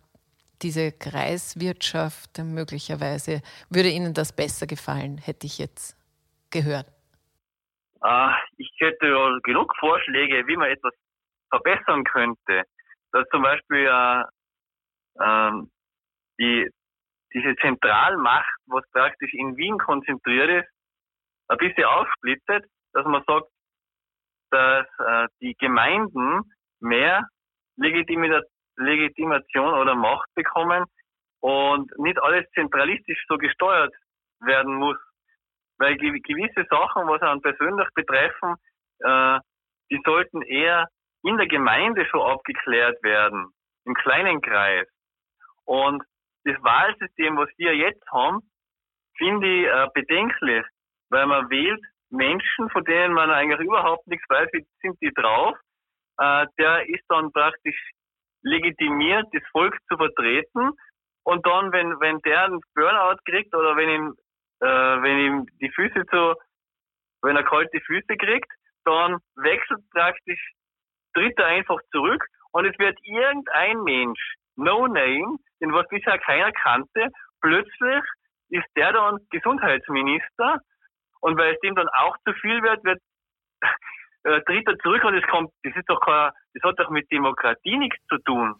diese 0.61 0.91
Kreiswirtschaft 0.91 2.37
möglicherweise, 2.37 3.41
würde 3.71 3.89
Ihnen 3.89 4.13
das 4.13 4.33
besser 4.33 4.67
gefallen, 4.67 5.17
hätte 5.17 5.47
ich 5.47 5.57
jetzt 5.57 5.97
gehört? 6.51 6.85
Ah, 8.01 8.35
ich 8.57 8.71
hätte 8.77 9.39
genug 9.43 9.75
Vorschläge, 9.79 10.45
wie 10.45 10.57
man 10.57 10.69
etwas 10.69 10.93
verbessern 11.51 12.03
könnte. 12.03 12.63
Dass 13.11 13.27
zum 13.29 13.43
Beispiel 13.43 13.85
äh, 13.85 14.23
ähm, 15.21 15.69
die, 16.39 16.69
diese 17.33 17.55
Zentralmacht, 17.57 18.55
was 18.67 18.83
praktisch 18.91 19.33
in 19.33 19.55
Wien 19.57 19.77
konzentriert 19.77 20.49
ist, 20.63 20.69
ein 21.49 21.57
bisschen 21.57 21.83
aufsplittet, 21.85 22.65
dass 22.93 23.05
man 23.05 23.23
sagt, 23.27 23.47
dass 24.51 24.87
äh, 24.99 25.27
die 25.41 25.55
Gemeinden 25.59 26.41
mehr 26.79 27.27
Legitimation 27.77 29.73
oder 29.73 29.95
Macht 29.95 30.27
bekommen 30.35 30.85
und 31.41 31.91
nicht 31.99 32.21
alles 32.21 32.45
zentralistisch 32.53 33.23
so 33.27 33.37
gesteuert 33.37 33.93
werden 34.39 34.75
muss. 34.75 34.97
Weil 35.77 35.97
gewisse 35.97 36.65
Sachen, 36.69 37.07
was 37.07 37.21
einen 37.21 37.41
persönlich 37.41 37.87
betreffen, 37.95 38.55
äh, 38.99 39.39
die 39.89 40.01
sollten 40.05 40.41
eher 40.43 40.87
in 41.23 41.37
der 41.37 41.47
Gemeinde 41.47 42.05
schon 42.05 42.21
abgeklärt 42.21 43.01
werden, 43.03 43.51
im 43.85 43.93
kleinen 43.93 44.41
Kreis. 44.41 44.87
Und 45.65 46.03
das 46.43 46.61
Wahlsystem, 46.63 47.37
was 47.37 47.49
wir 47.57 47.75
jetzt 47.75 48.05
haben, 48.11 48.39
finde 49.17 49.47
ich 49.47 49.67
äh, 49.67 49.87
bedenklich, 49.93 50.65
weil 51.09 51.27
man 51.27 51.49
wählt 51.49 51.83
Menschen, 52.09 52.69
von 52.69 52.83
denen 52.85 53.13
man 53.13 53.29
eigentlich 53.29 53.67
überhaupt 53.67 54.07
nichts 54.07 54.27
weiß, 54.29 54.49
wie 54.53 54.65
sind 54.81 54.99
die 55.01 55.13
drauf. 55.13 55.55
Äh, 56.17 56.47
der 56.57 56.89
ist 56.89 57.03
dann 57.09 57.31
praktisch 57.31 57.79
legitimiert, 58.43 59.27
das 59.33 59.43
Volk 59.51 59.77
zu 59.87 59.97
vertreten. 59.97 60.71
Und 61.23 61.45
dann, 61.45 61.71
wenn, 61.71 61.99
wenn 61.99 62.19
der 62.21 62.45
einen 62.45 62.61
Burnout 62.73 63.21
kriegt 63.25 63.53
oder 63.55 63.75
wenn 63.75 63.89
ihm, 63.89 64.15
äh, 64.59 64.65
wenn 64.65 65.19
ihm 65.19 65.45
die 65.61 65.69
Füße 65.69 66.05
zu, 66.07 66.35
wenn 67.21 67.35
er 67.35 67.43
kalte 67.43 67.79
Füße 67.81 68.17
kriegt, 68.17 68.51
dann 68.83 69.19
wechselt 69.35 69.81
praktisch 69.91 70.41
tritt 71.13 71.37
er 71.37 71.47
einfach 71.47 71.79
zurück 71.91 72.25
und 72.51 72.65
es 72.65 72.77
wird 72.79 72.97
irgendein 73.03 73.83
Mensch, 73.83 74.35
no 74.55 74.87
name, 74.87 75.37
den 75.61 75.73
was 75.73 75.87
bisher 75.89 76.17
keiner 76.19 76.51
kannte, 76.51 77.07
plötzlich 77.41 78.03
ist 78.49 78.67
der 78.75 78.93
dann 78.93 79.17
Gesundheitsminister 79.29 80.59
und 81.21 81.37
weil 81.37 81.53
es 81.53 81.59
dem 81.61 81.75
dann 81.75 81.87
auch 81.89 82.17
zu 82.25 82.33
viel 82.33 82.61
wird, 82.61 82.83
wird 82.83 82.99
äh, 84.23 84.41
tritt 84.41 84.67
er 84.67 84.77
zurück 84.79 85.03
und 85.03 85.15
es 85.15 85.25
kommt, 85.27 85.51
das 85.63 85.75
ist 85.75 85.89
doch 85.89 85.99
kein, 86.01 86.31
das 86.53 86.63
hat 86.63 86.79
doch 86.79 86.89
mit 86.89 87.09
Demokratie 87.11 87.77
nichts 87.77 87.97
zu 88.09 88.17
tun. 88.19 88.55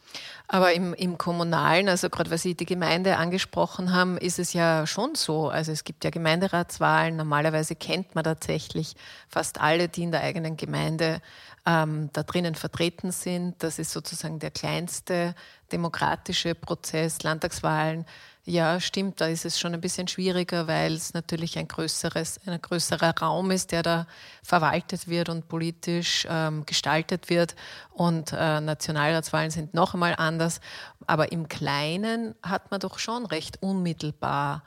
Aber 0.47 0.73
im, 0.73 0.93
im 0.93 1.17
Kommunalen, 1.17 1.89
also 1.89 2.09
gerade 2.09 2.31
weil 2.31 2.37
Sie 2.37 2.55
die 2.55 2.65
Gemeinde 2.65 3.17
angesprochen 3.17 3.93
haben, 3.93 4.17
ist 4.17 4.39
es 4.39 4.53
ja 4.53 4.87
schon 4.87 5.15
so. 5.15 5.49
Also 5.49 5.71
es 5.71 5.83
gibt 5.83 6.03
ja 6.03 6.09
Gemeinderatswahlen. 6.09 7.15
Normalerweise 7.15 7.75
kennt 7.75 8.15
man 8.15 8.23
tatsächlich 8.23 8.95
fast 9.27 9.59
alle, 9.59 9.89
die 9.89 10.03
in 10.03 10.11
der 10.11 10.21
eigenen 10.21 10.55
Gemeinde 10.55 11.21
ähm, 11.65 12.09
da 12.13 12.23
drinnen 12.23 12.55
vertreten 12.55 13.11
sind. 13.11 13.61
Das 13.63 13.79
ist 13.79 13.91
sozusagen 13.91 14.39
der 14.39 14.51
kleinste 14.51 15.35
demokratische 15.71 16.55
Prozess. 16.55 17.23
Landtagswahlen 17.23 18.05
ja, 18.43 18.79
stimmt, 18.79 19.21
da 19.21 19.27
ist 19.27 19.45
es 19.45 19.59
schon 19.59 19.75
ein 19.75 19.81
bisschen 19.81 20.07
schwieriger, 20.07 20.67
weil 20.67 20.93
es 20.93 21.13
natürlich 21.13 21.59
ein 21.59 21.67
größeres, 21.67 22.39
ein 22.47 22.59
größerer 22.59 23.13
Raum 23.19 23.51
ist, 23.51 23.71
der 23.71 23.83
da 23.83 24.07
verwaltet 24.41 25.07
wird 25.07 25.29
und 25.29 25.47
politisch 25.47 26.25
ähm, 26.27 26.65
gestaltet 26.65 27.29
wird. 27.29 27.55
Und 27.91 28.33
äh, 28.33 28.59
Nationalratswahlen 28.59 29.51
sind 29.51 29.75
noch 29.75 29.93
einmal 29.93 30.15
anders. 30.15 30.59
Aber 31.05 31.31
im 31.31 31.49
Kleinen 31.49 32.33
hat 32.41 32.71
man 32.71 32.79
doch 32.79 32.97
schon 32.97 33.27
recht 33.27 33.61
unmittelbar 33.61 34.63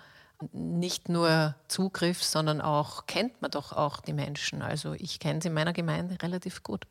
nicht 0.53 1.09
nur 1.09 1.55
Zugriff, 1.69 2.23
sondern 2.23 2.61
auch 2.61 3.07
kennt 3.07 3.41
man 3.43 3.51
doch 3.51 3.73
auch 3.73 4.01
die 4.01 4.13
Menschen. 4.13 4.63
Also 4.63 4.95
ich 4.95 5.21
kenne 5.21 5.41
sie 5.41 5.49
in 5.49 5.55
meiner 5.55 5.73
Gemeinde 5.73 6.17
relativ 6.23 6.63
gut. 6.63 6.85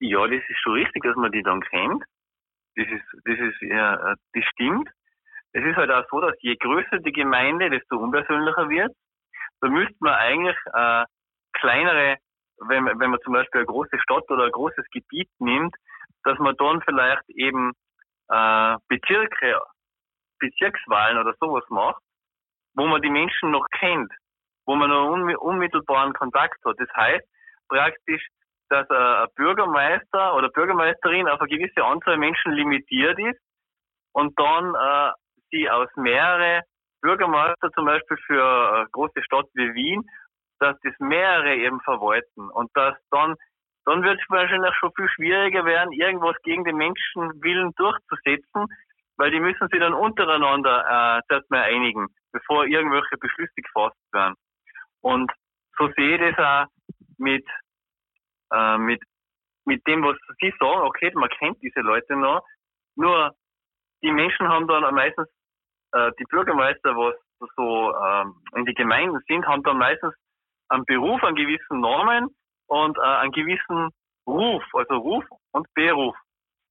Ja, 0.00 0.26
das 0.26 0.42
ist 0.48 0.60
schon 0.62 0.74
richtig, 0.74 1.02
dass 1.02 1.16
man 1.16 1.32
die 1.32 1.42
dann 1.42 1.60
kennt. 1.60 2.04
Das 2.76 2.86
ist, 2.86 3.04
das 3.24 3.38
ist, 3.38 3.60
ja, 3.62 4.14
das 4.32 4.44
stimmt. 4.52 4.88
Es 5.52 5.64
ist 5.64 5.76
halt 5.76 5.90
auch 5.90 6.04
so, 6.10 6.20
dass 6.20 6.34
je 6.40 6.54
größer 6.56 6.98
die 6.98 7.12
Gemeinde, 7.12 7.70
desto 7.70 7.96
unpersönlicher 7.96 8.68
wird. 8.68 8.92
Da 9.60 9.68
müsste 9.68 9.96
man 10.00 10.14
eigentlich 10.14 10.56
äh, 10.72 11.04
kleinere, 11.52 12.16
wenn, 12.68 12.84
wenn 12.84 13.10
man 13.10 13.20
zum 13.24 13.32
Beispiel 13.32 13.60
eine 13.60 13.66
große 13.66 13.98
Stadt 13.98 14.30
oder 14.30 14.44
ein 14.44 14.52
großes 14.52 14.84
Gebiet 14.92 15.30
nimmt, 15.38 15.74
dass 16.22 16.38
man 16.38 16.54
dann 16.56 16.80
vielleicht 16.82 17.28
eben 17.30 17.72
äh, 18.28 18.76
Bezirke, 18.88 19.60
Bezirkswahlen 20.38 21.18
oder 21.18 21.34
sowas 21.40 21.64
macht, 21.70 22.02
wo 22.78 22.86
man 22.86 23.02
die 23.02 23.10
Menschen 23.10 23.50
noch 23.50 23.66
kennt, 23.80 24.12
wo 24.64 24.76
man 24.76 24.88
noch 24.88 25.10
unmittelbaren 25.40 26.12
Kontakt 26.12 26.64
hat. 26.64 26.76
Das 26.78 26.88
heißt 26.96 27.26
praktisch, 27.68 28.24
dass 28.70 28.88
ein 28.88 29.26
Bürgermeister 29.34 30.36
oder 30.36 30.48
Bürgermeisterin 30.50 31.28
auf 31.28 31.40
eine 31.40 31.48
gewisse 31.48 31.84
Anzahl 31.84 32.16
Menschen 32.18 32.52
limitiert 32.52 33.18
ist 33.18 33.40
und 34.12 34.38
dann 34.38 34.74
äh, 34.74 35.12
sie 35.50 35.68
aus 35.68 35.88
mehrere 35.96 36.62
Bürgermeister 37.02 37.70
zum 37.72 37.86
Beispiel 37.86 38.16
für 38.26 38.72
eine 38.72 38.86
große 38.92 39.22
Stadt 39.24 39.46
wie 39.54 39.74
Wien, 39.74 40.04
dass 40.60 40.76
das 40.82 40.94
mehrere 41.00 41.56
eben 41.56 41.80
verwalten 41.80 42.48
und 42.50 42.70
dass 42.74 42.94
dann 43.10 43.34
dann 43.86 44.02
wird 44.02 44.20
es 44.20 44.26
wahrscheinlich 44.28 44.74
schon 44.78 44.92
viel 44.94 45.08
schwieriger 45.08 45.64
werden, 45.64 45.92
irgendwas 45.92 46.36
gegen 46.42 46.62
den 46.62 46.76
Menschenwillen 46.76 47.72
durchzusetzen, 47.76 48.66
weil 49.16 49.30
die 49.30 49.40
müssen 49.40 49.66
sich 49.68 49.80
dann 49.80 49.94
untereinander 49.94 51.22
äh, 51.26 51.34
erstmal 51.34 51.62
einigen, 51.62 52.08
bevor 52.32 52.66
irgendwelche 52.66 53.16
Beschlüsse 53.18 53.54
gefasst 53.56 53.96
werden. 54.12 54.34
Und 55.00 55.30
so 55.78 55.88
sehe 55.96 56.16
ich 56.16 56.36
das 56.36 56.44
auch 56.44 56.66
mit, 57.18 57.46
äh, 58.52 58.78
mit, 58.78 59.02
mit 59.64 59.86
dem, 59.86 60.02
was 60.02 60.16
Sie 60.40 60.52
sagen, 60.58 60.82
okay, 60.82 61.10
man 61.14 61.28
kennt 61.30 61.60
diese 61.62 61.80
Leute 61.80 62.16
noch, 62.16 62.44
nur 62.96 63.34
die 64.02 64.12
Menschen 64.12 64.48
haben 64.48 64.66
dann 64.66 64.94
meistens 64.94 65.28
äh, 65.92 66.10
die 66.18 66.24
Bürgermeister, 66.24 66.96
was 66.96 67.14
so 67.56 67.94
ähm, 67.96 68.34
in 68.56 68.64
die 68.64 68.74
Gemeinden 68.74 69.18
sind, 69.26 69.46
haben 69.46 69.62
dann 69.62 69.78
meistens 69.78 70.14
einen 70.68 70.84
Beruf, 70.84 71.22
einen 71.22 71.36
gewissen 71.36 71.80
Namen 71.80 72.34
und 72.66 72.98
äh, 72.98 73.00
einen 73.00 73.32
gewissen 73.32 73.90
Ruf, 74.26 74.62
also 74.74 74.96
Ruf 74.96 75.24
und 75.52 75.66
Beruf. 75.74 76.16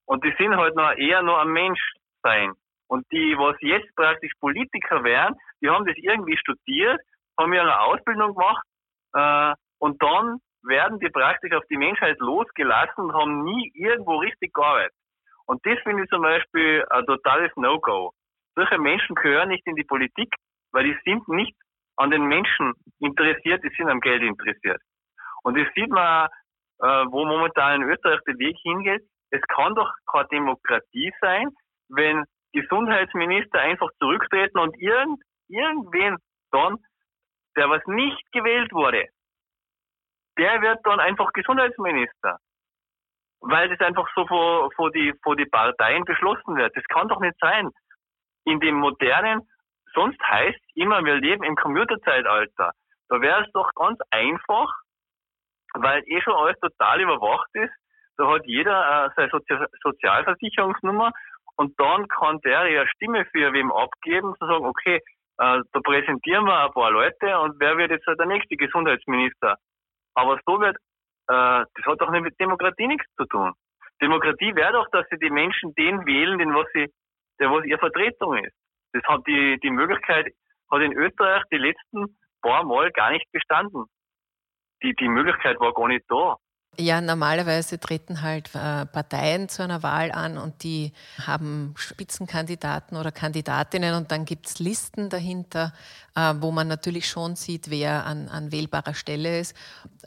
Und 0.06 0.24
die 0.24 0.34
sind 0.38 0.56
halt 0.56 0.76
noch 0.76 0.94
eher 0.94 1.22
nur 1.22 1.40
ein 1.42 1.50
Mensch 1.50 1.82
sein. 2.24 2.54
Und 2.88 3.06
die, 3.12 3.36
was 3.38 3.56
jetzt 3.62 3.94
praktisch 3.96 4.32
Politiker 4.40 5.04
wären, 5.04 5.36
die 5.62 5.70
haben 5.70 5.86
das 5.86 5.96
irgendwie 5.98 6.38
studiert, 6.38 7.00
haben 7.38 7.54
eine 7.54 7.80
Ausbildung 7.82 8.34
gemacht 8.34 8.66
äh, 9.14 9.54
und 9.80 10.02
dann 10.02 10.40
werden 10.64 11.00
die 11.00 11.10
praktisch 11.10 11.54
auf 11.54 11.64
die 11.70 11.78
Menschheit 11.78 12.18
losgelassen 12.20 13.06
und 13.06 13.14
haben 13.14 13.44
nie 13.44 13.72
irgendwo 13.74 14.18
richtig 14.18 14.54
gearbeitet. 14.54 14.94
Und 15.46 15.66
das 15.66 15.80
finde 15.84 16.04
ich 16.04 16.10
zum 16.10 16.22
Beispiel 16.22 16.86
ein 16.90 17.06
totales 17.06 17.52
No-Go. 17.56 18.12
Solche 18.56 18.78
Menschen 18.78 19.16
gehören 19.16 19.50
nicht 19.50 19.66
in 19.66 19.76
die 19.76 19.84
Politik, 19.84 20.34
weil 20.72 20.84
die 20.86 20.98
sind 21.06 21.28
nicht 21.30 21.56
an 21.96 22.12
den 22.12 22.26
Menschen 22.26 22.74
interessiert, 23.00 23.64
die 23.64 23.74
sind 23.78 23.90
am 23.90 24.02
Geld 24.02 24.24
interessiert. 24.24 24.82
Und 25.44 25.58
das 25.58 25.68
sieht 25.76 25.90
man, 25.90 26.28
äh, 26.80 27.06
wo 27.10 27.26
momentan 27.26 27.82
in 27.82 27.90
Österreich 27.90 28.20
der 28.28 28.38
Weg 28.38 28.58
hingeht. 28.62 29.04
Es 29.30 29.42
kann 29.48 29.76
doch 29.76 29.92
keine 30.12 30.28
Demokratie 30.28 31.14
sein, 31.22 31.50
wenn 31.90 32.24
Gesundheitsminister 32.62 33.60
einfach 33.60 33.90
zurücktreten 34.00 34.60
und 34.60 34.76
irgend, 34.80 35.22
irgendwen 35.48 36.18
dann 36.52 36.78
der 37.58 37.70
was 37.70 37.82
nicht 37.88 38.32
gewählt 38.32 38.72
wurde, 38.72 39.08
der 40.38 40.62
wird 40.62 40.80
dann 40.84 41.00
einfach 41.00 41.34
Gesundheitsminister. 41.34 42.38
Weil 43.42 43.70
das 43.70 43.80
einfach 43.86 44.08
so 44.16 44.26
vor, 44.28 44.72
vor, 44.76 44.92
die, 44.92 45.14
vor 45.24 45.36
die 45.36 45.46
Parteien 45.46 46.06
beschlossen 46.06 46.56
wird. 46.56 46.76
Das 46.76 46.84
kann 46.86 47.08
doch 47.08 47.20
nicht 47.20 47.38
sein. 47.40 47.70
In 48.46 48.60
dem 48.60 48.76
modernen, 48.76 49.42
sonst 49.94 50.20
heißt 50.22 50.60
immer, 50.76 51.04
wir 51.04 51.16
leben 51.16 51.44
im 51.44 51.56
Computerzeitalter. 51.56 52.72
Da 53.10 53.22
wäre 53.22 53.44
es 53.44 53.52
doch 53.54 53.70
ganz 53.76 54.00
einfach, 54.12 54.74
weil 55.74 56.04
eh 56.08 56.22
schon 56.22 56.34
alles 56.34 56.60
total 56.60 57.02
überwacht 57.02 57.50
ist. 57.54 57.74
Da 58.18 58.28
hat 58.28 58.46
jeder 58.46 59.06
äh, 59.06 59.10
seine 59.16 59.30
Sozi 59.30 59.54
Sozialversicherungsnummer 59.84 61.12
und 61.58 61.80
dann 61.80 62.08
kann 62.08 62.40
der 62.42 62.70
ja 62.70 62.88
Stimme 62.88 63.26
für 63.26 63.52
wem 63.54 63.72
abgeben, 63.72 64.34
zu 64.40 64.46
sagen, 64.46 64.66
okay, 64.66 65.02
äh, 65.40 65.62
da 65.72 65.80
präsentieren 65.84 66.46
wir 66.46 66.66
ein 66.66 66.72
paar 66.72 66.92
Leute 66.92 67.40
und 67.40 67.60
wer 67.60 67.78
wird 67.78 67.92
jetzt 67.92 68.08
der 68.08 68.26
nächste 68.26 68.56
Gesundheitsminister? 68.56 69.58
Aber 70.14 70.40
so 70.46 70.60
wird, 70.60 70.78
äh, 71.28 71.66
das 71.76 71.86
hat 71.86 72.02
doch 72.02 72.12
mit 72.12 72.40
Demokratie 72.40 72.88
nichts 72.88 73.06
zu 73.16 73.26
tun. 73.26 73.54
Demokratie 74.02 74.56
wäre 74.56 74.74
doch, 74.74 74.88
dass 74.92 75.06
sie 75.10 75.18
die 75.18 75.30
Menschen 75.30 75.74
den 75.76 76.06
wählen, 76.06 76.38
den 76.38 76.54
was 76.54 76.68
sie, 76.74 76.88
der 77.40 77.52
was 77.52 77.66
ihre 77.66 77.80
Vertretung 77.80 78.38
ist. 78.38 78.56
Das 78.94 79.04
hat 79.04 79.22
die, 79.28 79.60
die 79.62 79.72
Möglichkeit, 79.72 80.34
hat 80.72 80.82
in 80.82 80.94
Österreich 80.94 81.44
die 81.52 81.58
letzten 81.58 82.18
paar 82.42 82.64
Mal 82.64 82.92
gar 82.92 83.12
nicht 83.12 83.32
bestanden. 83.32 83.86
Die, 84.84 84.94
die 84.96 85.08
Möglichkeit 85.08 85.60
war 85.60 85.74
gar 85.74 85.88
nicht 85.88 86.06
da. 86.08 86.38
Ja, 86.80 87.02
normalerweise 87.02 87.80
treten 87.80 88.22
halt 88.22 88.54
äh, 88.54 88.86
Parteien 88.86 89.50
zu 89.50 89.64
einer 89.64 89.82
Wahl 89.82 90.12
an 90.12 90.38
und 90.38 90.62
die 90.62 90.94
haben 91.26 91.74
Spitzenkandidaten 91.76 92.98
oder 92.98 93.12
Kandidatinnen 93.12 93.96
und 93.96 94.12
dann 94.12 94.26
gibt 94.26 94.46
es 94.46 94.60
Listen 94.60 95.10
dahinter, 95.10 95.74
äh, 96.16 96.36
wo 96.38 96.52
man 96.52 96.68
natürlich 96.68 97.10
schon 97.10 97.36
sieht, 97.36 97.72
wer 97.72 98.06
an, 98.06 98.28
an 98.30 98.52
wählbarer 98.52 98.94
Stelle 98.94 99.40
ist. 99.40 99.56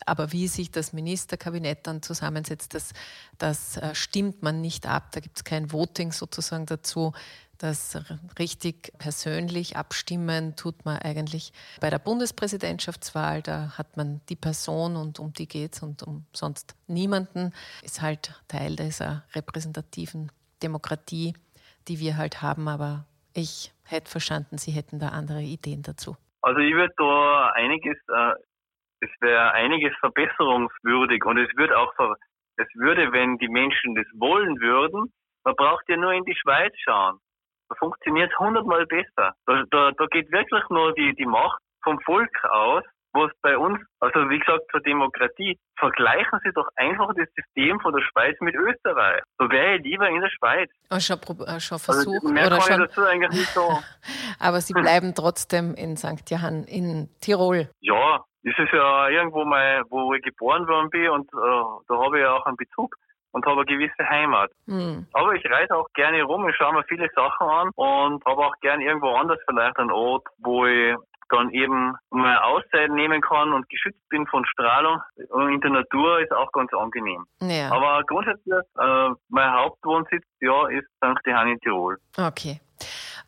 Aber 0.07 0.31
wie 0.31 0.47
sich 0.47 0.71
das 0.71 0.93
Ministerkabinett 0.93 1.89
dann 1.89 2.03
zusammensetzt, 2.03 2.73
das, 2.73 2.93
das 3.39 3.77
äh, 3.77 3.93
stimmt 3.97 4.45
man 4.45 4.61
nicht 4.61 4.87
ab. 4.87 5.11
Da 5.11 5.19
gibt 5.19 5.39
es 5.39 5.45
kein 5.45 5.73
Voting 5.73 6.13
sozusagen 6.13 6.67
dazu. 6.67 7.13
Das 7.61 7.95
richtig 8.39 8.91
persönlich 8.99 9.77
abstimmen 9.77 10.57
tut 10.57 10.87
man 10.87 10.97
eigentlich 10.97 11.53
bei 11.83 11.91
der 11.91 11.99
Bundespräsidentschaftswahl. 11.99 13.43
Da 13.43 13.77
hat 13.77 13.99
man 13.99 14.23
die 14.31 14.37
Person 14.37 14.97
und 14.97 15.19
um 15.19 15.35
die 15.35 15.47
geht 15.47 15.75
es 15.75 15.83
und 15.83 16.03
um 16.03 16.25
sonst 16.33 16.75
niemanden. 16.87 17.53
Ist 17.83 18.01
halt 18.01 18.43
Teil 18.49 18.77
dieser 18.77 19.25
repräsentativen 19.35 20.33
Demokratie, 20.63 21.35
die 21.87 22.01
wir 22.01 22.17
halt 22.17 22.41
haben. 22.41 22.67
Aber 22.67 23.05
ich 23.35 23.75
hätte 23.85 24.11
verstanden, 24.11 24.57
Sie 24.57 24.73
hätten 24.73 24.99
da 24.99 25.09
andere 25.09 25.43
Ideen 25.43 25.83
dazu. 25.83 26.17
Also 26.41 26.61
ich 26.61 26.73
würde 26.73 26.95
da 26.97 27.51
einiges, 27.51 27.99
äh, 28.09 28.33
es 29.01 29.11
wäre 29.21 29.53
einiges 29.53 29.93
verbesserungswürdig 30.01 31.23
und 31.27 31.37
es 31.37 31.55
würde 31.59 31.77
auch, 31.77 31.93
es 32.57 32.69
würde, 32.73 33.13
wenn 33.13 33.37
die 33.37 33.49
Menschen 33.49 33.95
das 33.97 34.07
wollen 34.15 34.59
würden, 34.61 35.13
man 35.45 35.55
braucht 35.57 35.87
ja 35.91 35.99
nur 35.99 36.15
in 36.15 36.25
die 36.25 36.37
Schweiz 36.37 36.73
schauen. 36.83 37.21
Da 37.71 37.77
funktioniert 37.77 38.33
es 38.33 38.39
hundertmal 38.39 38.85
besser. 38.87 39.33
Da, 39.47 39.65
da, 39.71 39.93
da 39.93 40.07
geht 40.07 40.31
wirklich 40.33 40.63
nur 40.71 40.93
die, 40.95 41.15
die 41.15 41.25
Macht 41.25 41.63
vom 41.85 42.01
Volk 42.01 42.45
aus, 42.51 42.83
was 43.13 43.31
bei 43.43 43.57
uns, 43.57 43.79
also 44.01 44.29
wie 44.29 44.39
gesagt 44.39 44.63
zur 44.71 44.81
Demokratie, 44.81 45.59
vergleichen 45.79 46.39
Sie 46.45 46.53
doch 46.53 46.69
einfach 46.77 47.13
das 47.17 47.29
System 47.35 47.81
von 47.81 47.93
der 47.93 48.03
Schweiz 48.03 48.37
mit 48.41 48.55
Österreich. 48.55 49.23
Da 49.39 49.51
wäre 49.51 49.77
ich 49.77 49.83
lieber 49.83 50.09
in 50.09 50.21
der 50.21 50.31
Schweiz. 50.31 50.71
Oh, 50.91 50.99
schon, 50.99 51.19
äh, 51.47 51.61
schon 51.61 51.79
versucht. 51.79 52.23
Also, 52.23 52.29
mehr 52.29 52.47
oder 52.47 52.59
kann 52.59 52.67
schon, 52.67 52.83
ich 52.83 52.89
dazu 52.89 53.03
eigentlich 53.03 53.41
nicht 53.41 53.53
sagen. 53.53 53.85
Aber 54.39 54.61
Sie 54.61 54.75
bleiben 54.75 55.15
trotzdem 55.15 55.75
in 55.75 55.97
St. 55.97 56.29
Johann, 56.29 56.65
in 56.65 57.09
Tirol. 57.21 57.69
Ja, 57.81 58.25
das 58.43 58.55
ist 58.59 58.73
ja 58.73 59.09
irgendwo 59.09 59.45
mal, 59.45 59.83
wo 59.91 60.15
ich 60.15 60.23
geboren 60.23 60.67
worden 60.67 60.91
bin 60.91 61.09
und 61.11 61.29
äh, 61.33 61.83
da 61.89 61.95
habe 61.99 62.19
ich 62.19 62.23
ja 62.23 62.33
auch 62.33 62.47
einen 62.47 62.57
Bezug 62.57 62.97
und 63.33 63.47
habe 63.47 63.61
eine 63.61 63.67
gewisse 63.67 64.09
Heimat. 64.09 64.51
Mhm. 64.67 65.07
Aber 65.13 65.35
ich 65.35 65.45
reise 65.51 65.77
auch 65.77 65.89
gerne 65.95 66.23
rum 66.23 66.45
und 66.45 66.55
schaue 66.55 66.75
mir 66.75 66.85
viele 66.85 67.09
Sachen 67.15 67.47
an 67.47 67.71
und 67.75 68.25
habe 68.25 68.47
auch 68.47 68.55
gerne 68.61 68.85
irgendwo 68.85 69.15
anders 69.15 69.39
vielleicht 69.49 69.79
einen 69.79 69.93
Ort, 69.93 70.27
wo 70.39 70.67
ich 70.67 70.97
dann 71.31 71.51
eben 71.51 71.95
mal 72.11 72.39
Auszeit 72.39 72.91
nehmen 72.91 73.21
kann 73.21 73.53
und 73.53 73.69
geschützt 73.69 74.09
bin 74.09 74.27
von 74.27 74.45
Strahlung. 74.47 75.01
Und 75.29 75.55
in 75.55 75.61
der 75.61 75.71
Natur 75.71 76.21
ist 76.21 76.33
auch 76.33 76.51
ganz 76.53 76.73
angenehm. 76.75 77.25
Ja. 77.41 77.71
Aber 77.71 78.03
grundsätzlich, 78.05 78.65
äh, 78.79 79.11
mein 79.29 79.53
Hauptwohnsitz, 79.53 80.25
ja, 80.41 80.69
ist 80.69 80.87
St. 80.97 81.27
Johann 81.27 81.49
in 81.49 81.61
Tirol. 81.61 81.99
Okay. 82.19 82.61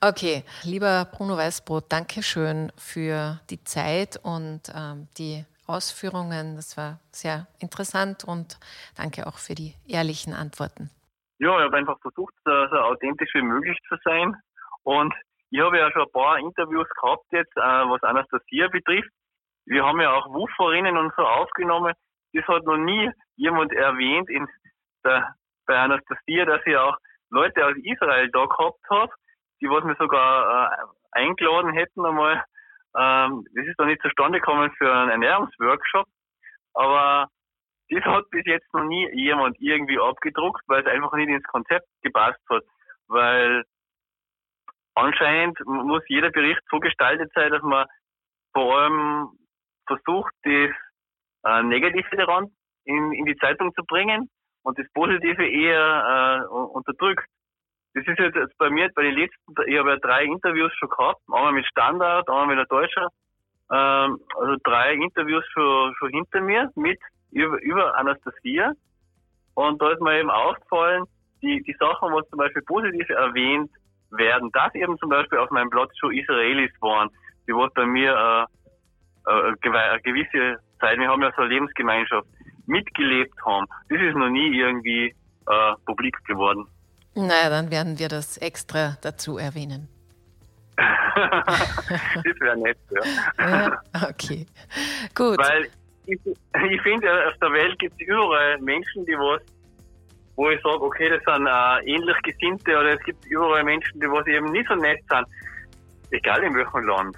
Okay, 0.05 0.43
lieber 0.65 1.07
Bruno 1.13 1.37
Weißbrot, 1.37 1.85
danke 1.89 2.25
schön 2.25 2.73
für 2.77 3.39
die 3.51 3.63
Zeit 3.63 4.19
und 4.21 4.63
ähm, 4.75 5.07
die 5.17 5.45
Ausführungen. 5.67 6.57
Das 6.57 6.77
war 6.77 6.99
sehr 7.11 7.47
interessant 7.61 8.25
und 8.25 8.59
danke 8.97 9.27
auch 9.27 9.39
für 9.39 9.55
die 9.55 9.75
ehrlichen 9.87 10.35
Antworten. 10.35 10.91
Ja, 11.39 11.59
ich 11.59 11.65
habe 11.65 11.77
einfach 11.77 11.99
versucht, 12.01 12.35
so 12.45 12.51
authentisch 12.51 13.31
wie 13.35 13.43
möglich 13.43 13.79
zu 13.89 13.97
sein. 14.05 14.37
Und 14.85 15.15
ich 15.51 15.61
habe 15.61 15.79
ja 15.79 15.91
schon 15.93 16.03
ein 16.03 16.13
paar 16.13 16.39
Interviews 16.39 16.89
gehabt 17.01 17.27
jetzt, 17.31 17.57
äh, 17.57 17.61
was 17.61 18.03
Anastasia 18.03 18.69
betrifft. 18.69 19.11
Wir 19.67 19.85
haben 19.85 20.01
ja 20.01 20.13
auch 20.13 20.27
Wuferinnen 20.27 20.97
und 20.97 21.13
so 21.17 21.23
aufgenommen. 21.23 21.95
Das 22.33 22.47
hat 22.47 22.65
noch 22.65 22.79
nie 22.79 23.11
jemand 23.37 23.73
erwähnt 23.73 24.31
in 24.31 24.47
der, 25.05 25.35
bei 25.67 25.79
Anastasia, 25.79 26.45
dass 26.45 26.63
sie 26.65 26.77
auch 26.77 26.97
Leute 27.31 27.67
aus 27.67 27.77
Israel 27.77 28.31
da 28.31 28.47
gehabt 28.47 28.91
hat, 28.91 29.11
die 29.61 29.69
was 29.69 29.85
mir 29.85 29.97
sogar 29.97 30.71
äh, 30.71 30.77
eingeladen 31.13 31.73
hätten 31.73 32.05
einmal 32.05 32.43
ähm, 32.99 33.45
das 33.55 33.67
ist 33.67 33.79
noch 33.79 33.87
nicht 33.87 34.03
zustande 34.03 34.39
gekommen 34.39 34.71
für 34.79 34.93
einen 34.93 35.11
Ernährungsworkshop, 35.11 36.07
aber 36.75 37.29
das 37.91 38.05
hat 38.05 38.31
bis 38.31 38.45
jetzt 38.47 38.73
noch 38.73 38.85
nie 38.85 39.09
jemand 39.13 39.57
irgendwie 39.61 39.99
abgedruckt, 39.99 40.63
weil 40.67 40.81
es 40.81 40.87
einfach 40.87 41.13
nicht 41.13 41.29
ins 41.29 41.45
Konzept 41.45 41.87
gepasst 42.03 42.41
hat. 42.49 42.63
Weil 43.09 43.65
anscheinend 44.95 45.59
muss 45.67 46.03
jeder 46.09 46.31
Bericht 46.31 46.63
so 46.71 46.81
gestaltet 46.81 47.31
sein, 47.35 47.51
dass 47.51 47.63
man 47.63 47.87
vor 48.55 48.79
allem 48.79 49.31
versucht, 49.87 50.33
das 50.45 50.71
äh, 51.45 51.63
Negative 51.63 52.17
daran 52.17 52.49
in, 52.85 53.13
in 53.13 53.27
die 53.27 53.37
Zeitung 53.37 53.75
zu 53.75 53.85
bringen 53.85 54.31
und 54.63 54.79
das 54.79 54.87
Positive 54.95 55.47
eher 55.47 56.45
äh, 56.45 56.55
unterdrückt. 56.55 57.27
Das 57.95 58.07
ist 58.07 58.19
jetzt 58.19 58.59
bei 58.59 58.71
mir, 58.71 58.89
bei 58.95 59.03
den 59.03 59.15
letzten, 59.15 59.55
ich 59.67 59.79
habe 59.79 59.91
ja 59.91 59.97
drei 59.97 60.25
Interviews 60.25 60.73
schon 60.79 60.89
gehabt, 60.89 61.21
einmal 61.31 61.53
mit 61.53 61.67
Standard, 61.67 62.29
einmal 62.29 62.47
mit 62.47 62.59
der 62.59 62.67
Deutscher, 62.67 63.09
ähm, 63.71 64.19
also 64.39 64.57
drei 64.65 64.95
Interviews 64.95 65.45
schon, 65.53 65.95
schon 65.99 66.11
hinter 66.11 66.41
mir 66.41 66.71
mit 66.75 66.99
über, 67.31 67.61
über 67.63 67.97
Anastasia. 67.97 68.73
Und 69.55 69.81
da 69.83 69.91
ist 69.91 70.01
mir 70.01 70.19
eben 70.19 70.31
aufgefallen, 70.31 71.05
die, 71.43 71.63
die 71.63 71.77
Sachen, 71.79 72.13
was 72.13 72.29
zum 72.31 72.39
Beispiel 72.39 72.63
positiv 72.63 73.09
erwähnt 73.11 73.71
werden, 74.11 74.51
dass 74.53 74.75
eben 74.75 74.97
zum 74.99 75.11
Beispiel 75.11 75.39
auf 75.39 75.51
meinem 75.51 75.71
Platz 75.71 75.91
schon 75.99 76.15
Israelis 76.15 76.73
waren, 76.81 77.11
die 77.47 77.53
was 77.53 77.73
bei 77.75 77.85
mir 77.85 78.49
äh, 79.27 79.31
äh, 79.31 79.55
eine 79.63 80.01
gewisse 80.03 80.59
Zeit, 80.81 80.99
wir 80.99 81.09
haben 81.09 81.23
ja 81.23 81.33
so 81.37 81.43
eine 81.43 81.51
Lebensgemeinschaft, 81.51 82.27
mitgelebt 82.67 83.35
haben. 83.45 83.67
Das 83.89 84.01
ist 84.01 84.17
noch 84.17 84.29
nie 84.29 84.57
irgendwie 84.57 85.15
äh, 85.47 85.75
publik 85.87 86.17
geworden. 86.25 86.67
Naja, 87.15 87.51
dann 87.51 87.71
werden 87.71 87.99
wir 87.99 88.09
das 88.09 88.39
extra 88.39 88.97
dazu 89.03 89.39
erwähnen. 89.39 89.89
das 90.77 92.41
wäre 92.41 92.57
nett, 92.57 92.79
ja. 92.91 93.03
ja. 93.39 93.83
Okay, 94.09 94.47
gut. 95.15 95.39
Weil 95.39 95.69
ich, 96.07 96.19
ich 96.25 96.83
finde, 96.83 97.29
auf 97.29 97.35
der 97.41 97.53
Welt 97.53 97.79
gibt 97.79 97.95
es 98.01 98.09
überall 98.09 98.59
Menschen, 98.59 99.05
die 99.05 99.13
was, 99.13 99.43
wo 100.37 100.49
ich 100.49 100.61
sage, 100.63 100.81
okay, 100.81 101.11
das 101.11 101.23
sind 101.25 101.47
äh, 101.47 101.95
ähnlich 101.95 102.17
Gesinnte 102.23 102.71
oder 102.73 102.95
es 102.95 103.01
gibt 103.05 103.25
überall 103.27 103.63
Menschen, 103.65 104.01
die 104.01 104.07
was 104.07 104.27
eben 104.27 104.51
nicht 104.51 104.67
so 104.69 104.75
nett 104.75 105.01
sind. 105.11 105.27
Egal 106.11 106.43
in 106.43 106.55
welchem 106.55 106.87
Land. 106.87 107.17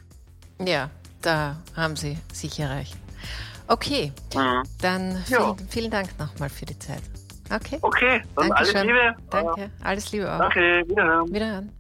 Ja, 0.58 0.90
da 1.22 1.56
haben 1.76 1.96
Sie 1.96 2.18
sicher 2.32 2.70
recht. 2.70 2.96
Okay, 3.66 4.12
mhm. 4.34 4.62
dann 4.82 5.16
vielen, 5.24 5.40
ja. 5.40 5.56
vielen 5.68 5.90
Dank 5.90 6.18
nochmal 6.18 6.50
für 6.50 6.66
die 6.66 6.78
Zeit. 6.78 7.02
Okay. 7.54 7.78
Okay, 7.82 8.22
dann 8.36 8.48
Dankeschön. 8.48 8.76
alles 8.76 8.86
Liebe. 8.86 9.16
Danke, 9.30 9.70
alles 9.82 10.12
Liebe 10.12 10.32
auch. 10.32 10.38
Danke, 10.38 10.82
wiederhören. 10.86 11.32
Wiederhören. 11.32 11.72